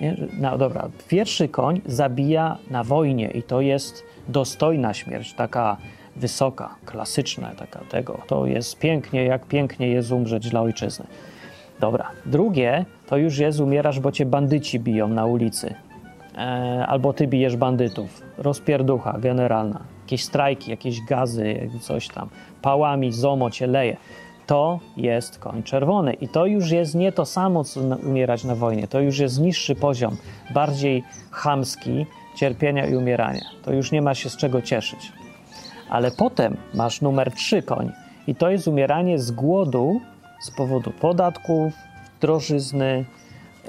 Nie? 0.00 0.16
No 0.38 0.58
dobra, 0.58 0.88
pierwszy 1.08 1.48
koń 1.48 1.80
zabija 1.86 2.58
na 2.70 2.84
wojnie 2.84 3.30
i 3.30 3.42
to 3.42 3.60
jest 3.60 4.04
dostojna 4.28 4.94
śmierć, 4.94 5.34
taka 5.34 5.76
wysoka, 6.16 6.74
klasyczna 6.84 7.54
taka 7.54 7.78
tego. 7.78 8.18
To 8.26 8.46
jest 8.46 8.78
pięknie, 8.78 9.24
jak 9.24 9.46
pięknie 9.46 9.88
jest 9.88 10.12
umrzeć 10.12 10.48
dla 10.48 10.60
ojczyzny. 10.60 11.06
Dobra. 11.80 12.10
Drugie 12.26 12.84
to 13.12 13.16
już 13.16 13.38
jest 13.38 13.60
umierasz, 13.60 14.00
bo 14.00 14.12
cię 14.12 14.26
bandyci 14.26 14.80
biją 14.80 15.08
na 15.08 15.26
ulicy. 15.26 15.74
E, 16.34 16.86
albo 16.86 17.12
ty 17.12 17.26
bijesz 17.26 17.56
bandytów. 17.56 18.22
Rozpierducha 18.38 19.18
generalna. 19.18 19.80
Jakieś 20.04 20.24
strajki, 20.24 20.70
jakieś 20.70 21.00
gazy, 21.04 21.70
coś 21.80 22.08
tam. 22.08 22.28
Pałami, 22.62 23.12
zomo 23.12 23.50
cię 23.50 23.66
leje. 23.66 23.96
To 24.46 24.80
jest 24.96 25.38
koń 25.38 25.62
czerwony. 25.62 26.12
I 26.12 26.28
to 26.28 26.46
już 26.46 26.70
jest 26.70 26.94
nie 26.94 27.12
to 27.12 27.26
samo, 27.26 27.64
co 27.64 27.80
umierać 27.80 28.44
na 28.44 28.54
wojnie. 28.54 28.88
To 28.88 29.00
już 29.00 29.18
jest 29.18 29.40
niższy 29.40 29.74
poziom, 29.74 30.16
bardziej 30.54 31.04
chamski 31.30 32.06
cierpienia 32.36 32.86
i 32.86 32.96
umierania. 32.96 33.44
To 33.62 33.72
już 33.72 33.92
nie 33.92 34.02
ma 34.02 34.14
się 34.14 34.30
z 34.30 34.36
czego 34.36 34.62
cieszyć. 34.62 35.12
Ale 35.88 36.10
potem 36.10 36.56
masz 36.74 37.00
numer 37.00 37.32
trzy 37.32 37.62
koń. 37.62 37.92
I 38.26 38.34
to 38.34 38.50
jest 38.50 38.68
umieranie 38.68 39.18
z 39.18 39.30
głodu 39.30 40.00
z 40.42 40.50
powodu 40.50 40.90
podatków, 40.90 41.72
drożyzny, 42.22 43.04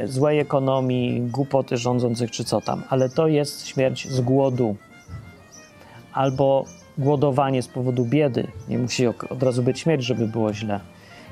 złej 0.06 0.40
ekonomii, 0.40 1.22
głupoty 1.22 1.78
rządzących 1.78 2.32
czy 2.32 2.44
co 2.44 2.62
tam, 2.62 2.84
ale 2.90 3.10
to 3.10 3.28
jest 3.28 3.68
śmierć 3.68 4.08
z 4.08 4.22
głodu 4.22 4.76
albo 6.14 6.66
głodowanie 6.98 7.62
z 7.62 7.68
powodu 7.68 8.06
biedy. 8.06 8.48
Nie 8.70 8.78
musi 8.78 9.08
od 9.08 9.44
razu 9.44 9.64
być 9.64 9.80
śmierć, 9.80 10.04
żeby 10.04 10.28
było 10.28 10.54
źle. 10.54 10.80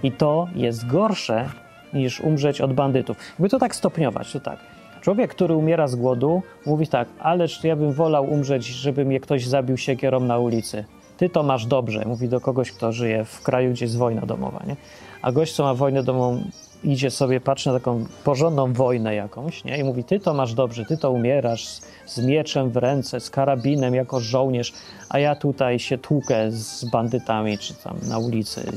I 0.03 0.11
to 0.11 0.47
jest 0.55 0.87
gorsze 0.87 1.49
niż 1.93 2.21
umrzeć 2.21 2.61
od 2.61 2.73
bandytów. 2.73 3.17
Jakby 3.29 3.49
to 3.49 3.59
tak 3.59 3.75
stopniować, 3.75 4.31
to 4.31 4.39
tak. 4.39 4.59
Człowiek, 5.01 5.31
który 5.31 5.55
umiera 5.55 5.87
z 5.87 5.95
głodu, 5.95 6.41
mówi 6.65 6.87
tak, 6.87 7.07
ależ 7.19 7.63
ja 7.63 7.75
bym 7.75 7.93
wolał 7.93 8.25
umrzeć, 8.33 8.65
żeby 8.65 9.05
mnie 9.05 9.19
ktoś 9.19 9.47
zabił 9.47 9.77
siekierą 9.77 10.19
na 10.19 10.37
ulicy. 10.37 10.85
Ty 11.17 11.29
to 11.29 11.43
masz 11.43 11.65
dobrze, 11.65 12.03
mówi 12.05 12.29
do 12.29 12.41
kogoś, 12.41 12.71
kto 12.71 12.91
żyje 12.91 13.25
w 13.25 13.41
kraju, 13.41 13.71
gdzie 13.71 13.85
jest 13.85 13.97
wojna 13.97 14.21
domowa, 14.21 14.63
nie? 14.67 14.75
A 15.21 15.31
gość, 15.31 15.53
co 15.53 15.63
ma 15.63 15.73
wojnę 15.73 16.03
domową, 16.03 16.43
idzie 16.83 17.11
sobie, 17.11 17.41
patrzy 17.41 17.69
na 17.69 17.75
taką 17.75 18.05
porządną 18.23 18.73
wojnę 18.73 19.15
jakąś, 19.15 19.63
nie? 19.63 19.77
I 19.77 19.83
mówi, 19.83 20.03
ty 20.03 20.19
to 20.19 20.33
masz 20.33 20.53
dobrze, 20.53 20.85
ty 20.85 20.97
to 20.97 21.11
umierasz 21.11 21.67
z, 21.67 21.81
z 22.05 22.19
mieczem 22.25 22.69
w 22.69 22.77
ręce, 22.77 23.19
z 23.19 23.29
karabinem 23.29 23.95
jako 23.95 24.19
żołnierz, 24.19 24.73
a 25.09 25.19
ja 25.19 25.35
tutaj 25.35 25.79
się 25.79 25.97
tłukę 25.97 26.51
z 26.51 26.85
bandytami, 26.85 27.57
czy 27.57 27.73
tam 27.73 27.97
na 28.07 28.19
ulicy, 28.19 28.71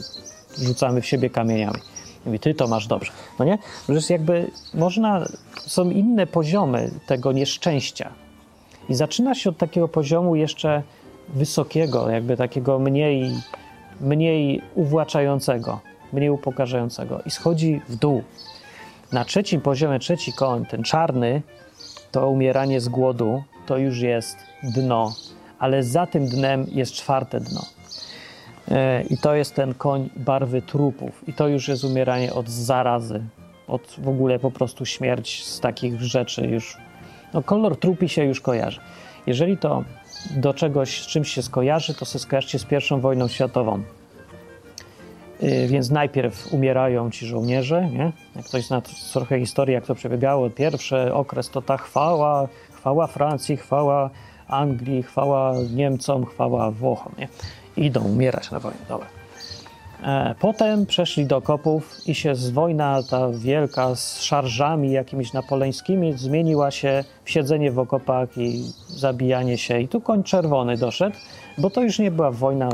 rzucamy 0.58 1.00
w 1.00 1.06
siebie 1.06 1.30
kamieniami. 1.30 1.78
I 2.24 2.26
mówi, 2.26 2.38
ty 2.38 2.54
to 2.54 2.68
masz 2.68 2.86
dobrze. 2.86 3.12
No 3.38 3.44
nie? 3.44 3.58
Przecież 3.84 4.10
jakby 4.10 4.50
można, 4.74 5.26
są 5.66 5.90
inne 5.90 6.26
poziomy 6.26 6.90
tego 7.06 7.32
nieszczęścia. 7.32 8.12
I 8.88 8.94
zaczyna 8.94 9.34
się 9.34 9.50
od 9.50 9.58
takiego 9.58 9.88
poziomu 9.88 10.36
jeszcze 10.36 10.82
wysokiego, 11.28 12.10
jakby 12.10 12.36
takiego 12.36 12.78
mniej, 12.78 13.30
mniej 14.00 14.62
uwłaczającego 14.74 15.93
mniej 16.14 16.30
upokarzającego 16.30 17.20
i 17.26 17.30
schodzi 17.30 17.80
w 17.88 17.96
dół. 17.96 18.22
Na 19.12 19.24
trzecim 19.24 19.60
poziomie, 19.60 19.98
trzeci 19.98 20.32
koń, 20.32 20.66
ten 20.66 20.82
czarny, 20.82 21.42
to 22.10 22.28
umieranie 22.28 22.80
z 22.80 22.88
głodu, 22.88 23.42
to 23.66 23.78
już 23.78 24.00
jest 24.00 24.36
dno, 24.62 25.14
ale 25.58 25.82
za 25.82 26.06
tym 26.06 26.26
dnem 26.26 26.66
jest 26.68 26.92
czwarte 26.92 27.40
dno. 27.40 27.60
E, 28.70 29.02
I 29.02 29.18
to 29.18 29.34
jest 29.34 29.54
ten 29.54 29.74
koń 29.74 30.10
barwy 30.16 30.62
trupów. 30.62 31.28
I 31.28 31.32
to 31.32 31.48
już 31.48 31.68
jest 31.68 31.84
umieranie 31.84 32.34
od 32.34 32.48
zarazy, 32.48 33.22
od 33.68 33.96
w 33.98 34.08
ogóle 34.08 34.38
po 34.38 34.50
prostu 34.50 34.86
śmierć 34.86 35.44
z 35.44 35.60
takich 35.60 36.00
rzeczy 36.02 36.46
już. 36.46 36.78
No, 37.34 37.42
kolor 37.42 37.76
trupi 37.76 38.08
się 38.08 38.24
już 38.24 38.40
kojarzy. 38.40 38.80
Jeżeli 39.26 39.58
to 39.58 39.84
do 40.30 40.54
czegoś, 40.54 41.02
z 41.02 41.06
czymś 41.06 41.32
się 41.32 41.42
skojarzy, 41.42 41.94
to 41.94 42.04
się 42.04 42.18
skojarzcie 42.18 42.58
z 42.58 42.64
pierwszą 42.64 43.00
wojną 43.00 43.28
światową. 43.28 43.82
Y, 45.42 45.66
więc 45.68 45.90
najpierw 45.90 46.52
umierają 46.52 47.10
ci 47.10 47.26
żołnierze, 47.26 47.88
nie? 47.90 48.12
Jak 48.36 48.44
ktoś 48.44 48.66
zna 48.66 48.82
trochę 49.12 49.38
historii, 49.38 49.74
jak 49.74 49.86
to 49.86 49.94
przebiegało, 49.94 50.50
pierwszy 50.50 51.14
okres 51.14 51.50
to 51.50 51.62
ta 51.62 51.76
chwała, 51.76 52.48
chwała 52.72 53.06
Francji, 53.06 53.56
chwała 53.56 54.10
Anglii, 54.48 55.02
chwała 55.02 55.54
Niemcom, 55.74 56.26
chwała 56.26 56.70
Włochom, 56.70 57.12
nie? 57.18 57.28
Idą 57.76 58.04
umierać 58.04 58.50
na 58.50 58.60
wojnie, 58.60 58.80
dobra. 58.88 59.06
E, 60.04 60.34
potem 60.40 60.86
przeszli 60.86 61.26
do 61.26 61.42
kopów 61.42 61.96
i 62.06 62.14
się 62.14 62.34
z 62.34 62.50
wojna 62.50 63.02
ta 63.10 63.28
wielka 63.30 63.94
z 63.94 64.22
szarżami 64.22 64.92
jakimiś 64.92 65.32
napoleńskimi 65.32 66.12
zmieniła 66.12 66.70
się 66.70 67.04
w 67.24 67.30
siedzenie 67.30 67.70
w 67.70 67.78
okopach 67.78 68.38
i 68.38 68.64
zabijanie 68.88 69.58
się. 69.58 69.80
I 69.80 69.88
tu 69.88 70.00
koń 70.00 70.22
czerwony 70.22 70.76
doszedł, 70.76 71.16
bo 71.58 71.70
to 71.70 71.82
już 71.82 71.98
nie 71.98 72.10
była 72.10 72.30
wojna 72.30 72.68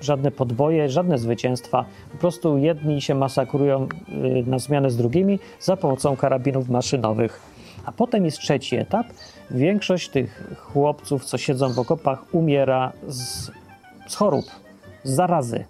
żadne 0.00 0.30
podboje, 0.30 0.88
żadne 0.88 1.18
zwycięstwa. 1.18 1.84
Po 2.12 2.18
prostu 2.18 2.58
jedni 2.58 3.02
się 3.02 3.14
masakrują 3.14 3.88
y, 4.08 4.44
na 4.46 4.58
zmianę 4.58 4.90
z 4.90 4.96
drugimi 4.96 5.38
za 5.60 5.76
pomocą 5.76 6.16
karabinów 6.16 6.68
maszynowych. 6.68 7.40
A 7.84 7.92
potem 7.92 8.24
jest 8.24 8.38
trzeci 8.38 8.76
etap. 8.76 9.06
Większość 9.50 10.08
tych 10.08 10.54
chłopców, 10.58 11.24
co 11.24 11.38
siedzą 11.38 11.72
w 11.72 11.78
okopach, 11.78 12.34
umiera 12.34 12.92
z, 13.08 13.50
z 14.08 14.14
chorób, 14.14 14.44
z 15.04 15.10
zarazy, 15.10 15.64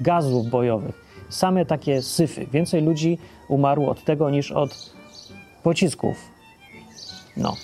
gazów 0.00 0.46
bojowych. 0.46 1.10
Same 1.28 1.66
takie 1.66 2.02
syfy. 2.02 2.46
Więcej 2.46 2.82
ludzi 2.82 3.18
umarło 3.48 3.90
od 3.90 4.04
tego 4.04 4.30
niż 4.30 4.52
od 4.52 4.92
pocisków. 5.62 6.16
No. 7.36 7.56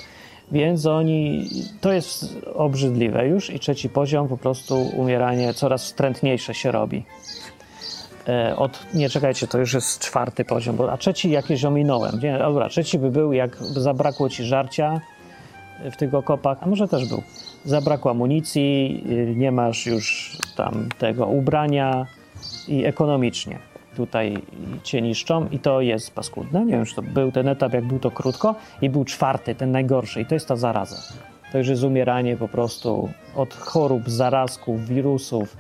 Więc 0.53 0.87
oni, 0.87 1.49
to 1.81 1.93
jest 1.93 2.39
obrzydliwe 2.55 3.29
już 3.29 3.51
i 3.51 3.59
trzeci 3.59 3.89
poziom, 3.89 4.29
po 4.29 4.37
prostu 4.37 4.91
umieranie 4.97 5.55
coraz 5.55 5.85
wstrętniejsze 5.85 6.55
się 6.55 6.73
robi. 6.73 7.05
E, 8.29 8.57
od, 8.57 8.87
nie 8.95 9.11
czekajcie, 9.11 9.47
to 9.47 9.59
już 9.59 9.75
jest 9.75 10.01
czwarty 10.01 10.45
poziom, 10.45 10.77
bo, 10.77 10.93
a 10.93 10.97
trzeci 10.97 11.31
jakieś 11.31 11.65
ominąłem. 11.65 12.21
Nie, 12.23 12.39
dobra, 12.39 12.69
trzeci 12.69 12.99
by 12.99 13.11
był, 13.11 13.33
jak 13.33 13.57
zabrakło 13.61 14.29
ci 14.29 14.45
żarcia 14.45 15.01
w 15.93 15.97
tych 15.97 16.15
okopach, 16.15 16.59
a 16.61 16.67
może 16.67 16.89
też 16.89 17.09
był. 17.09 17.23
Zabrakło 17.65 18.11
amunicji, 18.11 19.05
y, 19.11 19.35
nie 19.37 19.53
masz 19.53 19.87
już 19.87 20.37
tam 20.57 20.89
tego 20.99 21.27
ubrania 21.27 22.07
i 22.69 22.85
ekonomicznie 22.85 23.59
tutaj 23.97 24.43
cię 24.83 25.03
niszczą 25.03 25.49
i 25.49 25.59
to 25.59 25.81
jest 25.81 26.15
paskudne. 26.15 26.65
Nie 26.65 26.73
wiem, 26.73 26.85
czy 26.85 26.95
to 26.95 27.03
był 27.03 27.33
ten 27.33 27.49
etap, 27.49 27.73
jak 27.73 27.85
był 27.85 27.99
to 27.99 28.11
krótko 28.11 28.55
i 28.83 28.91
był 28.91 29.05
czwarty, 29.05 29.55
ten 29.55 29.71
najgorszy 29.71 30.21
i 30.21 30.27
to 30.27 30.35
jest 30.35 30.49
ta 30.49 30.57
zaraza. 30.57 30.97
To 31.53 31.59
jest 31.59 31.83
umieranie 31.83 32.37
po 32.37 32.49
prostu 32.49 33.09
od 33.37 33.55
chorób, 33.55 34.11
zarazków, 34.11 34.87
wirusów, 34.89 35.57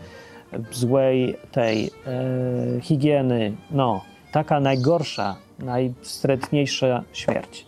złej 0.72 1.36
tej 1.52 1.90
e, 2.06 2.80
higieny. 2.80 3.52
No, 3.70 4.00
taka 4.32 4.60
najgorsza, 4.60 5.36
najwstrętniejsza 5.58 7.02
śmierć. 7.12 7.66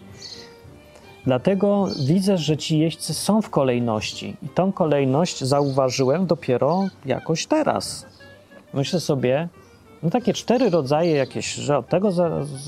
Dlatego 1.25 1.89
widzę, 2.07 2.39
że 2.39 2.57
ci 2.57 2.79
jeźdźcy 2.79 3.15
są 3.15 3.43
w 3.43 3.51
kolejności 3.51 4.37
i 4.43 4.49
tą 4.49 4.73
kolejność 4.73 5.45
zauważyłem 5.45 6.27
dopiero 6.27 6.85
jakoś 7.07 7.47
teraz. 7.47 8.07
Myślę 8.75 9.01
sobie, 9.01 9.49
no 10.03 10.11
takie 10.11 10.35
cztery 10.35 10.71
rodzaje 10.71 11.13
jakieś, 11.13 11.55
że 11.55 11.79
od 11.79 11.89
tego 11.89 12.11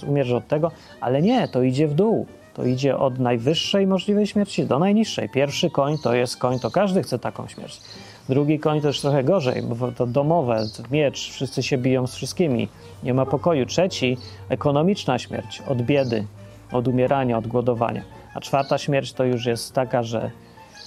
umierze 0.06 0.36
od 0.36 0.48
tego, 0.48 0.70
ale 1.00 1.22
nie, 1.22 1.48
to 1.48 1.62
idzie 1.62 1.88
w 1.88 1.94
dół. 1.94 2.26
To 2.54 2.64
idzie 2.64 2.98
od 2.98 3.18
najwyższej 3.18 3.86
możliwej 3.86 4.26
śmierci 4.26 4.66
do 4.66 4.78
najniższej. 4.78 5.28
Pierwszy 5.28 5.70
koń 5.70 5.98
to 5.98 6.14
jest 6.14 6.36
koń, 6.36 6.58
to 6.58 6.70
każdy 6.70 7.02
chce 7.02 7.18
taką 7.18 7.48
śmierć. 7.48 7.80
Drugi 8.28 8.58
koń 8.58 8.80
to 8.80 8.86
już 8.86 9.00
trochę 9.00 9.24
gorzej, 9.24 9.62
bo 9.62 9.92
to 9.92 10.06
domowe, 10.06 10.64
miecz, 10.90 11.30
wszyscy 11.30 11.62
się 11.62 11.78
biją 11.78 12.06
z 12.06 12.14
wszystkimi, 12.14 12.68
nie 13.02 13.14
ma 13.14 13.26
pokoju. 13.26 13.66
Trzeci, 13.66 14.16
ekonomiczna 14.48 15.18
śmierć, 15.18 15.62
od 15.68 15.82
biedy, 15.82 16.24
od 16.72 16.88
umierania, 16.88 17.38
od 17.38 17.46
głodowania. 17.46 18.02
A 18.34 18.40
czwarta 18.40 18.78
śmierć 18.78 19.12
to 19.12 19.24
już 19.24 19.46
jest 19.46 19.74
taka, 19.74 20.02
że 20.02 20.30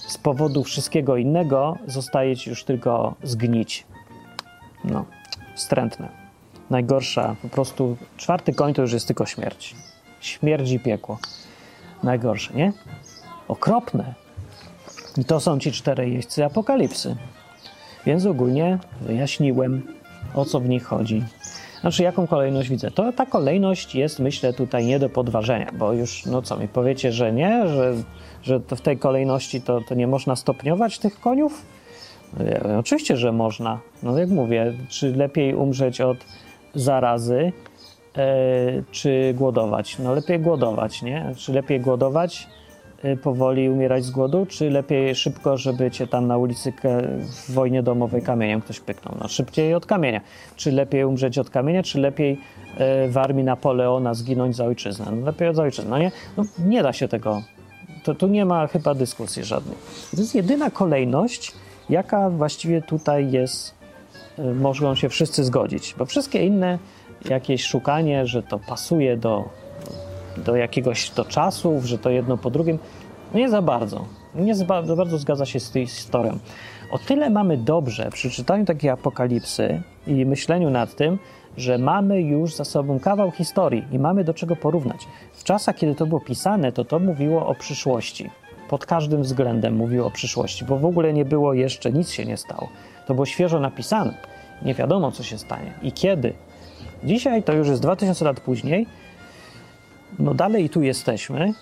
z 0.06 0.18
powodu 0.18 0.64
wszystkiego 0.64 1.16
innego 1.16 1.78
zostaje 1.86 2.36
ci 2.36 2.50
już 2.50 2.64
tylko 2.64 3.14
zgnić. 3.22 3.86
No, 4.84 5.04
wstrętne 5.54 6.23
najgorsza, 6.70 7.36
po 7.42 7.48
prostu 7.48 7.96
czwarty 8.16 8.52
koń 8.52 8.74
to 8.74 8.82
już 8.82 8.92
jest 8.92 9.06
tylko 9.06 9.26
śmierć. 9.26 9.74
Śmierć 10.20 10.70
i 10.70 10.80
piekło. 10.80 11.18
Najgorsze, 12.02 12.54
nie? 12.54 12.72
Okropne. 13.48 14.14
I 15.16 15.24
to 15.24 15.40
są 15.40 15.58
ci 15.58 15.72
cztery 15.72 16.10
jeźdźcy 16.10 16.44
apokalipsy. 16.44 17.16
Więc 18.06 18.26
ogólnie 18.26 18.78
wyjaśniłem, 19.00 19.82
o 20.34 20.44
co 20.44 20.60
w 20.60 20.68
nich 20.68 20.84
chodzi. 20.84 21.22
Znaczy, 21.80 22.02
jaką 22.02 22.26
kolejność 22.26 22.68
widzę? 22.68 22.90
To 22.90 23.12
ta 23.12 23.26
kolejność 23.26 23.94
jest, 23.94 24.18
myślę, 24.18 24.52
tutaj 24.52 24.86
nie 24.86 24.98
do 24.98 25.08
podważenia, 25.08 25.70
bo 25.78 25.92
już, 25.92 26.26
no 26.26 26.42
co 26.42 26.56
mi 26.56 26.68
powiecie, 26.68 27.12
że 27.12 27.32
nie, 27.32 27.68
że, 27.68 27.94
że 28.42 28.58
w 28.58 28.80
tej 28.80 28.98
kolejności 28.98 29.60
to, 29.60 29.80
to 29.80 29.94
nie 29.94 30.06
można 30.06 30.36
stopniować 30.36 30.98
tych 30.98 31.20
koniów? 31.20 31.62
E, 32.40 32.78
oczywiście, 32.78 33.16
że 33.16 33.32
można. 33.32 33.80
No 34.02 34.18
jak 34.18 34.28
mówię, 34.28 34.72
czy 34.88 35.12
lepiej 35.12 35.54
umrzeć 35.54 36.00
od 36.00 36.18
zarazy, 36.74 37.52
e, 38.16 38.82
czy 38.90 39.34
głodować? 39.36 39.98
No 39.98 40.14
lepiej 40.14 40.40
głodować, 40.40 41.02
nie? 41.02 41.32
Czy 41.36 41.52
lepiej 41.52 41.80
głodować 41.80 42.48
y, 43.04 43.16
powoli 43.16 43.68
umierać 43.68 44.04
z 44.04 44.10
głodu, 44.10 44.46
czy 44.46 44.70
lepiej 44.70 45.14
szybko, 45.14 45.56
żeby 45.56 45.90
cię 45.90 46.06
tam 46.06 46.26
na 46.26 46.38
ulicy 46.38 46.72
w 47.22 47.52
wojnie 47.52 47.82
domowej 47.82 48.22
kamieniem 48.22 48.60
ktoś 48.60 48.80
pyknął? 48.80 49.14
No 49.20 49.28
szybciej 49.28 49.74
od 49.74 49.86
kamienia. 49.86 50.20
Czy 50.56 50.72
lepiej 50.72 51.04
umrzeć 51.04 51.38
od 51.38 51.50
kamienia, 51.50 51.82
czy 51.82 52.00
lepiej 52.00 52.32
y, 52.32 53.08
w 53.08 53.18
armii 53.18 53.44
Napoleona 53.44 54.14
zginąć 54.14 54.56
za 54.56 54.64
ojczyznę? 54.64 55.06
No 55.10 55.26
lepiej 55.26 55.48
od 55.48 55.58
ojczyzny, 55.58 55.90
no 55.90 55.98
nie? 55.98 56.12
No, 56.36 56.44
nie 56.58 56.82
da 56.82 56.92
się 56.92 57.08
tego, 57.08 57.42
to 58.04 58.14
tu 58.14 58.26
nie 58.26 58.44
ma 58.44 58.66
chyba 58.66 58.94
dyskusji 58.94 59.44
żadnej. 59.44 59.76
To 60.10 60.20
jest 60.20 60.34
jedyna 60.34 60.70
kolejność, 60.70 61.52
jaka 61.90 62.30
właściwie 62.30 62.82
tutaj 62.82 63.30
jest, 63.30 63.74
mogą 64.54 64.94
się 64.94 65.08
wszyscy 65.08 65.44
zgodzić, 65.44 65.94
bo 65.98 66.04
wszystkie 66.04 66.46
inne 66.46 66.78
jakieś 67.24 67.64
szukanie, 67.64 68.26
że 68.26 68.42
to 68.42 68.58
pasuje 68.58 69.16
do 69.16 69.44
do 70.36 70.56
jakiegoś 70.56 71.10
do 71.10 71.24
czasów, 71.24 71.84
że 71.84 71.98
to 71.98 72.10
jedno 72.10 72.36
po 72.38 72.50
drugim. 72.50 72.78
Nie 73.34 73.48
za 73.48 73.62
bardzo. 73.62 74.04
Nie 74.34 74.54
za 74.54 74.64
bardzo 74.64 75.18
zgadza 75.18 75.46
się 75.46 75.60
z 75.60 75.70
tą 75.70 75.80
historią. 75.80 76.38
O 76.90 76.98
tyle 76.98 77.30
mamy 77.30 77.56
dobrze 77.56 78.10
przy 78.10 78.30
czytaniu 78.30 78.64
takiej 78.64 78.90
apokalipsy 78.90 79.82
i 80.06 80.26
myśleniu 80.26 80.70
nad 80.70 80.94
tym, 80.94 81.18
że 81.56 81.78
mamy 81.78 82.22
już 82.22 82.54
za 82.54 82.64
sobą 82.64 83.00
kawał 83.00 83.30
historii 83.30 83.84
i 83.92 83.98
mamy 83.98 84.24
do 84.24 84.34
czego 84.34 84.56
porównać. 84.56 85.06
W 85.32 85.44
czasach, 85.44 85.76
kiedy 85.76 85.94
to 85.94 86.06
było 86.06 86.20
pisane, 86.20 86.72
to 86.72 86.84
to 86.84 86.98
mówiło 86.98 87.46
o 87.46 87.54
przyszłości. 87.54 88.30
Pod 88.68 88.86
każdym 88.86 89.22
względem 89.22 89.76
mówiło 89.76 90.06
o 90.06 90.10
przyszłości, 90.10 90.64
bo 90.64 90.78
w 90.78 90.84
ogóle 90.84 91.12
nie 91.12 91.24
było 91.24 91.54
jeszcze, 91.54 91.92
nic 91.92 92.10
się 92.10 92.24
nie 92.24 92.36
stało. 92.36 92.68
To 93.06 93.14
było 93.14 93.26
świeżo 93.26 93.60
napisane. 93.60 94.14
Nie 94.62 94.74
wiadomo, 94.74 95.12
co 95.12 95.22
się 95.22 95.38
stanie 95.38 95.72
i 95.82 95.92
kiedy. 95.92 96.32
Dzisiaj 97.04 97.42
to 97.42 97.52
już 97.52 97.68
jest 97.68 97.82
2000 97.82 98.24
lat 98.24 98.40
później 98.40 98.86
no 100.18 100.34
dalej 100.34 100.70
tu 100.70 100.82
jesteśmy. 100.82 101.52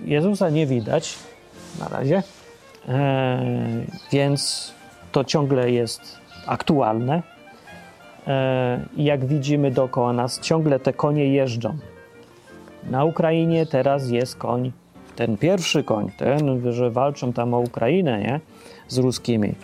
Jezusa 0.00 0.50
nie 0.50 0.66
widać 0.66 1.18
na 1.80 1.88
razie, 1.88 2.22
e, 2.88 3.42
więc 4.12 4.72
to 5.12 5.24
ciągle 5.24 5.70
jest 5.70 6.18
aktualne. 6.46 7.22
E, 8.26 8.80
jak 8.96 9.24
widzimy 9.24 9.70
dookoła 9.70 10.12
nas, 10.12 10.40
ciągle 10.40 10.80
te 10.80 10.92
konie 10.92 11.26
jeżdżą. 11.26 11.76
Na 12.90 13.04
Ukrainie 13.04 13.66
teraz 13.66 14.10
jest 14.10 14.36
koń, 14.36 14.72
ten 15.16 15.36
pierwszy 15.36 15.84
koń, 15.84 16.10
ten, 16.16 16.72
że 16.72 16.90
walczą 16.90 17.32
tam 17.32 17.54
o 17.54 17.58
Ukrainę, 17.58 18.20
nie? 18.20 18.40
Z 18.88 18.98
ruskimi, 18.98 19.54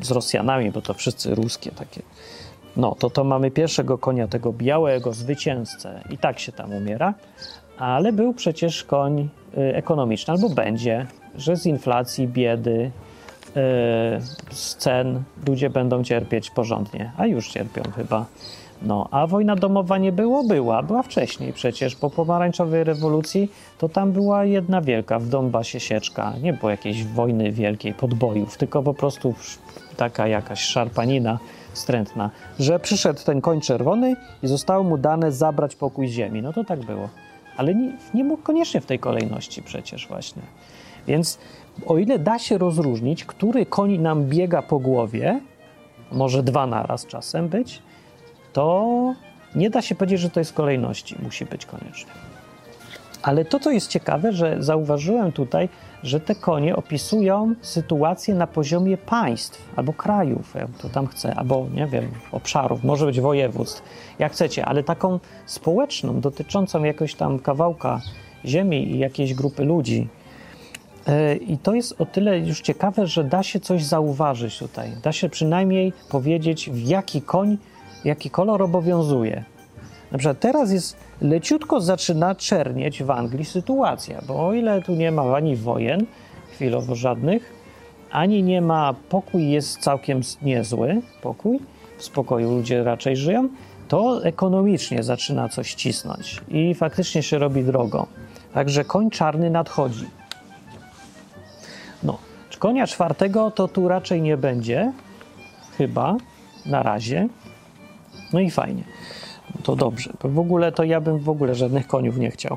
z 0.00 0.10
Rosjanami, 0.10 0.70
bo 0.70 0.82
to 0.82 0.94
wszyscy 0.94 1.34
ruskie 1.34 1.70
takie. 1.70 2.02
No, 2.76 2.94
to 2.98 3.10
to 3.10 3.24
mamy 3.24 3.50
pierwszego 3.50 3.98
konia, 3.98 4.28
tego 4.28 4.52
białego 4.52 5.12
zwycięzcę. 5.12 6.00
I 6.10 6.18
tak 6.18 6.38
się 6.38 6.52
tam 6.52 6.72
umiera, 6.72 7.14
ale 7.78 8.12
był 8.12 8.34
przecież 8.34 8.84
koń 8.84 9.28
y, 9.58 9.76
ekonomiczny, 9.76 10.32
albo 10.34 10.48
będzie, 10.48 11.06
że 11.36 11.56
z 11.56 11.66
inflacji, 11.66 12.28
biedy, 12.28 12.70
y, 12.80 12.90
z 14.50 14.76
cen 14.76 15.22
ludzie 15.46 15.70
będą 15.70 16.04
cierpieć 16.04 16.50
porządnie, 16.50 17.12
a 17.16 17.26
już 17.26 17.48
cierpią 17.48 17.82
chyba. 17.96 18.26
No, 18.84 19.08
a 19.10 19.26
wojna 19.26 19.56
domowa 19.56 19.98
nie 19.98 20.12
było? 20.12 20.44
Była, 20.44 20.82
była 20.82 21.02
wcześniej 21.02 21.52
przecież. 21.52 21.96
Po 21.96 22.10
pomarańczowej 22.10 22.84
rewolucji 22.84 23.50
to 23.78 23.88
tam 23.88 24.12
była 24.12 24.44
jedna 24.44 24.80
wielka 24.80 25.18
w 25.18 25.28
Donbasie 25.28 25.80
sieczka. 25.80 26.32
Nie 26.42 26.52
było 26.52 26.70
jakiejś 26.70 27.04
wojny 27.04 27.52
wielkiej, 27.52 27.94
podbojów, 27.94 28.56
tylko 28.56 28.82
po 28.82 28.94
prostu 28.94 29.34
taka 29.96 30.26
jakaś 30.26 30.60
szarpanina 30.60 31.38
strętna, 31.72 32.30
że 32.58 32.80
przyszedł 32.80 33.20
ten 33.24 33.40
koń 33.40 33.60
czerwony 33.60 34.16
i 34.42 34.46
zostało 34.46 34.84
mu 34.84 34.98
dane 34.98 35.32
zabrać 35.32 35.76
pokój 35.76 36.08
ziemi. 36.08 36.42
No 36.42 36.52
to 36.52 36.64
tak 36.64 36.80
było. 36.80 37.08
Ale 37.56 37.74
nie, 37.74 37.92
nie 38.14 38.24
mógł 38.24 38.42
koniecznie 38.42 38.80
w 38.80 38.86
tej 38.86 38.98
kolejności 38.98 39.62
przecież 39.62 40.08
właśnie. 40.08 40.42
Więc 41.06 41.38
o 41.86 41.98
ile 41.98 42.18
da 42.18 42.38
się 42.38 42.58
rozróżnić, 42.58 43.24
który 43.24 43.66
koń 43.66 43.98
nam 43.98 44.24
biega 44.24 44.62
po 44.62 44.78
głowie, 44.78 45.40
może 46.12 46.42
dwa 46.42 46.66
naraz 46.66 47.06
czasem 47.06 47.48
być, 47.48 47.82
to 48.54 49.14
nie 49.54 49.70
da 49.70 49.82
się 49.82 49.94
powiedzieć, 49.94 50.20
że 50.20 50.30
to 50.30 50.40
jest 50.40 50.52
kolejności. 50.52 51.16
Musi 51.22 51.44
być 51.44 51.66
koniecznie. 51.66 52.12
Ale 53.22 53.44
to, 53.44 53.60
co 53.60 53.70
jest 53.70 53.88
ciekawe, 53.88 54.32
że 54.32 54.56
zauważyłem 54.58 55.32
tutaj, 55.32 55.68
że 56.02 56.20
te 56.20 56.34
konie 56.34 56.76
opisują 56.76 57.54
sytuację 57.62 58.34
na 58.34 58.46
poziomie 58.46 58.96
państw 58.96 59.68
albo 59.76 59.92
krajów, 59.92 60.54
jak 60.54 60.70
to 60.70 60.88
tam 60.88 61.06
chce, 61.06 61.34
albo 61.34 61.66
nie 61.74 61.86
wiem, 61.86 62.10
obszarów, 62.32 62.84
może 62.84 63.06
być 63.06 63.20
województw, 63.20 63.82
jak 64.18 64.32
chcecie, 64.32 64.64
ale 64.64 64.82
taką 64.82 65.20
społeczną, 65.46 66.20
dotyczącą 66.20 66.84
jakiegoś 66.84 67.14
tam 67.14 67.38
kawałka 67.38 68.00
ziemi 68.44 68.90
i 68.90 68.98
jakiejś 68.98 69.34
grupy 69.34 69.64
ludzi. 69.64 70.08
E, 71.06 71.36
I 71.36 71.58
to 71.58 71.74
jest 71.74 72.00
o 72.00 72.06
tyle 72.06 72.38
już 72.38 72.60
ciekawe, 72.60 73.06
że 73.06 73.24
da 73.24 73.42
się 73.42 73.60
coś 73.60 73.84
zauważyć 73.84 74.58
tutaj. 74.58 74.90
Da 75.02 75.12
się 75.12 75.28
przynajmniej 75.28 75.92
powiedzieć, 76.08 76.70
w 76.70 76.88
jaki 76.88 77.22
koń, 77.22 77.58
jaki 78.04 78.30
kolor 78.30 78.62
obowiązuje. 78.62 79.44
Na 80.12 80.18
przykład 80.18 80.40
teraz 80.40 80.72
jest 80.72 80.96
leciutko 81.20 81.80
zaczyna 81.80 82.34
czernieć 82.34 83.02
w 83.02 83.10
Anglii 83.10 83.44
sytuacja, 83.44 84.20
bo 84.28 84.46
o 84.46 84.52
ile 84.52 84.82
tu 84.82 84.94
nie 84.94 85.12
ma 85.12 85.22
ani 85.22 85.56
wojen, 85.56 86.06
chwilowo 86.52 86.94
żadnych, 86.94 87.52
ani 88.10 88.42
nie 88.42 88.60
ma, 88.60 88.94
pokój 89.08 89.50
jest 89.50 89.78
całkiem 89.78 90.20
niezły, 90.42 91.02
pokój, 91.22 91.58
w 91.98 92.04
spokoju 92.04 92.50
ludzie 92.50 92.84
raczej 92.84 93.16
żyją, 93.16 93.48
to 93.88 94.24
ekonomicznie 94.24 95.02
zaczyna 95.02 95.48
coś 95.48 95.74
cisnąć 95.74 96.40
i 96.48 96.74
faktycznie 96.74 97.22
się 97.22 97.38
robi 97.38 97.64
drogo. 97.64 98.06
Także 98.54 98.84
koń 98.84 99.10
czarny 99.10 99.50
nadchodzi. 99.50 100.06
No, 102.02 102.18
konia 102.58 102.86
czwartego 102.86 103.50
to 103.50 103.68
tu 103.68 103.88
raczej 103.88 104.22
nie 104.22 104.36
będzie, 104.36 104.92
chyba, 105.78 106.16
na 106.66 106.82
razie. 106.82 107.28
No 108.34 108.40
i 108.40 108.50
fajnie 108.50 108.82
to 109.62 109.76
dobrze. 109.76 110.12
W 110.24 110.38
ogóle 110.38 110.72
to 110.72 110.84
ja 110.84 111.00
bym 111.00 111.18
w 111.18 111.28
ogóle 111.28 111.54
żadnych 111.54 111.86
koniów 111.86 112.18
nie 112.18 112.30
chciał. 112.30 112.56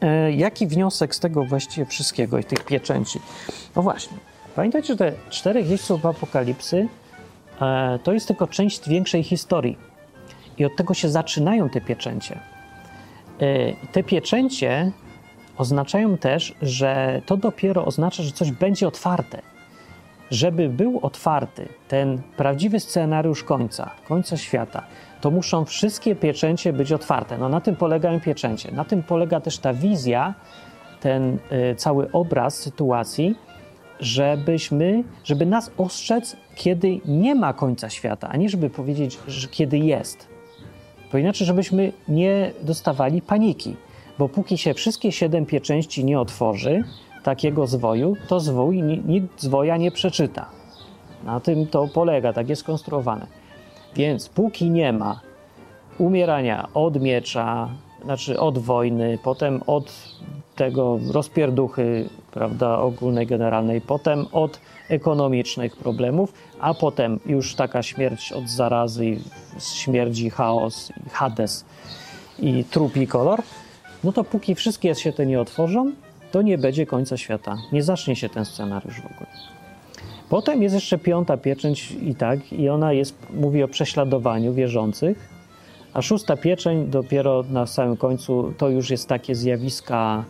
E, 0.00 0.32
jaki 0.32 0.66
wniosek 0.66 1.14
z 1.14 1.20
tego 1.20 1.44
właściwie 1.44 1.86
wszystkiego 1.86 2.38
i 2.38 2.44
tych 2.44 2.64
pieczęci? 2.64 3.20
No 3.76 3.82
właśnie, 3.82 4.16
pamiętajcie, 4.56 4.88
że 4.88 4.96
te 4.96 5.12
czterech 5.30 5.70
jeźdźców 5.70 6.06
apokalipsy 6.06 6.88
e, 7.60 7.98
to 8.02 8.12
jest 8.12 8.28
tylko 8.28 8.46
część 8.46 8.88
większej 8.88 9.22
historii. 9.22 9.78
I 10.58 10.64
od 10.64 10.76
tego 10.76 10.94
się 10.94 11.08
zaczynają 11.08 11.68
te 11.68 11.80
pieczęcie. 11.80 12.40
E, 13.40 13.86
te 13.92 14.02
pieczęcie 14.02 14.92
oznaczają 15.58 16.18
też, 16.18 16.54
że 16.62 17.22
to 17.26 17.36
dopiero 17.36 17.84
oznacza, 17.84 18.22
że 18.22 18.32
coś 18.32 18.50
będzie 18.50 18.88
otwarte. 18.88 19.42
Żeby 20.32 20.68
był 20.68 21.00
otwarty 21.02 21.68
ten 21.88 22.22
prawdziwy 22.36 22.80
scenariusz 22.80 23.44
końca, 23.44 23.90
końca 24.08 24.36
świata, 24.36 24.82
to 25.20 25.30
muszą 25.30 25.64
wszystkie 25.64 26.16
pieczęcie 26.16 26.72
być 26.72 26.92
otwarte. 26.92 27.38
No 27.38 27.48
na 27.48 27.60
tym 27.60 27.76
polegają 27.76 28.20
pieczęcie. 28.20 28.72
Na 28.72 28.84
tym 28.84 29.02
polega 29.02 29.40
też 29.40 29.58
ta 29.58 29.74
wizja, 29.74 30.34
ten 31.00 31.38
y, 31.72 31.74
cały 31.76 32.12
obraz 32.12 32.54
sytuacji, 32.54 33.34
żebyśmy, 34.00 35.04
żeby 35.24 35.46
nas 35.46 35.70
ostrzec, 35.78 36.36
kiedy 36.54 37.00
nie 37.04 37.34
ma 37.34 37.52
końca 37.52 37.90
świata, 37.90 38.28
a 38.28 38.36
nie 38.36 38.48
żeby 38.48 38.70
powiedzieć, 38.70 39.18
że 39.26 39.48
kiedy 39.48 39.78
jest. 39.78 40.28
Bo 41.12 41.18
inaczej, 41.18 41.46
żebyśmy 41.46 41.92
nie 42.08 42.52
dostawali 42.62 43.22
paniki, 43.22 43.76
bo 44.18 44.28
póki 44.28 44.58
się 44.58 44.74
wszystkie 44.74 45.12
siedem 45.12 45.46
pieczęści 45.46 46.04
nie 46.04 46.20
otworzy, 46.20 46.84
takiego 47.22 47.66
zwoju, 47.66 48.16
to 48.28 48.40
zwój 48.40 48.82
nikt 48.82 49.42
zwoja 49.42 49.76
nie 49.76 49.90
przeczyta. 49.90 50.46
Na 51.24 51.40
tym 51.40 51.66
to 51.66 51.88
polega, 51.94 52.32
tak 52.32 52.48
jest 52.48 52.62
skonstruowane. 52.62 53.26
Więc 53.96 54.28
póki 54.28 54.70
nie 54.70 54.92
ma 54.92 55.20
umierania 55.98 56.68
od 56.74 57.00
miecza, 57.00 57.68
znaczy 58.04 58.40
od 58.40 58.58
wojny, 58.58 59.18
potem 59.22 59.62
od 59.66 59.92
tego 60.56 60.98
rozpierduchy, 61.12 62.08
prawda, 62.32 62.78
ogólnej, 62.78 63.26
generalnej, 63.26 63.80
potem 63.80 64.26
od 64.32 64.60
ekonomicznych 64.88 65.76
problemów, 65.76 66.32
a 66.60 66.74
potem 66.74 67.20
już 67.26 67.54
taka 67.54 67.82
śmierć 67.82 68.32
od 68.32 68.48
zarazy, 68.48 69.16
śmierdzi 69.74 70.30
chaos, 70.30 70.92
hades 71.12 71.64
i 72.38 72.64
trupi 72.64 73.06
kolor, 73.06 73.42
no 74.04 74.12
to 74.12 74.24
póki 74.24 74.54
wszystkie 74.54 74.94
się 74.94 75.12
te 75.12 75.26
nie 75.26 75.40
otworzą, 75.40 75.92
to 76.32 76.42
nie 76.42 76.58
będzie 76.58 76.86
końca 76.86 77.16
świata. 77.16 77.56
Nie 77.72 77.82
zacznie 77.82 78.16
się 78.16 78.28
ten 78.28 78.44
scenariusz 78.44 79.00
w 79.00 79.06
ogóle. 79.06 79.26
Potem 80.28 80.62
jest 80.62 80.74
jeszcze 80.74 80.98
piąta 80.98 81.36
pieczęć 81.36 81.90
i 82.02 82.14
tak, 82.14 82.52
i 82.52 82.68
ona 82.68 82.92
jest, 82.92 83.16
mówi 83.34 83.62
o 83.62 83.68
prześladowaniu 83.68 84.54
wierzących, 84.54 85.28
a 85.92 86.02
szósta 86.02 86.36
pieczęć 86.36 86.90
dopiero 86.90 87.44
na 87.50 87.66
samym 87.66 87.96
końcu 87.96 88.52
to 88.58 88.68
już 88.68 88.90
jest 88.90 89.08
takie 89.08 89.34
zjawiska 89.34 90.24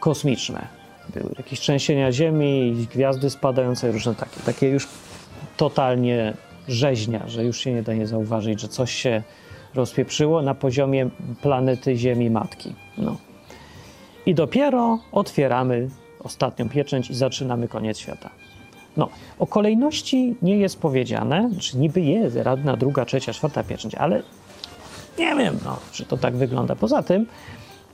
kosmiczne. 0.00 0.66
Były 1.14 1.34
jakieś 1.38 1.60
trzęsienia 1.60 2.12
Ziemi, 2.12 2.86
gwiazdy 2.94 3.30
spadające, 3.30 3.92
różne 3.92 4.14
takie. 4.14 4.40
Takie 4.46 4.68
już 4.68 4.88
totalnie 5.56 6.34
rzeźnia, 6.68 7.28
że 7.28 7.44
już 7.44 7.60
się 7.60 7.72
nie 7.72 7.82
da 7.82 7.94
nie 7.94 8.06
zauważyć, 8.06 8.60
że 8.60 8.68
coś 8.68 8.92
się 8.92 9.22
rozpieprzyło 9.74 10.42
na 10.42 10.54
poziomie 10.54 11.10
planety 11.42 11.96
Ziemi 11.96 12.30
Matki. 12.30 12.74
No. 12.98 13.16
I 14.26 14.34
dopiero 14.34 14.98
otwieramy 15.12 15.88
ostatnią 16.20 16.68
pieczęć 16.68 17.10
i 17.10 17.14
zaczynamy 17.14 17.68
koniec 17.68 17.98
świata. 17.98 18.30
No, 18.96 19.08
o 19.38 19.46
kolejności 19.46 20.34
nie 20.42 20.56
jest 20.56 20.80
powiedziane, 20.80 21.50
czy 21.58 21.78
niby 21.78 22.00
jest 22.00 22.36
radna, 22.36 22.76
druga, 22.76 23.04
trzecia, 23.04 23.32
czwarta 23.32 23.64
pieczęć, 23.64 23.94
ale 23.94 24.22
nie 25.18 25.36
wiem, 25.36 25.58
no, 25.64 25.76
czy 25.92 26.04
to 26.04 26.16
tak 26.16 26.36
wygląda. 26.36 26.76
Poza 26.76 27.02
tym, 27.02 27.26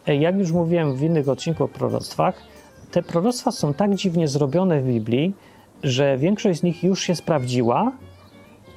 e, 0.07 0.17
jak 0.17 0.39
już 0.39 0.53
mówiłem 0.53 0.97
w 0.97 1.03
innych 1.03 1.29
odcinkach 1.29 1.63
o 1.63 1.69
proroctwach, 1.69 2.43
te 2.91 3.03
proroctwa 3.03 3.51
są 3.51 3.75
tak 3.75 3.95
dziwnie 3.95 4.29
zrobione 4.29 4.81
w 4.81 4.87
Biblii, 4.87 5.35
że 5.83 6.19
większość 6.19 6.61
z 6.61 6.63
nich 6.63 6.85
już 6.85 7.03
się 7.03 7.15
sprawdziła, 7.15 7.93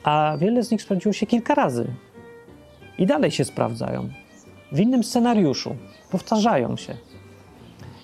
a 0.04 0.38
wiele 0.40 0.64
z 0.64 0.72
nich 0.72 0.82
sprawdziło 0.82 1.14
się 1.14 1.26
kilka 1.26 1.56
razy. 1.56 1.88
I 2.98 3.06
dalej 3.06 3.32
się 3.32 3.46
sprawdzają. 3.46 4.10
W 4.72 4.80
innym 4.80 5.04
scenariuszu. 5.04 5.76
Powtarzają 6.12 6.78
się. 6.78 6.98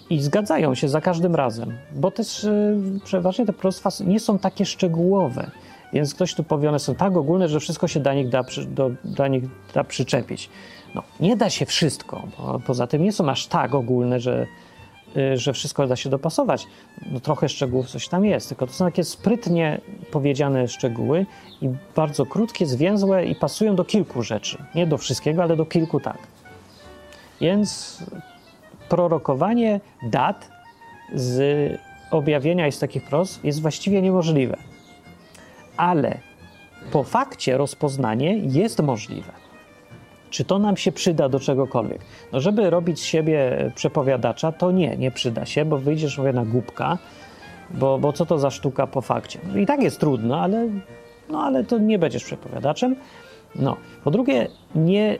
I 0.09 0.21
zgadzają 0.21 0.75
się 0.75 0.89
za 0.89 1.01
każdym 1.01 1.35
razem, 1.35 1.77
bo 1.95 2.11
też 2.11 2.43
yy, 2.43 2.99
przeważnie 3.03 3.45
te 3.45 3.53
proroctwa 3.53 3.89
nie 4.05 4.19
są 4.19 4.39
takie 4.39 4.65
szczegółowe. 4.65 5.51
Więc 5.93 6.13
ktoś 6.13 6.33
tu 6.33 6.43
powie, 6.43 6.69
one 6.69 6.79
są 6.79 6.95
tak 6.95 7.17
ogólne, 7.17 7.49
że 7.49 7.59
wszystko 7.59 7.87
się 7.87 7.99
do 7.99 8.13
nich 8.13 8.29
da, 8.29 8.43
do, 8.67 8.91
do 9.03 9.27
nich 9.27 9.43
da 9.73 9.83
przyczepić. 9.83 10.49
No, 10.95 11.03
nie 11.19 11.35
da 11.35 11.49
się 11.49 11.65
wszystko, 11.65 12.27
bo 12.37 12.59
poza 12.59 12.87
tym 12.87 13.03
nie 13.03 13.11
są 13.11 13.29
aż 13.29 13.47
tak 13.47 13.75
ogólne, 13.75 14.19
że, 14.19 14.47
yy, 15.15 15.37
że 15.37 15.53
wszystko 15.53 15.87
da 15.87 15.95
się 15.95 16.09
dopasować. 16.09 16.67
No, 17.11 17.19
trochę 17.19 17.49
szczegółów 17.49 17.89
coś 17.89 18.07
tam 18.07 18.25
jest, 18.25 18.49
tylko 18.49 18.67
to 18.67 18.73
są 18.73 18.85
takie 18.85 19.03
sprytnie 19.03 19.81
powiedziane 20.11 20.67
szczegóły 20.67 21.25
i 21.61 21.69
bardzo 21.95 22.25
krótkie, 22.25 22.65
zwięzłe 22.65 23.25
i 23.25 23.35
pasują 23.35 23.75
do 23.75 23.85
kilku 23.85 24.23
rzeczy. 24.23 24.57
Nie 24.75 24.87
do 24.87 24.97
wszystkiego, 24.97 25.43
ale 25.43 25.55
do 25.55 25.65
kilku 25.65 25.99
tak. 25.99 26.17
Więc 27.41 27.99
prorokowanie 28.89 29.79
dat 30.03 30.49
z 31.13 31.39
objawienia 32.11 32.71
z 32.71 32.79
takich 32.79 33.03
pros 33.03 33.39
jest 33.43 33.61
właściwie 33.61 34.01
niemożliwe. 34.01 34.57
Ale 35.77 36.17
po 36.91 37.03
fakcie 37.03 37.57
rozpoznanie 37.57 38.37
jest 38.37 38.79
możliwe. 38.79 39.31
Czy 40.29 40.45
to 40.45 40.59
nam 40.59 40.77
się 40.77 40.91
przyda 40.91 41.29
do 41.29 41.39
czegokolwiek? 41.39 42.01
No, 42.31 42.39
żeby 42.39 42.69
robić 42.69 42.99
z 42.99 43.03
siebie 43.03 43.71
przepowiadacza, 43.75 44.51
to 44.51 44.71
nie, 44.71 44.97
nie 44.97 45.11
przyda 45.11 45.45
się, 45.45 45.65
bo 45.65 45.77
wyjdziesz 45.77 46.17
mówię, 46.17 46.33
na 46.33 46.45
głupka, 46.45 46.97
bo, 47.71 47.99
bo 47.99 48.13
co 48.13 48.25
to 48.25 48.39
za 48.39 48.51
sztuka 48.51 48.87
po 48.87 49.01
fakcie? 49.01 49.39
I 49.55 49.65
tak 49.65 49.81
jest 49.81 49.99
trudno, 49.99 50.41
ale, 50.41 50.69
no, 51.29 51.41
ale 51.43 51.63
to 51.63 51.77
nie 51.77 51.99
będziesz 51.99 52.23
przepowiadaczem. 52.23 52.95
No. 53.55 53.77
Po 54.03 54.11
drugie, 54.11 54.47
nie 54.75 55.17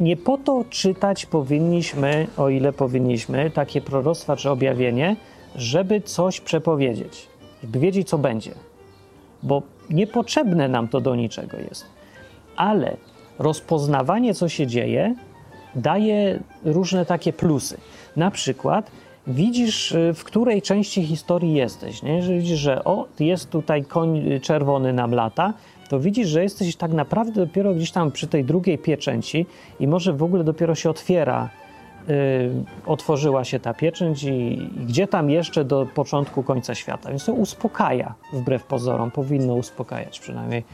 nie 0.00 0.16
po 0.16 0.38
to 0.38 0.64
czytać 0.70 1.26
powinniśmy, 1.26 2.26
o 2.36 2.48
ile 2.48 2.72
powinniśmy, 2.72 3.50
takie 3.50 3.80
proroctwa 3.80 4.36
czy 4.36 4.50
objawienie, 4.50 5.16
żeby 5.56 6.00
coś 6.00 6.40
przepowiedzieć, 6.40 7.28
żeby 7.62 7.78
wiedzieć, 7.78 8.08
co 8.08 8.18
będzie. 8.18 8.50
Bo 9.42 9.62
niepotrzebne 9.90 10.68
nam 10.68 10.88
to 10.88 11.00
do 11.00 11.14
niczego 11.14 11.56
jest. 11.56 11.84
Ale 12.56 12.96
rozpoznawanie, 13.38 14.34
co 14.34 14.48
się 14.48 14.66
dzieje, 14.66 15.14
daje 15.74 16.40
różne 16.64 17.06
takie 17.06 17.32
plusy. 17.32 17.78
Na 18.16 18.30
przykład 18.30 18.90
widzisz, 19.26 19.92
y, 19.92 20.14
w 20.14 20.24
której 20.24 20.62
części 20.62 21.06
historii 21.06 21.54
jesteś. 21.54 22.02
Nie? 22.02 22.22
Że 22.22 22.34
widzisz, 22.34 22.58
że 22.58 22.84
o, 22.84 23.06
jest 23.20 23.50
tutaj 23.50 23.84
koń 23.84 24.40
czerwony 24.42 24.92
nam 24.92 25.14
lata, 25.14 25.52
to 25.92 26.00
widzisz, 26.00 26.28
że 26.28 26.42
jesteś 26.42 26.76
tak 26.76 26.92
naprawdę 26.92 27.32
dopiero 27.46 27.74
gdzieś 27.74 27.90
tam 27.90 28.12
przy 28.12 28.26
tej 28.26 28.44
drugiej 28.44 28.78
pieczęci 28.78 29.46
i 29.80 29.88
może 29.88 30.12
w 30.12 30.22
ogóle 30.22 30.44
dopiero 30.44 30.74
się 30.74 30.90
otwiera, 30.90 31.48
yy, 32.08 32.14
otworzyła 32.86 33.44
się 33.44 33.60
ta 33.60 33.74
pieczęć 33.74 34.24
i, 34.24 34.28
i, 34.30 34.86
gdzie 34.86 35.06
tam 35.06 35.30
jeszcze 35.30 35.64
do 35.64 35.86
początku 35.94 36.42
końca 36.42 36.74
świata. 36.74 37.08
Więc 37.08 37.24
to 37.24 37.32
uspokaja, 37.32 38.14
wbrew 38.32 38.64
pozorom, 38.64 39.10
powinno 39.10 39.54
uspokajać 39.54 40.20
przynajmniej, 40.20 40.64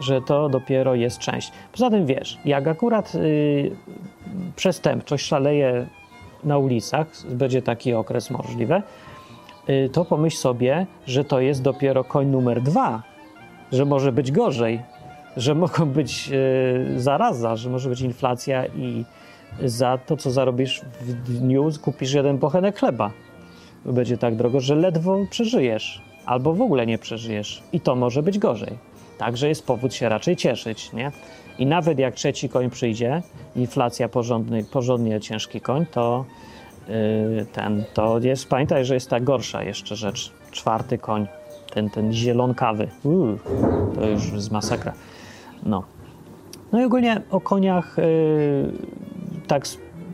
że 0.00 0.22
to 0.22 0.48
dopiero 0.48 0.94
jest 0.94 1.18
część. 1.18 1.52
Poza 1.72 1.90
tym 1.90 2.06
wiesz, 2.06 2.38
jak 2.44 2.66
akurat 2.66 3.14
yy, 3.14 3.76
przestępczość 4.56 5.26
szaleje 5.26 5.86
na 6.44 6.58
ulicach, 6.58 7.06
będzie 7.30 7.62
taki 7.62 7.94
okres 7.94 8.30
możliwy, 8.30 8.82
yy, 9.68 9.88
to 9.92 10.04
pomyśl 10.04 10.36
sobie, 10.36 10.86
że 11.06 11.24
to 11.24 11.40
jest 11.40 11.62
dopiero 11.62 12.04
koń 12.04 12.26
numer 12.26 12.62
dwa 12.62 13.15
że 13.72 13.84
może 13.84 14.12
być 14.12 14.32
gorzej, 14.32 14.82
że 15.36 15.54
mogą 15.54 15.86
być 15.86 16.30
e, 16.32 17.00
zaraza, 17.00 17.56
że 17.56 17.70
może 17.70 17.88
być 17.88 18.00
inflacja 18.00 18.66
i 18.66 19.04
za 19.64 19.98
to, 19.98 20.16
co 20.16 20.30
zarobisz 20.30 20.80
w 21.00 21.12
dniu, 21.12 21.70
kupisz 21.82 22.12
jeden 22.12 22.38
pochenek 22.38 22.78
chleba. 22.78 23.10
Będzie 23.84 24.18
tak 24.18 24.36
drogo, 24.36 24.60
że 24.60 24.74
ledwo 24.74 25.18
przeżyjesz, 25.30 26.02
albo 26.26 26.52
w 26.52 26.62
ogóle 26.62 26.86
nie 26.86 26.98
przeżyjesz. 26.98 27.62
I 27.72 27.80
to 27.80 27.96
może 27.96 28.22
być 28.22 28.38
gorzej. 28.38 28.78
Także 29.18 29.48
jest 29.48 29.66
powód 29.66 29.94
się 29.94 30.08
raczej 30.08 30.36
cieszyć, 30.36 30.92
nie? 30.92 31.12
I 31.58 31.66
nawet 31.66 31.98
jak 31.98 32.14
trzeci 32.14 32.48
koń 32.48 32.70
przyjdzie, 32.70 33.22
inflacja 33.56 34.08
porządny, 34.08 34.64
porządnie 34.64 35.20
ciężki 35.20 35.60
koń, 35.60 35.86
to 35.86 36.24
yy, 36.88 37.46
ten, 37.52 37.84
to 37.94 38.18
jest, 38.18 38.48
pamiętaj, 38.48 38.84
że 38.84 38.94
jest 38.94 39.10
ta 39.10 39.20
gorsza 39.20 39.62
jeszcze 39.62 39.96
rzecz. 39.96 40.32
Czwarty 40.50 40.98
koń 40.98 41.26
ten, 41.76 41.90
ten 41.90 42.12
zielonkawy. 42.12 42.88
Uuu, 43.04 43.38
to 43.94 44.06
już 44.06 44.32
jest 44.32 44.50
masakra. 44.50 44.92
No. 45.62 45.82
No 46.72 46.80
i 46.80 46.84
ogólnie 46.84 47.20
o 47.30 47.40
koniach 47.40 47.96
yy, 47.98 48.72
tak 49.46 49.64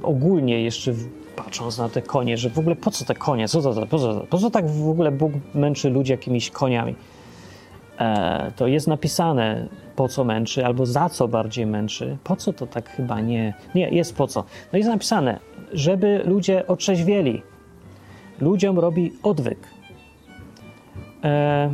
ogólnie 0.02 0.62
jeszcze 0.62 0.92
patrząc 1.36 1.78
na 1.78 1.88
te 1.88 2.02
konie, 2.02 2.36
że 2.36 2.50
w 2.50 2.58
ogóle 2.58 2.76
po 2.76 2.90
co 2.90 3.04
te 3.04 3.14
konie, 3.14 3.48
co 3.48 3.62
to, 3.62 3.86
po, 3.86 3.98
co, 3.98 4.20
po 4.30 4.38
co 4.38 4.50
tak 4.50 4.70
w 4.70 4.88
ogóle 4.88 5.12
Bóg 5.12 5.32
męczy 5.54 5.90
ludzi 5.90 6.12
jakimiś 6.12 6.50
koniami? 6.50 6.94
E, 7.98 8.52
to 8.56 8.66
jest 8.66 8.86
napisane, 8.86 9.68
po 9.96 10.08
co 10.08 10.24
męczy, 10.24 10.66
albo 10.66 10.86
za 10.86 11.08
co 11.08 11.28
bardziej 11.28 11.66
męczy. 11.66 12.16
Po 12.24 12.36
co 12.36 12.52
to 12.52 12.66
tak 12.66 12.88
chyba 12.88 13.20
nie? 13.20 13.54
Nie, 13.74 13.88
jest 13.88 14.16
po 14.16 14.26
co. 14.26 14.44
No 14.72 14.76
jest 14.78 14.90
napisane, 14.90 15.38
żeby 15.72 16.22
ludzie 16.24 16.66
otrzeźwieli. 16.66 17.42
Ludziom 18.40 18.78
robi 18.78 19.12
odwyk. 19.22 19.71
E, 21.24 21.70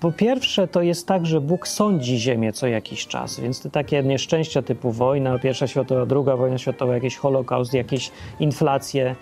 po 0.00 0.12
pierwsze, 0.12 0.68
to 0.68 0.82
jest 0.82 1.06
tak, 1.06 1.26
że 1.26 1.40
Bóg 1.40 1.68
sądzi 1.68 2.18
Ziemię 2.18 2.52
co 2.52 2.66
jakiś 2.66 3.06
czas, 3.06 3.40
więc 3.40 3.62
te 3.62 3.70
takie 3.70 4.02
nieszczęścia 4.02 4.62
typu 4.62 4.92
wojna, 4.92 5.38
pierwsza 5.38 5.66
światowa, 5.66 6.06
druga 6.06 6.36
wojna 6.36 6.58
światowa, 6.58 6.94
jakiś 6.94 7.16
holokaust, 7.16 7.74
jakieś 7.74 8.10
inflacje, 8.40 9.16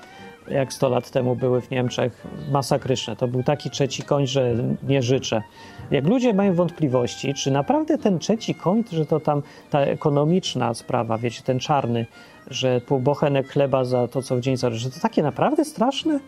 jak 0.48 0.72
100 0.72 0.88
lat 0.88 1.10
temu 1.10 1.36
były 1.36 1.60
w 1.60 1.70
Niemczech, 1.70 2.26
masakryczne. 2.50 3.16
To 3.16 3.28
był 3.28 3.42
taki 3.42 3.70
trzeci 3.70 4.02
koń, 4.02 4.26
że 4.26 4.54
nie 4.82 5.02
życzę. 5.02 5.42
Jak 5.90 6.06
ludzie 6.06 6.34
mają 6.34 6.54
wątpliwości, 6.54 7.34
czy 7.34 7.50
naprawdę 7.50 7.98
ten 7.98 8.18
trzeci 8.18 8.54
koń, 8.54 8.84
że 8.92 9.06
to 9.06 9.20
tam 9.20 9.42
ta 9.70 9.80
ekonomiczna 9.80 10.74
sprawa, 10.74 11.18
wiecie, 11.18 11.42
ten 11.42 11.58
czarny, 11.58 12.06
że 12.50 12.80
pół 12.80 13.00
bochenek 13.00 13.48
chleba 13.48 13.84
za 13.84 14.08
to, 14.08 14.22
co 14.22 14.36
w 14.36 14.40
dzień 14.40 14.56
zależy, 14.56 14.90
to 14.90 15.00
takie 15.00 15.22
naprawdę 15.22 15.64
straszne? 15.64 16.20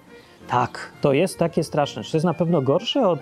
Tak, 0.48 0.92
to 1.00 1.12
jest 1.12 1.38
takie 1.38 1.64
straszne. 1.64 2.04
Czy 2.04 2.10
to 2.10 2.16
jest 2.16 2.24
na 2.24 2.34
pewno 2.34 2.62
gorsze 2.62 3.08
od 3.08 3.20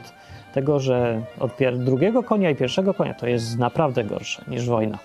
tego, 0.55 0.81
że 0.81 1.23
od 1.41 1.53
drugiego 1.79 2.23
konia 2.23 2.51
i 2.51 2.57
pierwszego 2.57 2.95
konia 2.95 3.15
to 3.15 3.27
jest 3.27 3.59
naprawdę 3.59 4.05
gorsze 4.05 4.45
niż 4.49 4.67
wojna. 4.67 4.99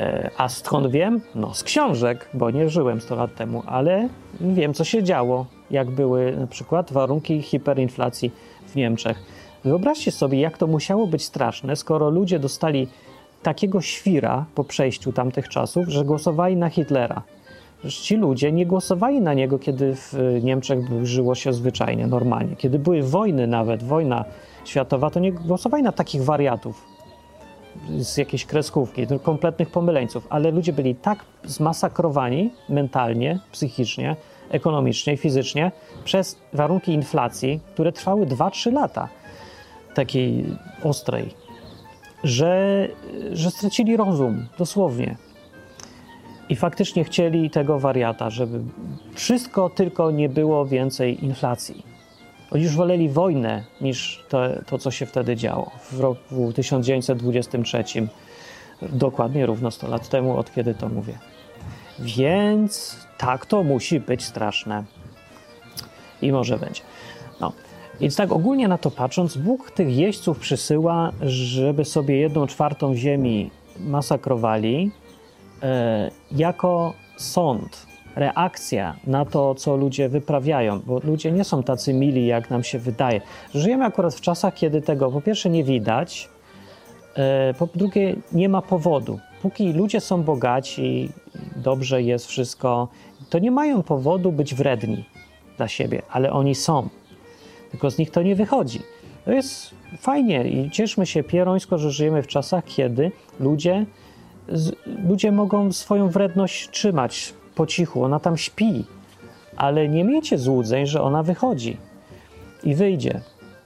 E, 0.00 0.30
a 0.36 0.48
skąd 0.48 0.90
wiem? 0.90 1.20
No 1.34 1.54
z 1.54 1.62
książek, 1.62 2.28
bo 2.34 2.50
nie 2.50 2.68
żyłem 2.68 3.00
100 3.00 3.16
lat 3.16 3.34
temu, 3.34 3.62
ale 3.66 4.08
wiem, 4.40 4.74
co 4.74 4.84
się 4.84 5.02
działo, 5.02 5.46
jak 5.70 5.90
były 5.90 6.36
na 6.36 6.46
przykład 6.46 6.92
warunki 6.92 7.42
hiperinflacji 7.42 8.32
w 8.66 8.76
Niemczech. 8.76 9.18
Wyobraźcie 9.64 10.12
sobie, 10.12 10.40
jak 10.40 10.58
to 10.58 10.66
musiało 10.66 11.06
być 11.06 11.24
straszne, 11.24 11.76
skoro 11.76 12.10
ludzie 12.10 12.38
dostali 12.38 12.88
takiego 13.42 13.80
świra 13.80 14.44
po 14.54 14.64
przejściu 14.64 15.12
tamtych 15.12 15.48
czasów, 15.48 15.88
że 15.88 16.04
głosowali 16.04 16.56
na 16.56 16.68
Hitlera 16.68 17.22
ci 17.88 18.16
ludzie 18.16 18.52
nie 18.52 18.66
głosowali 18.66 19.20
na 19.20 19.34
niego, 19.34 19.58
kiedy 19.58 19.94
w 19.94 20.14
Niemczech 20.42 20.78
żyło 21.02 21.34
się 21.34 21.52
zwyczajnie, 21.52 22.06
normalnie. 22.06 22.56
Kiedy 22.56 22.78
były 22.78 23.02
wojny 23.02 23.46
nawet, 23.46 23.82
wojna 23.82 24.24
światowa, 24.64 25.10
to 25.10 25.20
nie 25.20 25.32
głosowali 25.32 25.82
na 25.82 25.92
takich 25.92 26.24
wariatów 26.24 26.84
z 27.98 28.16
jakiejś 28.16 28.46
kreskówki, 28.46 29.06
kompletnych 29.22 29.70
pomyleńców, 29.70 30.26
ale 30.30 30.50
ludzie 30.50 30.72
byli 30.72 30.94
tak 30.94 31.18
zmasakrowani 31.44 32.50
mentalnie, 32.68 33.38
psychicznie, 33.52 34.16
ekonomicznie, 34.50 35.16
fizycznie 35.16 35.72
przez 36.04 36.38
warunki 36.52 36.92
inflacji, 36.92 37.60
które 37.72 37.92
trwały 37.92 38.26
2-3 38.26 38.72
lata 38.72 39.08
takiej 39.94 40.44
ostrej, 40.84 41.34
że, 42.24 42.88
że 43.32 43.50
stracili 43.50 43.96
rozum, 43.96 44.46
dosłownie. 44.58 45.16
I 46.48 46.56
faktycznie 46.56 47.04
chcieli 47.04 47.50
tego 47.50 47.78
wariata, 47.78 48.30
żeby 48.30 48.60
wszystko 49.14 49.70
tylko 49.70 50.10
nie 50.10 50.28
było 50.28 50.66
więcej 50.66 51.24
inflacji. 51.24 51.82
Oni 52.50 52.62
już 52.62 52.76
woleli 52.76 53.08
wojnę 53.08 53.64
niż 53.80 54.24
to, 54.66 54.78
co 54.78 54.90
się 54.90 55.06
wtedy 55.06 55.36
działo 55.36 55.70
w 55.92 56.00
roku 56.00 56.52
1923, 56.52 57.84
dokładnie 58.82 59.46
równo 59.46 59.70
100 59.70 59.88
lat 59.88 60.08
temu, 60.08 60.36
od 60.36 60.54
kiedy 60.54 60.74
to 60.74 60.88
mówię. 60.88 61.18
Więc 61.98 62.96
tak 63.18 63.46
to 63.46 63.62
musi 63.62 64.00
być 64.00 64.24
straszne. 64.24 64.84
I 66.22 66.32
może 66.32 66.58
będzie. 66.58 66.82
No. 67.40 67.52
Więc 68.00 68.16
tak 68.16 68.32
ogólnie 68.32 68.68
na 68.68 68.78
to 68.78 68.90
patrząc, 68.90 69.36
Bóg 69.36 69.70
tych 69.70 69.96
jeźdźców 69.96 70.38
przysyła, 70.38 71.12
żeby 71.22 71.84
sobie 71.84 72.16
jedną 72.16 72.46
czwartą 72.46 72.94
ziemi 72.94 73.50
masakrowali 73.80 74.90
jako 76.32 76.94
sąd, 77.16 77.86
reakcja 78.16 78.96
na 79.06 79.24
to, 79.24 79.54
co 79.54 79.76
ludzie 79.76 80.08
wyprawiają, 80.08 80.80
bo 80.86 81.00
ludzie 81.04 81.32
nie 81.32 81.44
są 81.44 81.62
tacy 81.62 81.94
mili, 81.94 82.26
jak 82.26 82.50
nam 82.50 82.64
się 82.64 82.78
wydaje. 82.78 83.20
Żyjemy 83.54 83.84
akurat 83.84 84.14
w 84.14 84.20
czasach, 84.20 84.54
kiedy 84.54 84.82
tego 84.82 85.10
po 85.10 85.20
pierwsze 85.20 85.50
nie 85.50 85.64
widać, 85.64 86.28
e, 87.14 87.54
po 87.54 87.68
drugie 87.74 88.16
nie 88.32 88.48
ma 88.48 88.62
powodu. 88.62 89.18
Póki 89.42 89.72
ludzie 89.72 90.00
są 90.00 90.22
bogaci, 90.22 91.08
dobrze 91.56 92.02
jest 92.02 92.26
wszystko, 92.26 92.88
to 93.30 93.38
nie 93.38 93.50
mają 93.50 93.82
powodu 93.82 94.32
być 94.32 94.54
wredni 94.54 95.04
dla 95.56 95.68
siebie, 95.68 96.02
ale 96.10 96.32
oni 96.32 96.54
są. 96.54 96.88
Tylko 97.70 97.90
z 97.90 97.98
nich 97.98 98.10
to 98.10 98.22
nie 98.22 98.36
wychodzi. 98.36 98.80
To 99.24 99.32
jest 99.32 99.74
fajnie 99.98 100.44
i 100.48 100.70
cieszmy 100.70 101.06
się 101.06 101.22
pierońsko, 101.22 101.78
że 101.78 101.90
żyjemy 101.90 102.22
w 102.22 102.26
czasach, 102.26 102.64
kiedy 102.64 103.12
ludzie, 103.40 103.86
ludzie 105.08 105.32
mogą 105.32 105.72
swoją 105.72 106.08
wredność 106.08 106.70
trzymać 106.70 107.34
po 107.54 107.66
cichu. 107.66 108.04
Ona 108.04 108.20
tam 108.20 108.36
śpi, 108.36 108.84
ale 109.56 109.88
nie 109.88 110.04
miejcie 110.04 110.38
złudzeń, 110.38 110.86
że 110.86 111.02
ona 111.02 111.22
wychodzi 111.22 111.76
i 112.64 112.74
wyjdzie, 112.74 113.20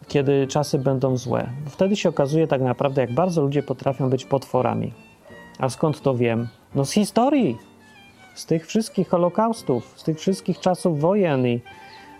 kiedy 0.09 0.47
czasy 0.47 0.79
będą 0.79 1.17
złe. 1.17 1.49
Wtedy 1.67 1.97
się 1.97 2.09
okazuje 2.09 2.47
tak 2.47 2.61
naprawdę, 2.61 3.01
jak 3.01 3.15
bardzo 3.15 3.43
ludzie 3.43 3.63
potrafią 3.63 4.11
być 4.11 4.25
potworami. 4.25 4.93
A 5.59 5.69
skąd 5.69 6.01
to 6.01 6.15
wiem? 6.15 6.49
No 6.75 6.85
z 6.85 6.93
historii, 6.93 7.59
z 8.35 8.47
tych 8.47 8.67
wszystkich 8.67 9.09
holokaustów, 9.09 9.95
z 9.97 10.03
tych 10.05 10.19
wszystkich 10.19 10.61
czasów 10.61 11.01
wojen 11.01 11.47
i, 11.47 11.61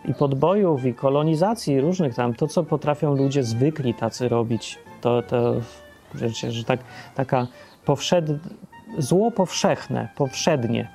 i 0.05 0.15
podbojów, 0.15 0.85
i 0.85 0.95
kolonizacji 0.95 1.81
różnych 1.81 2.15
tam, 2.15 2.35
to 2.35 2.47
co 2.47 2.65
potrafią 2.65 3.17
ludzie 3.17 3.43
zwykli 3.43 3.95
tacy 3.95 4.29
robić, 4.29 4.79
to, 5.01 5.23
to 5.23 5.55
wiecie, 6.15 6.53
że 6.53 6.65
tak, 6.65 6.81
taka 7.15 7.47
powszed... 7.85 8.27
zło 8.99 9.31
powszechne, 9.31 10.09
powszednie, 10.17 10.89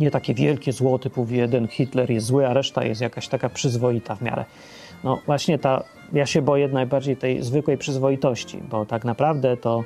nie 0.00 0.10
takie 0.10 0.34
wielkie 0.34 0.72
zło 0.72 0.98
typu 0.98 1.26
jeden 1.30 1.68
Hitler 1.68 2.10
jest 2.10 2.26
zły, 2.26 2.46
a 2.46 2.52
reszta 2.52 2.84
jest 2.84 3.00
jakaś 3.00 3.28
taka 3.28 3.48
przyzwoita 3.48 4.14
w 4.14 4.22
miarę. 4.22 4.44
No 5.04 5.18
właśnie 5.26 5.58
ta, 5.58 5.82
ja 6.12 6.26
się 6.26 6.42
boję 6.42 6.68
najbardziej 6.68 7.16
tej 7.16 7.42
zwykłej 7.42 7.78
przyzwoitości, 7.78 8.58
bo 8.70 8.86
tak 8.86 9.04
naprawdę 9.04 9.56
to 9.56 9.84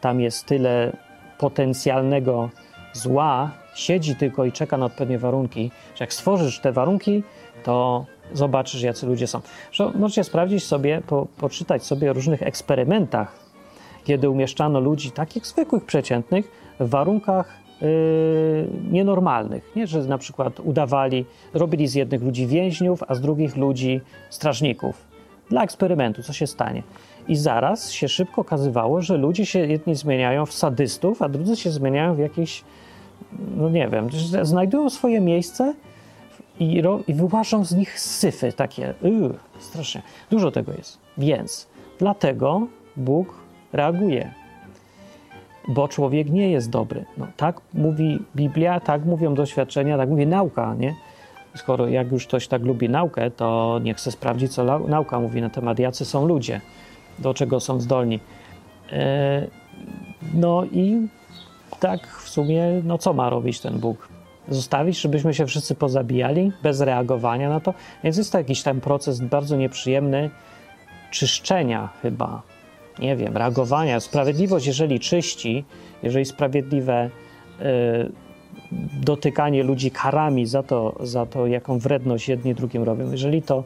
tam 0.00 0.20
jest 0.20 0.46
tyle 0.46 0.96
potencjalnego 1.38 2.50
zła, 2.92 3.50
siedzi 3.74 4.16
tylko 4.16 4.44
i 4.44 4.52
czeka 4.52 4.76
na 4.76 4.86
odpowiednie 4.86 5.18
warunki, 5.18 5.70
że 5.94 6.04
jak 6.04 6.12
stworzysz 6.12 6.60
te 6.60 6.72
warunki, 6.72 7.22
to 7.64 8.06
zobaczysz, 8.32 8.82
jacy 8.82 9.06
ludzie 9.06 9.26
są. 9.26 9.40
Że 9.72 9.90
możecie 9.94 10.24
sprawdzić 10.24 10.64
sobie, 10.64 11.02
po, 11.06 11.26
poczytać 11.38 11.84
sobie 11.84 12.10
o 12.10 12.12
różnych 12.12 12.42
eksperymentach, 12.42 13.45
kiedy 14.06 14.30
umieszczano 14.30 14.80
ludzi 14.80 15.10
takich 15.10 15.46
zwykłych, 15.46 15.84
przeciętnych 15.84 16.50
w 16.80 16.88
warunkach 16.88 17.58
yy, 17.80 17.88
nienormalnych. 18.90 19.72
Nie, 19.76 19.86
że 19.86 20.00
na 20.00 20.18
przykład 20.18 20.60
udawali, 20.60 21.24
robili 21.54 21.88
z 21.88 21.94
jednych 21.94 22.22
ludzi 22.22 22.46
więźniów, 22.46 23.02
a 23.08 23.14
z 23.14 23.20
drugich 23.20 23.56
ludzi 23.56 24.00
strażników. 24.30 25.04
Dla 25.50 25.62
eksperymentu, 25.62 26.22
co 26.22 26.32
się 26.32 26.46
stanie. 26.46 26.82
I 27.28 27.36
zaraz 27.36 27.90
się 27.90 28.08
szybko 28.08 28.40
okazywało, 28.40 29.02
że 29.02 29.16
ludzie 29.16 29.46
się 29.46 29.58
jedni 29.58 29.94
zmieniają 29.94 30.46
w 30.46 30.52
sadystów, 30.52 31.22
a 31.22 31.28
drudzy 31.28 31.56
się 31.56 31.70
zmieniają 31.70 32.14
w 32.14 32.18
jakieś, 32.18 32.64
no 33.56 33.70
nie 33.70 33.88
wiem, 33.88 34.08
znajdują 34.42 34.90
swoje 34.90 35.20
miejsce 35.20 35.74
i, 36.60 36.82
i 37.08 37.14
wyłażą 37.14 37.64
z 37.64 37.74
nich 37.74 38.00
syfy 38.00 38.52
takie. 38.52 38.94
Yy, 39.02 39.34
strasznie. 39.58 40.02
Dużo 40.30 40.50
tego 40.50 40.72
jest. 40.72 40.98
Więc 41.18 41.68
dlatego 41.98 42.66
Bóg 42.96 43.45
reaguje 43.72 44.30
bo 45.68 45.88
człowiek 45.88 46.30
nie 46.30 46.50
jest 46.50 46.70
dobry. 46.70 47.04
No, 47.18 47.26
tak 47.36 47.60
mówi 47.74 48.18
Biblia, 48.36 48.80
tak 48.80 49.04
mówią 49.04 49.34
doświadczenia, 49.34 49.96
tak 49.96 50.08
mówi 50.08 50.26
nauka, 50.26 50.74
nie? 50.74 50.94
Skoro 51.54 51.88
jak 51.88 52.12
już 52.12 52.26
ktoś 52.26 52.48
tak 52.48 52.62
lubi 52.62 52.88
naukę, 52.88 53.30
to 53.30 53.78
niech 53.82 53.96
chce 53.96 54.10
sprawdzić, 54.12 54.52
co 54.52 54.78
nauka 54.78 55.20
mówi 55.20 55.42
na 55.42 55.50
temat, 55.50 55.78
jacy 55.78 56.04
są 56.04 56.26
ludzie, 56.26 56.60
do 57.18 57.34
czego 57.34 57.60
są 57.60 57.80
zdolni. 57.80 58.20
E, 58.92 59.46
no 60.34 60.64
i 60.64 61.08
tak 61.80 62.06
w 62.06 62.28
sumie, 62.28 62.62
no 62.84 62.98
co 62.98 63.12
ma 63.12 63.30
robić 63.30 63.60
ten 63.60 63.78
Bóg? 63.78 64.08
Zostawić, 64.48 65.00
żebyśmy 65.00 65.34
się 65.34 65.46
wszyscy 65.46 65.74
pozabijali 65.74 66.52
bez 66.62 66.80
reagowania 66.80 67.48
na 67.48 67.60
to? 67.60 67.74
Więc 68.04 68.16
jest 68.16 68.32
to 68.32 68.38
jakiś 68.38 68.62
tam 68.62 68.80
proces 68.80 69.20
bardzo 69.20 69.56
nieprzyjemny 69.56 70.30
czyszczenia 71.10 71.88
chyba 72.02 72.42
nie 72.98 73.16
wiem, 73.16 73.36
reagowania. 73.36 74.00
Sprawiedliwość, 74.00 74.66
jeżeli 74.66 75.00
czyści, 75.00 75.64
jeżeli 76.02 76.24
sprawiedliwe 76.24 77.10
y, 77.60 77.62
dotykanie 79.02 79.62
ludzi 79.62 79.90
karami 79.90 80.46
za 80.46 80.62
to, 80.62 80.96
za 81.00 81.26
to, 81.26 81.46
jaką 81.46 81.78
wredność 81.78 82.28
jedni 82.28 82.54
drugim 82.54 82.82
robią, 82.82 83.10
jeżeli 83.10 83.42
to 83.42 83.64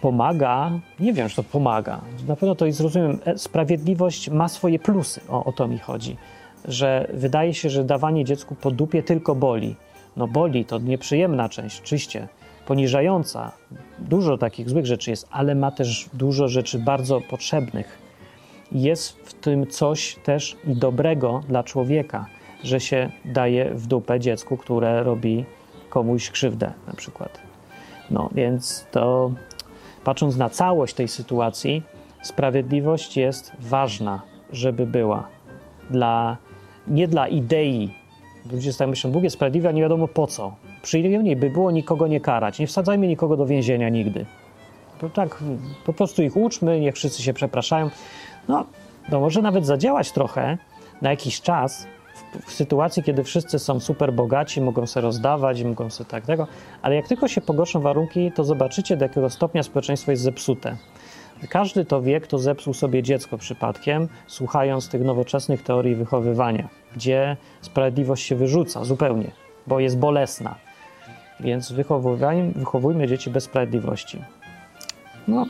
pomaga, 0.00 0.70
nie 1.00 1.12
wiem, 1.12 1.28
że 1.28 1.36
to 1.36 1.42
pomaga. 1.42 2.00
Na 2.28 2.36
pewno 2.36 2.54
to 2.54 2.66
i 2.66 2.72
zrozumiem. 2.72 3.18
E, 3.24 3.38
sprawiedliwość 3.38 4.30
ma 4.30 4.48
swoje 4.48 4.78
plusy, 4.78 5.20
o, 5.28 5.44
o 5.44 5.52
to 5.52 5.68
mi 5.68 5.78
chodzi. 5.78 6.16
Że 6.64 7.08
wydaje 7.14 7.54
się, 7.54 7.70
że 7.70 7.84
dawanie 7.84 8.24
dziecku 8.24 8.54
po 8.54 8.70
dupie 8.70 9.02
tylko 9.02 9.34
boli. 9.34 9.76
No 10.16 10.28
boli, 10.28 10.64
to 10.64 10.78
nieprzyjemna 10.78 11.48
część, 11.48 11.82
czyście 11.82 12.28
poniżająca. 12.66 13.52
Dużo 13.98 14.38
takich 14.38 14.70
złych 14.70 14.86
rzeczy 14.86 15.10
jest, 15.10 15.28
ale 15.30 15.54
ma 15.54 15.70
też 15.70 16.08
dużo 16.12 16.48
rzeczy 16.48 16.78
bardzo 16.78 17.20
potrzebnych. 17.20 17.98
Jest 18.72 19.12
w 19.12 19.34
tym 19.34 19.66
coś 19.66 20.16
też 20.24 20.56
i 20.66 20.76
dobrego 20.76 21.42
dla 21.48 21.62
człowieka, 21.62 22.26
że 22.62 22.80
się 22.80 23.10
daje 23.24 23.74
w 23.74 23.86
dupę 23.86 24.20
dziecku, 24.20 24.56
które 24.56 25.02
robi 25.02 25.44
komuś 25.88 26.30
krzywdę, 26.30 26.72
na 26.86 26.92
przykład. 26.92 27.40
No 28.10 28.28
więc 28.32 28.86
to 28.90 29.30
patrząc 30.04 30.36
na 30.36 30.50
całość 30.50 30.94
tej 30.94 31.08
sytuacji, 31.08 31.82
sprawiedliwość 32.22 33.16
jest 33.16 33.52
ważna, 33.60 34.22
żeby 34.52 34.86
była. 34.86 35.28
Dla, 35.90 36.36
nie 36.88 37.08
dla 37.08 37.28
idei. 37.28 37.94
Ludzie 38.52 38.74
tak 38.74 38.88
myślą, 38.88 39.10
Bóg 39.10 39.22
jest 39.22 39.34
sprawiedliwy, 39.34 39.68
a 39.68 39.72
nie 39.72 39.82
wiadomo 39.82 40.08
po 40.08 40.26
co 40.26 40.63
przyjemniej 40.84 41.36
by 41.36 41.50
było 41.50 41.70
nikogo 41.70 42.06
nie 42.06 42.20
karać. 42.20 42.58
Nie 42.58 42.66
wsadzajmy 42.66 43.06
nikogo 43.08 43.36
do 43.36 43.46
więzienia 43.46 43.88
nigdy. 43.88 44.26
Tak, 45.14 45.44
po 45.86 45.92
prostu 45.92 46.22
ich 46.22 46.36
uczmy, 46.36 46.80
niech 46.80 46.94
wszyscy 46.94 47.22
się 47.22 47.32
przepraszają. 47.32 47.90
No, 48.48 48.64
to 49.10 49.20
może 49.20 49.42
nawet 49.42 49.66
zadziałać 49.66 50.12
trochę 50.12 50.58
na 51.02 51.10
jakiś 51.10 51.40
czas, 51.40 51.86
w, 52.46 52.52
sytuacji, 52.52 53.02
kiedy 53.02 53.24
wszyscy 53.24 53.58
są 53.58 53.80
super 53.80 54.12
bogaci, 54.12 54.60
mogą 54.60 54.86
sobie 54.86 55.04
rozdawać, 55.04 55.62
mogą 55.62 55.90
sobie 55.90 56.10
tak 56.10 56.26
tego, 56.26 56.46
ale 56.82 56.94
jak 56.94 57.08
tylko 57.08 57.28
się 57.28 57.40
pogorszą 57.40 57.80
warunki, 57.80 58.32
to 58.32 58.44
zobaczycie, 58.44 58.96
do 58.96 59.04
jakiego 59.04 59.30
stopnia 59.30 59.62
społeczeństwo 59.62 60.10
jest 60.10 60.22
zepsute. 60.22 60.76
Każdy 61.48 61.84
to 61.84 62.02
wie, 62.02 62.20
kto 62.20 62.38
zepsuł 62.38 62.74
sobie 62.74 63.02
dziecko 63.02 63.38
przypadkiem, 63.38 64.08
słuchając 64.26 64.88
tych 64.88 65.02
nowoczesnych 65.02 65.62
teorii 65.62 65.94
wychowywania, 65.94 66.68
gdzie 66.96 67.36
sprawiedliwość 67.60 68.26
się 68.26 68.36
wyrzuca 68.36 68.84
zupełnie, 68.84 69.30
bo 69.66 69.80
jest 69.80 69.98
bolesna. 69.98 70.54
Więc 71.40 71.72
wychowujmy 71.72 73.06
dzieci 73.06 73.30
bez 73.30 73.44
sprawiedliwości. 73.44 74.18
No, 75.28 75.46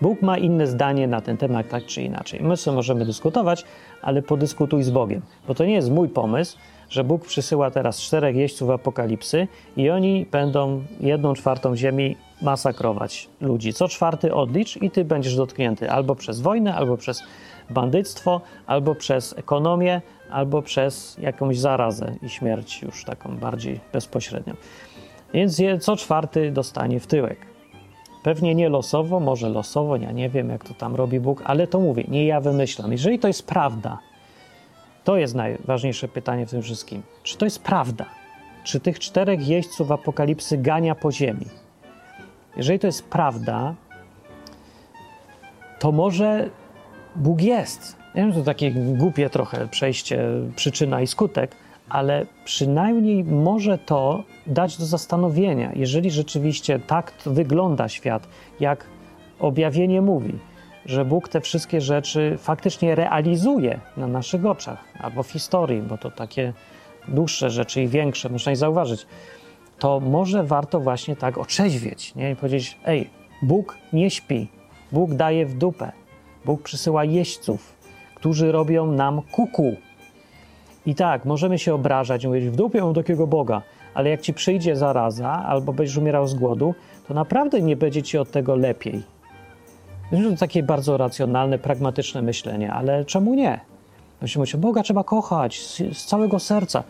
Bóg 0.00 0.22
ma 0.22 0.38
inne 0.38 0.66
zdanie 0.66 1.08
na 1.08 1.20
ten 1.20 1.36
temat, 1.36 1.68
tak 1.68 1.86
czy 1.86 2.02
inaczej. 2.02 2.40
My 2.42 2.56
sobie 2.56 2.74
możemy 2.74 3.04
dyskutować, 3.04 3.64
ale 4.02 4.22
podyskutuj 4.22 4.82
z 4.82 4.90
Bogiem, 4.90 5.22
bo 5.48 5.54
to 5.54 5.64
nie 5.64 5.74
jest 5.74 5.90
mój 5.90 6.08
pomysł, 6.08 6.58
że 6.90 7.04
Bóg 7.04 7.24
przysyła 7.24 7.70
teraz 7.70 8.00
czterech 8.00 8.36
jeźdźców 8.36 8.70
apokalipsy 8.70 9.48
i 9.76 9.90
oni 9.90 10.26
będą 10.30 10.82
jedną 11.00 11.34
czwartą 11.34 11.76
ziemi 11.76 12.16
masakrować 12.42 13.28
ludzi. 13.40 13.72
Co 13.72 13.88
czwarty 13.88 14.34
odlicz 14.34 14.82
i 14.82 14.90
ty 14.90 15.04
będziesz 15.04 15.36
dotknięty 15.36 15.90
albo 15.90 16.14
przez 16.14 16.40
wojnę, 16.40 16.74
albo 16.74 16.96
przez 16.96 17.22
bandyctwo, 17.70 18.40
albo 18.66 18.94
przez 18.94 19.38
ekonomię, 19.38 20.02
albo 20.30 20.62
przez 20.62 21.18
jakąś 21.20 21.58
zarazę 21.58 22.14
i 22.22 22.28
śmierć 22.28 22.82
już 22.82 23.04
taką 23.04 23.36
bardziej 23.36 23.80
bezpośrednią. 23.92 24.54
Więc 25.34 25.62
co 25.80 25.96
czwarty 25.96 26.50
dostanie 26.50 27.00
w 27.00 27.06
tyłek. 27.06 27.46
Pewnie 28.22 28.54
nie 28.54 28.68
losowo, 28.68 29.20
może 29.20 29.48
losowo, 29.48 29.96
ja 29.96 30.12
nie 30.12 30.28
wiem, 30.28 30.48
jak 30.50 30.64
to 30.64 30.74
tam 30.74 30.94
robi 30.94 31.20
Bóg, 31.20 31.42
ale 31.44 31.66
to 31.66 31.80
mówię, 31.80 32.04
nie 32.08 32.26
ja 32.26 32.40
wymyślam. 32.40 32.92
Jeżeli 32.92 33.18
to 33.18 33.28
jest 33.28 33.46
prawda, 33.46 33.98
to 35.04 35.16
jest 35.16 35.34
najważniejsze 35.34 36.08
pytanie 36.08 36.46
w 36.46 36.50
tym 36.50 36.62
wszystkim. 36.62 37.02
Czy 37.22 37.38
to 37.38 37.44
jest 37.44 37.62
prawda? 37.62 38.04
Czy 38.64 38.80
tych 38.80 38.98
czterech 38.98 39.48
jeźdźców 39.48 39.92
apokalipsy 39.92 40.58
gania 40.58 40.94
po 40.94 41.12
ziemi? 41.12 41.46
Jeżeli 42.56 42.78
to 42.78 42.86
jest 42.86 43.08
prawda, 43.08 43.74
to 45.78 45.92
może 45.92 46.50
Bóg 47.16 47.42
jest. 47.42 47.96
Ja 48.14 48.22
wiem, 48.22 48.32
to 48.32 48.42
takie 48.42 48.70
głupie 48.70 49.30
trochę 49.30 49.68
przejście 49.68 50.24
przyczyna 50.56 51.00
i 51.00 51.06
skutek, 51.06 51.56
ale 51.88 52.26
przynajmniej 52.44 53.24
może 53.24 53.78
to 53.78 54.24
dać 54.46 54.76
do 54.76 54.86
zastanowienia, 54.86 55.72
jeżeli 55.74 56.10
rzeczywiście 56.10 56.78
tak 56.78 57.12
wygląda 57.26 57.88
świat, 57.88 58.28
jak 58.60 58.84
objawienie 59.38 60.02
mówi, 60.02 60.38
że 60.86 61.04
Bóg 61.04 61.28
te 61.28 61.40
wszystkie 61.40 61.80
rzeczy 61.80 62.36
faktycznie 62.38 62.94
realizuje 62.94 63.80
na 63.96 64.06
naszych 64.06 64.46
oczach 64.46 64.84
albo 65.00 65.22
w 65.22 65.30
historii, 65.30 65.82
bo 65.82 65.98
to 65.98 66.10
takie 66.10 66.52
dłuższe 67.08 67.50
rzeczy 67.50 67.82
i 67.82 67.88
większe, 67.88 68.28
można 68.28 68.50
je 68.50 68.56
zauważyć, 68.56 69.06
to 69.78 70.00
może 70.00 70.44
warto 70.44 70.80
właśnie 70.80 71.16
tak 71.16 71.38
otrzeźwieć 71.38 72.14
nie? 72.14 72.30
i 72.30 72.36
powiedzieć: 72.36 72.78
Ej, 72.86 73.10
Bóg 73.42 73.78
nie 73.92 74.10
śpi, 74.10 74.48
Bóg 74.92 75.14
daje 75.14 75.46
w 75.46 75.54
dupę, 75.54 75.92
Bóg 76.44 76.62
przysyła 76.62 77.04
jeźdźców, 77.04 77.76
którzy 78.14 78.52
robią 78.52 78.92
nam 78.92 79.22
kuku. 79.22 79.76
I 80.86 80.94
tak, 80.94 81.24
możemy 81.24 81.58
się 81.58 81.74
obrażać, 81.74 82.26
mówić: 82.26 82.44
W 82.44 82.56
dupie 82.56 82.80
mam 82.80 82.94
takiego 82.94 83.26
Boga, 83.26 83.62
ale 83.94 84.10
jak 84.10 84.20
ci 84.20 84.34
przyjdzie 84.34 84.76
zaraza 84.76 85.30
albo 85.30 85.72
będziesz 85.72 85.96
umierał 85.96 86.26
z 86.26 86.34
głodu, 86.34 86.74
to 87.08 87.14
naprawdę 87.14 87.60
nie 87.60 87.76
będzie 87.76 88.02
ci 88.02 88.18
od 88.18 88.30
tego 88.30 88.56
lepiej. 88.56 89.02
To 90.10 90.16
takie 90.40 90.62
bardzo 90.62 90.96
racjonalne, 90.96 91.58
pragmatyczne 91.58 92.22
myślenie, 92.22 92.72
ale 92.72 93.04
czemu 93.04 93.34
nie? 93.34 93.60
Myślimy 94.22 94.46
się, 94.46 94.58
Boga 94.58 94.82
trzeba 94.82 95.04
kochać 95.04 95.60
z, 95.60 95.76
z 95.76 96.04
całego 96.04 96.38
serca, 96.38 96.84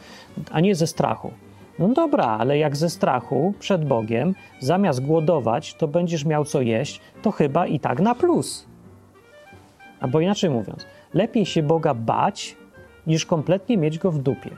a 0.50 0.60
nie 0.60 0.74
ze 0.74 0.86
strachu. 0.86 1.32
No 1.78 1.88
dobra, 1.88 2.24
ale 2.24 2.58
jak 2.58 2.76
ze 2.76 2.90
strachu 2.90 3.54
przed 3.58 3.84
Bogiem, 3.84 4.34
zamiast 4.60 5.00
głodować, 5.00 5.74
to 5.74 5.88
będziesz 5.88 6.24
miał 6.24 6.44
co 6.44 6.60
jeść, 6.60 7.00
to 7.22 7.30
chyba 7.30 7.66
i 7.66 7.80
tak 7.80 8.00
na 8.00 8.14
plus. 8.14 8.66
Albo 10.00 10.20
inaczej 10.20 10.50
mówiąc, 10.50 10.86
lepiej 11.14 11.46
się 11.46 11.62
Boga 11.62 11.94
bać, 11.94 12.56
niż 13.08 13.26
kompletnie 13.26 13.76
mieć 13.76 13.98
go 13.98 14.12
w 14.12 14.18
dupie. 14.18 14.50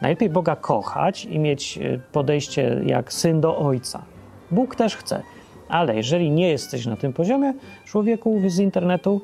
Najlepiej 0.00 0.30
Boga 0.30 0.56
kochać 0.56 1.24
i 1.24 1.38
mieć 1.38 1.78
e, 1.78 2.00
podejście 2.12 2.82
jak 2.86 3.12
syn 3.12 3.40
do 3.40 3.58
ojca. 3.58 4.02
Bóg 4.50 4.76
też 4.76 4.96
chce, 4.96 5.22
ale 5.68 5.96
jeżeli 5.96 6.30
nie 6.30 6.48
jesteś 6.48 6.86
na 6.86 6.96
tym 6.96 7.12
poziomie, 7.12 7.54
człowieku 7.84 8.40
z 8.46 8.58
internetu, 8.58 9.20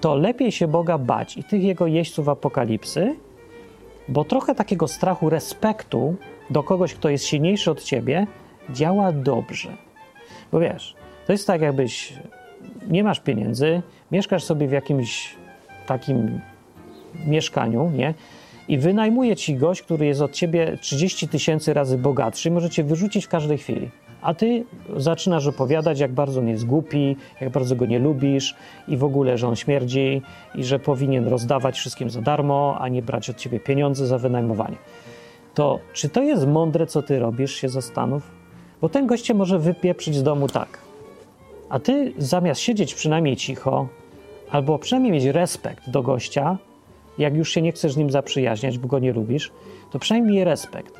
to 0.00 0.14
lepiej 0.14 0.52
się 0.52 0.68
Boga 0.68 0.98
bać 0.98 1.36
i 1.36 1.44
tych 1.44 1.62
jego 1.62 1.86
jeźdźców 1.86 2.28
apokalipsy, 2.28 3.16
bo 4.08 4.24
trochę 4.24 4.54
takiego 4.54 4.88
strachu, 4.88 5.30
respektu 5.30 6.16
do 6.50 6.62
kogoś, 6.62 6.94
kto 6.94 7.08
jest 7.08 7.24
silniejszy 7.24 7.70
od 7.70 7.82
ciebie, 7.82 8.26
działa 8.70 9.12
dobrze. 9.12 9.76
Bo 10.52 10.60
wiesz, 10.60 10.94
to 11.26 11.32
jest 11.32 11.46
tak, 11.46 11.60
jakbyś 11.60 12.12
nie 12.88 13.04
masz 13.04 13.20
pieniędzy, 13.20 13.82
mieszkasz 14.10 14.44
sobie 14.44 14.68
w 14.68 14.72
jakimś 14.72 15.36
takim 15.86 16.40
mieszkaniu, 17.26 17.90
nie? 17.90 18.14
I 18.68 18.78
wynajmuje 18.78 19.36
ci 19.36 19.54
gość, 19.54 19.82
który 19.82 20.06
jest 20.06 20.20
od 20.20 20.32
ciebie 20.32 20.78
30 20.80 21.28
tysięcy 21.28 21.74
razy 21.74 21.98
bogatszy, 21.98 22.50
może 22.50 22.70
cię 22.70 22.84
wyrzucić 22.84 23.24
w 23.24 23.28
każdej 23.28 23.58
chwili. 23.58 23.90
A 24.22 24.34
ty 24.34 24.64
zaczynasz 24.96 25.46
opowiadać, 25.46 26.00
jak 26.00 26.12
bardzo 26.12 26.40
on 26.40 26.48
jest 26.48 26.66
głupi, 26.66 27.16
jak 27.40 27.50
bardzo 27.50 27.76
go 27.76 27.86
nie 27.86 27.98
lubisz 27.98 28.54
i 28.88 28.96
w 28.96 29.04
ogóle, 29.04 29.38
że 29.38 29.48
on 29.48 29.56
śmierdzi 29.56 30.22
i 30.54 30.64
że 30.64 30.78
powinien 30.78 31.28
rozdawać 31.28 31.78
wszystkim 31.78 32.10
za 32.10 32.20
darmo, 32.20 32.76
a 32.80 32.88
nie 32.88 33.02
brać 33.02 33.30
od 33.30 33.36
ciebie 33.36 33.60
pieniądze 33.60 34.06
za 34.06 34.18
wynajmowanie. 34.18 34.76
To 35.54 35.78
czy 35.92 36.08
to 36.08 36.22
jest 36.22 36.46
mądre, 36.46 36.86
co 36.86 37.02
ty 37.02 37.18
robisz, 37.18 37.54
się 37.54 37.68
zastanów? 37.68 38.30
Bo 38.80 38.88
ten 38.88 39.06
goście 39.06 39.34
może 39.34 39.58
wypieprzyć 39.58 40.14
z 40.14 40.22
domu 40.22 40.48
tak. 40.48 40.78
A 41.68 41.78
ty 41.78 42.12
zamiast 42.18 42.60
siedzieć 42.60 42.94
przynajmniej 42.94 43.36
cicho, 43.36 43.88
albo 44.50 44.78
przynajmniej 44.78 45.12
mieć 45.12 45.24
respekt 45.24 45.90
do 45.90 46.02
gościa, 46.02 46.58
jak 47.18 47.36
już 47.36 47.50
się 47.50 47.62
nie 47.62 47.72
chcesz 47.72 47.92
z 47.92 47.96
nim 47.96 48.10
zaprzyjaźniać, 48.10 48.78
bo 48.78 48.88
go 48.88 48.98
nie 48.98 49.12
lubisz, 49.12 49.52
to 49.90 49.98
przynajmniej 49.98 50.44
respekt. 50.44 50.94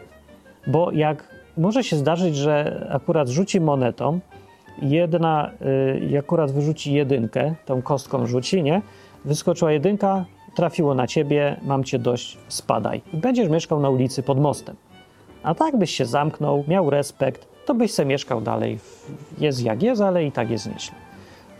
Bo 0.67 0.91
jak 0.93 1.37
może 1.57 1.85
się 1.85 1.97
zdarzyć, 1.97 2.37
że 2.37 2.87
akurat 2.91 3.29
rzuci 3.29 3.61
monetą, 3.61 4.21
jedna, 4.83 5.51
y, 6.13 6.19
akurat 6.19 6.53
wyrzuci 6.53 6.93
jedynkę, 6.93 7.55
tą 7.65 7.83
kostką 7.83 8.27
rzuci, 8.27 8.63
nie? 8.63 8.83
Wyskoczyła 9.25 9.73
jedynka, 9.73 10.25
trafiło 10.55 10.95
na 10.95 11.07
ciebie, 11.07 11.61
mam 11.63 11.85
cię 11.85 11.99
dość, 11.99 12.39
spadaj. 12.49 13.03
I 13.13 13.17
będziesz 13.17 13.49
mieszkał 13.49 13.81
na 13.81 13.91
ulicy 13.91 14.23
pod 14.23 14.41
mostem. 14.41 14.77
A 15.43 15.55
tak 15.55 15.77
byś 15.77 15.91
się 15.91 16.07
zamknął, 16.07 16.65
miał 16.69 16.91
respekt, 16.91 17.49
to 17.67 17.75
byś 17.75 17.93
se 17.93 18.05
mieszkał 18.05 18.41
dalej. 18.41 18.79
Jest 19.39 19.63
jak 19.63 19.83
jest, 19.83 20.03
ale 20.03 20.25
i 20.25 20.33
tak 20.33 20.51
jest 20.51 20.67
nieźle. 20.67 20.95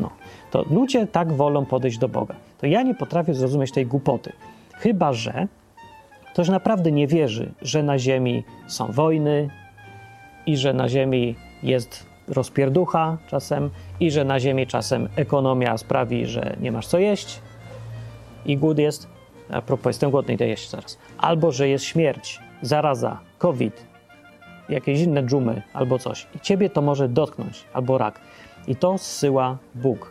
No, 0.01 0.11
to 0.51 0.65
ludzie 0.71 1.07
tak 1.07 1.33
wolą 1.33 1.67
podejść 1.67 1.99
do 1.99 2.09
Boga. 2.09 2.35
To 2.59 2.67
ja 2.67 2.83
nie 2.83 2.95
potrafię 2.95 3.35
zrozumieć 3.35 3.73
tej 3.73 3.87
głupoty. 3.87 4.33
Chyba, 4.75 5.13
że 5.13 5.49
ktoś 6.33 6.49
naprawdę 6.49 6.93
nie 6.93 7.07
wierzy, 7.07 7.53
że 7.63 7.83
na 7.83 7.99
ziemi 7.99 8.45
są 8.67 8.87
wojny 8.93 9.51
i 10.47 10.57
że 10.57 10.73
na 10.73 10.89
ziemi 10.89 11.35
jest 11.63 12.07
rozpierducha 12.29 13.19
czasem 13.29 13.71
i 14.01 14.11
że 14.11 14.25
na 14.25 14.41
ziemi 14.41 14.67
czasem 14.67 15.09
ekonomia 15.17 15.79
sprawi, 15.79 16.27
że 16.27 16.57
nie 16.61 16.73
masz 16.73 16.87
co 16.87 16.99
jeść 16.99 17.41
i 18.47 18.57
głód 18.57 18.79
jest, 18.79 19.09
a 19.51 19.63
propos 19.63 19.87
jestem 19.87 20.11
głodny, 20.11 20.35
idę 20.35 20.47
jeść 20.47 20.71
zaraz, 20.71 20.99
albo 21.19 21.53
że 21.53 21.69
jest 21.69 21.85
śmierć, 21.85 22.41
zaraza, 22.63 23.21
COVID, 23.39 23.87
jakieś 24.69 25.01
inne 25.01 25.23
dżumy 25.23 25.63
albo 25.73 25.99
coś 25.99 26.27
i 26.35 26.41
ciebie 26.41 26.71
to 26.71 26.83
może 26.83 27.09
dotknąć, 27.09 27.65
albo 27.73 27.99
rak. 27.99 28.21
I 28.67 28.77
to 28.77 28.99
zsyła 28.99 29.59
Bóg. 29.75 30.11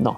No, 0.00 0.16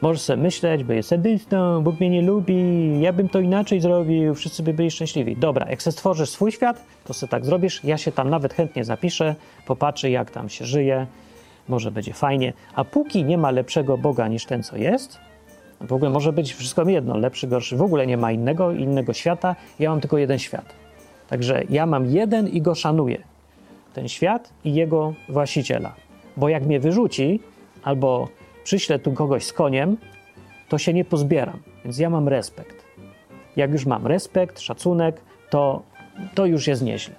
możesz 0.00 0.22
sobie 0.22 0.42
myśleć, 0.42 0.84
bo 0.84 0.92
jest 0.92 1.08
sadystą, 1.08 1.82
Bóg 1.82 2.00
mnie 2.00 2.10
nie 2.10 2.22
lubi, 2.22 3.00
ja 3.00 3.12
bym 3.12 3.28
to 3.28 3.40
inaczej 3.40 3.80
zrobił, 3.80 4.34
wszyscy 4.34 4.62
by 4.62 4.74
byli 4.74 4.90
szczęśliwi. 4.90 5.36
Dobra, 5.36 5.70
jak 5.70 5.82
se 5.82 5.92
stworzysz 5.92 6.30
swój 6.30 6.52
świat, 6.52 6.84
to 7.04 7.14
sobie 7.14 7.30
tak 7.30 7.44
zrobisz, 7.44 7.84
ja 7.84 7.98
się 7.98 8.12
tam 8.12 8.30
nawet 8.30 8.54
chętnie 8.54 8.84
zapiszę, 8.84 9.34
popatrzę 9.66 10.10
jak 10.10 10.30
tam 10.30 10.48
się 10.48 10.64
żyje, 10.64 11.06
może 11.68 11.90
będzie 11.90 12.12
fajnie. 12.12 12.52
A 12.74 12.84
póki 12.84 13.24
nie 13.24 13.38
ma 13.38 13.50
lepszego 13.50 13.98
Boga 13.98 14.28
niż 14.28 14.44
ten, 14.46 14.62
co 14.62 14.76
jest, 14.76 15.18
w 15.80 15.92
ogóle 15.92 16.10
może 16.10 16.32
być 16.32 16.54
wszystko 16.54 16.84
mi 16.84 16.94
jedno, 16.94 17.16
lepszy, 17.16 17.46
gorszy, 17.46 17.76
w 17.76 17.82
ogóle 17.82 18.06
nie 18.06 18.16
ma 18.16 18.32
innego, 18.32 18.72
innego 18.72 19.12
świata, 19.12 19.56
ja 19.78 19.90
mam 19.90 20.00
tylko 20.00 20.18
jeden 20.18 20.38
świat. 20.38 20.74
Także 21.28 21.62
ja 21.70 21.86
mam 21.86 22.06
jeden 22.06 22.48
i 22.48 22.62
go 22.62 22.74
szanuję. 22.74 23.18
Ten 23.94 24.08
świat 24.08 24.52
i 24.64 24.74
jego 24.74 25.14
właściciela. 25.28 25.94
Bo 26.36 26.48
jak 26.48 26.66
mnie 26.66 26.80
wyrzuci, 26.80 27.40
albo 27.82 28.28
przyślę 28.68 28.98
tu 28.98 29.12
kogoś 29.12 29.44
z 29.44 29.52
koniem, 29.52 29.96
to 30.68 30.78
się 30.78 30.92
nie 30.92 31.04
pozbieram. 31.04 31.58
Więc 31.84 31.98
ja 31.98 32.10
mam 32.10 32.28
respekt. 32.28 32.84
Jak 33.56 33.72
już 33.72 33.86
mam 33.86 34.06
respekt, 34.06 34.60
szacunek, 34.60 35.20
to, 35.50 35.82
to 36.34 36.46
już 36.46 36.66
jest 36.66 36.82
nieźle. 36.82 37.14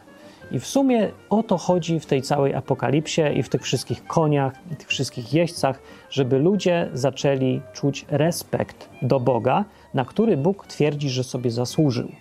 I 0.51 0.59
w 0.59 0.67
sumie 0.67 1.09
o 1.29 1.43
to 1.43 1.57
chodzi 1.57 1.99
w 1.99 2.05
tej 2.05 2.21
całej 2.21 2.53
apokalipsie 2.53 3.21
i 3.35 3.43
w 3.43 3.49
tych 3.49 3.61
wszystkich 3.61 4.07
koniach, 4.07 4.53
i 4.71 4.75
tych 4.75 4.87
wszystkich 4.87 5.33
jeźdźcach, 5.33 5.79
żeby 6.09 6.39
ludzie 6.39 6.89
zaczęli 6.93 7.61
czuć 7.73 8.05
respekt 8.09 8.89
do 9.01 9.19
Boga, 9.19 9.65
na 9.93 10.05
który 10.05 10.37
Bóg 10.37 10.67
twierdzi, 10.67 11.09
że 11.09 11.23
sobie 11.23 11.51
zasłużył. 11.51 12.11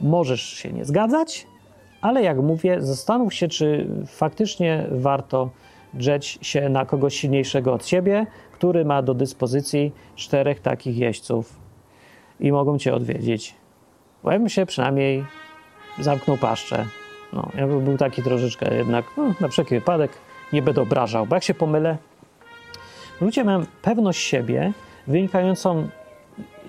Możesz 0.00 0.42
się 0.42 0.72
nie 0.72 0.84
zgadzać, 0.84 1.46
ale 2.00 2.22
jak 2.22 2.38
mówię, 2.38 2.82
zastanów 2.82 3.34
się, 3.34 3.48
czy 3.48 3.88
faktycznie 4.06 4.86
warto 4.90 5.50
drzeć 5.94 6.38
się 6.42 6.68
na 6.68 6.86
kogoś 6.86 7.14
silniejszego 7.14 7.72
od 7.72 7.86
siebie, 7.86 8.26
który 8.52 8.84
ma 8.84 9.02
do 9.02 9.14
dyspozycji 9.14 9.92
czterech 10.16 10.60
takich 10.60 10.98
jeźdźców 10.98 11.56
i 12.40 12.52
mogą 12.52 12.78
cię 12.78 12.94
odwiedzić. 12.94 13.54
Bo 14.24 14.32
ja 14.32 14.38
bym 14.38 14.48
się 14.48 14.66
przynajmniej 14.66 15.24
zamknął 15.98 16.36
paszczę. 16.36 16.86
No, 17.32 17.48
ja 17.54 17.66
bym 17.66 17.84
był 17.84 17.96
taki 17.96 18.22
troszeczkę 18.22 18.74
jednak, 18.76 19.04
no, 19.16 19.34
na 19.40 19.48
wszelki 19.48 19.74
wypadek, 19.74 20.12
nie 20.52 20.62
będę 20.62 20.82
obrażał, 20.82 21.26
bo 21.26 21.36
jak 21.36 21.44
się 21.44 21.54
pomylę, 21.54 21.96
ludzie 23.20 23.44
mają 23.44 23.64
pewność 23.82 24.20
siebie 24.20 24.72
wynikającą 25.06 25.88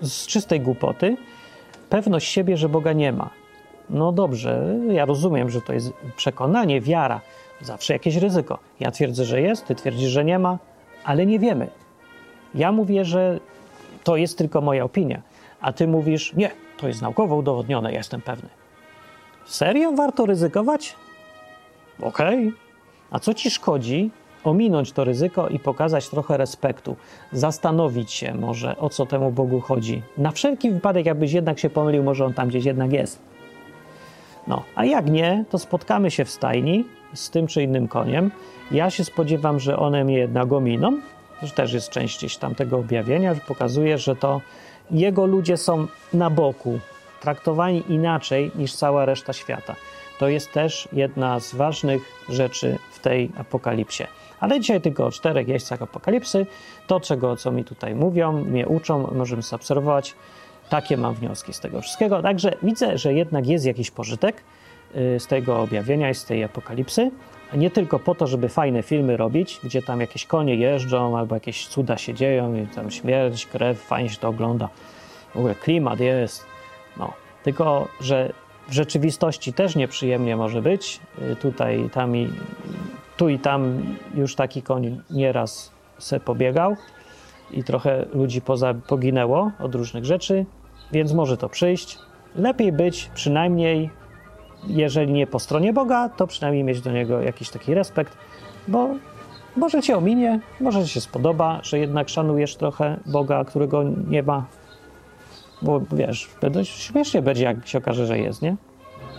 z 0.02 0.26
czystej 0.26 0.60
głupoty, 0.60 1.16
pewność 1.90 2.28
siebie, 2.28 2.56
że 2.56 2.68
Boga 2.68 2.92
nie 2.92 3.12
ma. 3.12 3.30
No 3.90 4.12
dobrze, 4.12 4.76
ja 4.90 5.04
rozumiem, 5.04 5.50
że 5.50 5.60
to 5.60 5.72
jest 5.72 5.92
przekonanie, 6.16 6.80
wiara, 6.80 7.20
zawsze 7.60 7.92
jakieś 7.92 8.16
ryzyko. 8.16 8.58
Ja 8.80 8.90
twierdzę, 8.90 9.24
że 9.24 9.40
jest, 9.40 9.66
ty 9.66 9.74
twierdzisz, 9.74 10.10
że 10.10 10.24
nie 10.24 10.38
ma, 10.38 10.58
ale 11.04 11.26
nie 11.26 11.38
wiemy. 11.38 11.68
Ja 12.54 12.72
mówię, 12.72 13.04
że 13.04 13.40
to 14.04 14.16
jest 14.16 14.38
tylko 14.38 14.60
moja 14.60 14.84
opinia, 14.84 15.22
a 15.60 15.72
ty 15.72 15.88
mówisz, 15.88 16.34
nie, 16.34 16.50
to 16.76 16.88
jest 16.88 17.02
naukowo 17.02 17.36
udowodnione, 17.36 17.92
ja 17.92 17.98
jestem 17.98 18.22
pewny. 18.22 18.48
Serio 19.46 19.92
warto 19.92 20.26
ryzykować? 20.26 20.96
Okej. 22.00 22.48
Okay. 22.48 22.52
A 23.10 23.18
co 23.18 23.34
ci 23.34 23.50
szkodzi 23.50 24.10
ominąć 24.44 24.92
to 24.92 25.04
ryzyko 25.04 25.48
i 25.48 25.58
pokazać 25.58 26.08
trochę 26.08 26.36
respektu? 26.36 26.96
Zastanowić 27.32 28.12
się 28.12 28.34
może, 28.34 28.76
o 28.76 28.90
co 28.90 29.06
temu 29.06 29.30
Bogu 29.30 29.60
chodzi. 29.60 30.02
Na 30.18 30.30
wszelki 30.30 30.70
wypadek, 30.70 31.06
jakbyś 31.06 31.32
jednak 31.32 31.58
się 31.58 31.70
pomylił, 31.70 32.02
może 32.02 32.24
on 32.24 32.34
tam 32.34 32.48
gdzieś 32.48 32.64
jednak 32.64 32.92
jest. 32.92 33.18
No, 34.46 34.62
a 34.74 34.84
jak 34.84 35.10
nie, 35.10 35.44
to 35.50 35.58
spotkamy 35.58 36.10
się 36.10 36.24
w 36.24 36.30
stajni 36.30 36.84
z 37.14 37.30
tym 37.30 37.46
czy 37.46 37.62
innym 37.62 37.88
koniem. 37.88 38.30
Ja 38.70 38.90
się 38.90 39.04
spodziewam, 39.04 39.60
że 39.60 39.78
one 39.78 40.04
mnie 40.04 40.18
jednak 40.18 40.52
ominą, 40.52 41.00
że 41.42 41.50
też 41.50 41.72
jest 41.72 41.90
część 41.90 42.18
gdzieś 42.18 42.36
tam 42.36 42.54
tego 42.54 42.78
objawienia, 42.78 43.34
że 43.34 43.40
pokazuje, 43.40 43.98
że 43.98 44.16
to 44.16 44.40
jego 44.90 45.26
ludzie 45.26 45.56
są 45.56 45.86
na 46.12 46.30
boku 46.30 46.78
traktowani 47.20 47.82
inaczej 47.88 48.50
niż 48.54 48.74
cała 48.74 49.04
reszta 49.04 49.32
świata. 49.32 49.76
To 50.18 50.28
jest 50.28 50.52
też 50.52 50.88
jedna 50.92 51.40
z 51.40 51.54
ważnych 51.54 52.02
rzeczy 52.28 52.78
w 52.92 53.00
tej 53.00 53.30
apokalipsie. 53.38 54.04
Ale 54.40 54.60
dzisiaj 54.60 54.80
tylko 54.80 55.06
o 55.06 55.10
czterech 55.10 55.48
jeźdźcach 55.48 55.82
apokalipsy. 55.82 56.46
To, 56.86 57.00
czego, 57.00 57.36
co 57.36 57.52
mi 57.52 57.64
tutaj 57.64 57.94
mówią, 57.94 58.32
mnie 58.32 58.66
uczą, 58.68 59.14
możemy 59.14 59.42
zaobserwować. 59.42 60.14
Takie 60.68 60.96
mam 60.96 61.14
wnioski 61.14 61.52
z 61.52 61.60
tego 61.60 61.80
wszystkiego. 61.80 62.22
Także 62.22 62.56
widzę, 62.62 62.98
że 62.98 63.14
jednak 63.14 63.46
jest 63.46 63.66
jakiś 63.66 63.90
pożytek 63.90 64.42
z 65.18 65.26
tego 65.26 65.60
objawienia 65.60 66.10
i 66.10 66.14
z 66.14 66.24
tej 66.24 66.44
apokalipsy. 66.44 67.10
Nie 67.54 67.70
tylko 67.70 67.98
po 67.98 68.14
to, 68.14 68.26
żeby 68.26 68.48
fajne 68.48 68.82
filmy 68.82 69.16
robić, 69.16 69.60
gdzie 69.64 69.82
tam 69.82 70.00
jakieś 70.00 70.26
konie 70.26 70.54
jeżdżą 70.54 71.18
albo 71.18 71.34
jakieś 71.34 71.66
cuda 71.66 71.96
się 71.96 72.14
dzieją 72.14 72.54
i 72.54 72.66
tam 72.66 72.90
śmierć, 72.90 73.46
krew, 73.46 73.80
fajnie 73.80 74.08
się 74.08 74.16
to 74.16 74.28
ogląda. 74.28 74.68
W 75.34 75.36
ogóle 75.36 75.54
klimat 75.54 76.00
jest. 76.00 76.46
No. 76.96 77.12
Tylko, 77.42 77.88
że 78.00 78.32
w 78.68 78.72
rzeczywistości 78.72 79.52
też 79.52 79.76
nieprzyjemnie 79.76 80.36
może 80.36 80.62
być. 80.62 81.00
Y, 81.32 81.36
Tutaj, 81.36 81.90
tam 81.92 82.16
i, 82.16 82.28
tu 83.16 83.28
i 83.28 83.38
tam 83.38 83.82
już 84.14 84.34
taki 84.34 84.62
koń 84.62 85.00
nieraz 85.10 85.72
se 85.98 86.20
pobiegał 86.20 86.76
i 87.50 87.64
trochę 87.64 88.06
ludzi 88.14 88.40
poza, 88.40 88.74
poginęło 88.74 89.50
od 89.58 89.74
różnych 89.74 90.04
rzeczy, 90.04 90.46
więc 90.92 91.12
może 91.12 91.36
to 91.36 91.48
przyjść. 91.48 91.98
Lepiej 92.36 92.72
być 92.72 93.10
przynajmniej, 93.14 93.90
jeżeli 94.66 95.12
nie 95.12 95.26
po 95.26 95.38
stronie 95.38 95.72
Boga, 95.72 96.08
to 96.08 96.26
przynajmniej 96.26 96.64
mieć 96.64 96.80
do 96.80 96.92
niego 96.92 97.20
jakiś 97.20 97.50
taki 97.50 97.74
respekt, 97.74 98.16
bo 98.68 98.88
może 99.56 99.82
cię 99.82 99.96
ominie, 99.96 100.40
może 100.60 100.84
ci 100.84 100.88
się 100.88 101.00
spodoba, 101.00 101.60
że 101.62 101.78
jednak 101.78 102.08
szanujesz 102.08 102.56
trochę 102.56 102.96
Boga, 103.06 103.44
którego 103.44 103.82
nie 104.08 104.22
ma. 104.22 104.46
Bo 105.62 105.80
wiesz, 105.92 106.28
śmiesznie 106.64 107.22
będzie, 107.22 107.44
jak 107.44 107.66
się 107.66 107.78
okaże, 107.78 108.06
że 108.06 108.18
jest, 108.18 108.42
nie? 108.42 108.56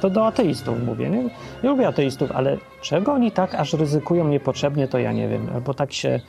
To 0.02 0.10
do 0.10 0.26
ateistów 0.28 0.84
mówię, 0.86 1.10
nie? 1.10 1.24
Nie 1.64 1.70
lubię 1.70 1.88
ateistów, 1.88 2.32
ale 2.32 2.58
czego 2.82 3.14
oni 3.14 3.32
tak 3.32 3.56
aż 3.56 3.74
ryzykują 3.74 4.28
niepotrzebnie, 4.28 4.88
to 4.88 5.00
ja 5.00 5.12
nie 5.12 5.28
wiem. 5.28 5.50
Albo 5.54 5.74
tak 5.74 5.94
się. 5.94 6.20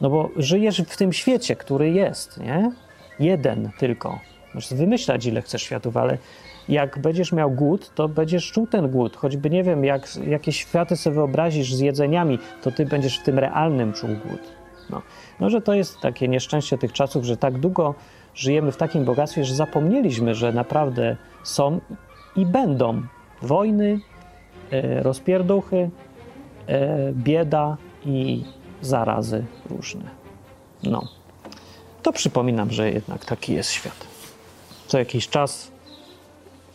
No 0.00 0.10
bo 0.10 0.30
żyjesz 0.36 0.82
w 0.82 0.96
tym 0.96 1.12
świecie, 1.12 1.56
który 1.56 1.90
jest, 1.90 2.40
nie? 2.40 2.72
Jeden 3.20 3.70
tylko. 3.78 4.18
Możesz 4.54 4.74
wymyślać, 4.74 5.26
ile 5.26 5.42
chcesz 5.42 5.62
światów, 5.62 5.96
ale 5.96 6.18
jak 6.68 6.98
będziesz 6.98 7.32
miał 7.32 7.50
głód, 7.50 7.90
to 7.94 8.08
będziesz 8.08 8.52
czuł 8.52 8.66
ten 8.66 8.90
głód. 8.90 9.16
Choćby 9.16 9.50
nie 9.50 9.62
wiem, 9.62 9.84
jak 9.84 10.16
jakie 10.26 10.52
światy 10.52 10.96
sobie 10.96 11.14
wyobrazisz 11.14 11.74
z 11.74 11.80
jedzeniami, 11.80 12.38
to 12.62 12.70
ty 12.70 12.86
będziesz 12.86 13.18
w 13.18 13.22
tym 13.22 13.38
realnym 13.38 13.92
czuł 13.92 14.08
głód. 14.08 14.40
No. 14.90 15.02
no, 15.40 15.50
że 15.50 15.60
to 15.60 15.74
jest 15.74 16.00
takie 16.00 16.28
nieszczęście 16.28 16.78
tych 16.78 16.92
czasów, 16.92 17.24
że 17.24 17.36
tak 17.36 17.58
długo 17.58 17.94
żyjemy 18.34 18.72
w 18.72 18.76
takim 18.76 19.04
bogactwie, 19.04 19.44
że 19.44 19.54
zapomnieliśmy, 19.54 20.34
że 20.34 20.52
naprawdę 20.52 21.16
są 21.42 21.80
i 22.36 22.46
będą 22.46 23.02
wojny, 23.42 24.00
e, 24.70 25.02
rozpierduchy, 25.02 25.90
e, 26.66 27.12
bieda 27.12 27.76
i 28.04 28.44
zarazy 28.82 29.44
różne. 29.70 30.04
No, 30.82 31.08
to 32.02 32.12
przypominam, 32.12 32.70
że 32.70 32.90
jednak 32.90 33.24
taki 33.24 33.54
jest 33.54 33.70
świat. 33.70 34.06
Co 34.86 34.98
jakiś 34.98 35.28
czas 35.28 35.73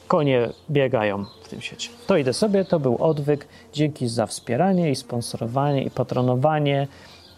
konie 0.09 0.49
biegają 0.69 1.25
w 1.43 1.49
tym 1.49 1.61
świecie. 1.61 1.89
To 2.07 2.17
idę 2.17 2.33
sobie, 2.33 2.65
to 2.65 2.79
był 2.79 2.97
odwyk. 3.03 3.47
Dzięki 3.73 4.07
za 4.07 4.25
wspieranie 4.25 4.91
i 4.91 4.95
sponsorowanie 4.95 5.83
i 5.83 5.89
patronowanie. 5.91 6.87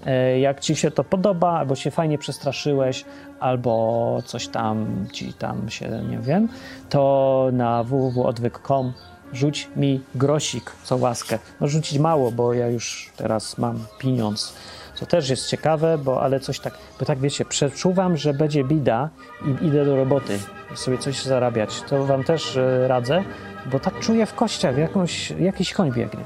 E, 0.06 0.40
Jak 0.40 0.60
ci 0.60 0.76
się 0.76 0.92
to 0.92 1.04
podoba, 1.04 1.52
albo 1.52 1.76
się 1.76 1.92
fajnie 1.92 2.18
przestraszyłeś, 2.18 3.06
albo 3.40 4.18
coś 4.26 4.48
tam 4.48 5.06
ci 5.14 5.34
tam 5.34 5.70
się, 5.70 5.90
nie 6.10 6.20
wiem, 6.20 6.50
to 6.90 7.50
na 7.54 7.84
www.odwyk.com 7.84 8.94
rzuć 9.34 9.68
mi 9.76 10.02
grosik, 10.16 10.72
co 10.84 10.98
łaskę. 10.98 11.40
No 11.62 11.68
rzucić 11.68 12.00
mało, 12.00 12.32
bo 12.32 12.54
ja 12.54 12.68
już 12.68 13.12
teraz 13.18 13.58
mam 13.58 13.86
pieniądz. 14.00 14.54
To 15.02 15.06
też 15.06 15.30
jest 15.30 15.48
ciekawe, 15.48 15.98
bo 15.98 16.22
ale 16.22 16.40
coś 16.40 16.60
tak, 16.60 16.74
bo 17.00 17.06
tak 17.06 17.20
wiecie, 17.20 17.46
przeczuwam, 17.46 18.18
że 18.18 18.34
będzie 18.34 18.64
bida 18.64 19.10
i 19.46 19.66
idę 19.66 19.86
do 19.86 19.96
roboty, 19.96 20.40
sobie 20.76 20.98
coś 20.98 21.24
zarabiać. 21.24 21.82
To 21.82 22.06
wam 22.06 22.24
też 22.24 22.58
e, 22.58 22.88
radzę, 22.88 23.24
bo 23.66 23.80
tak 23.80 24.00
czuję 24.00 24.26
w 24.26 24.34
kościach, 24.34 24.78
jakąś, 24.78 25.32
jakiś 25.32 25.74
koń 25.74 25.92
biegnie. 25.92 26.24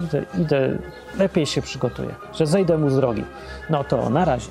Idę, 0.00 0.24
idę, 0.38 0.78
lepiej 1.18 1.46
się 1.46 1.62
przygotuję, 1.62 2.14
że 2.34 2.46
zejdę 2.46 2.78
mu 2.78 2.90
z 2.90 2.96
drogi. 2.96 3.24
No 3.70 3.84
to 3.84 4.10
na 4.10 4.24
razie. 4.24 4.50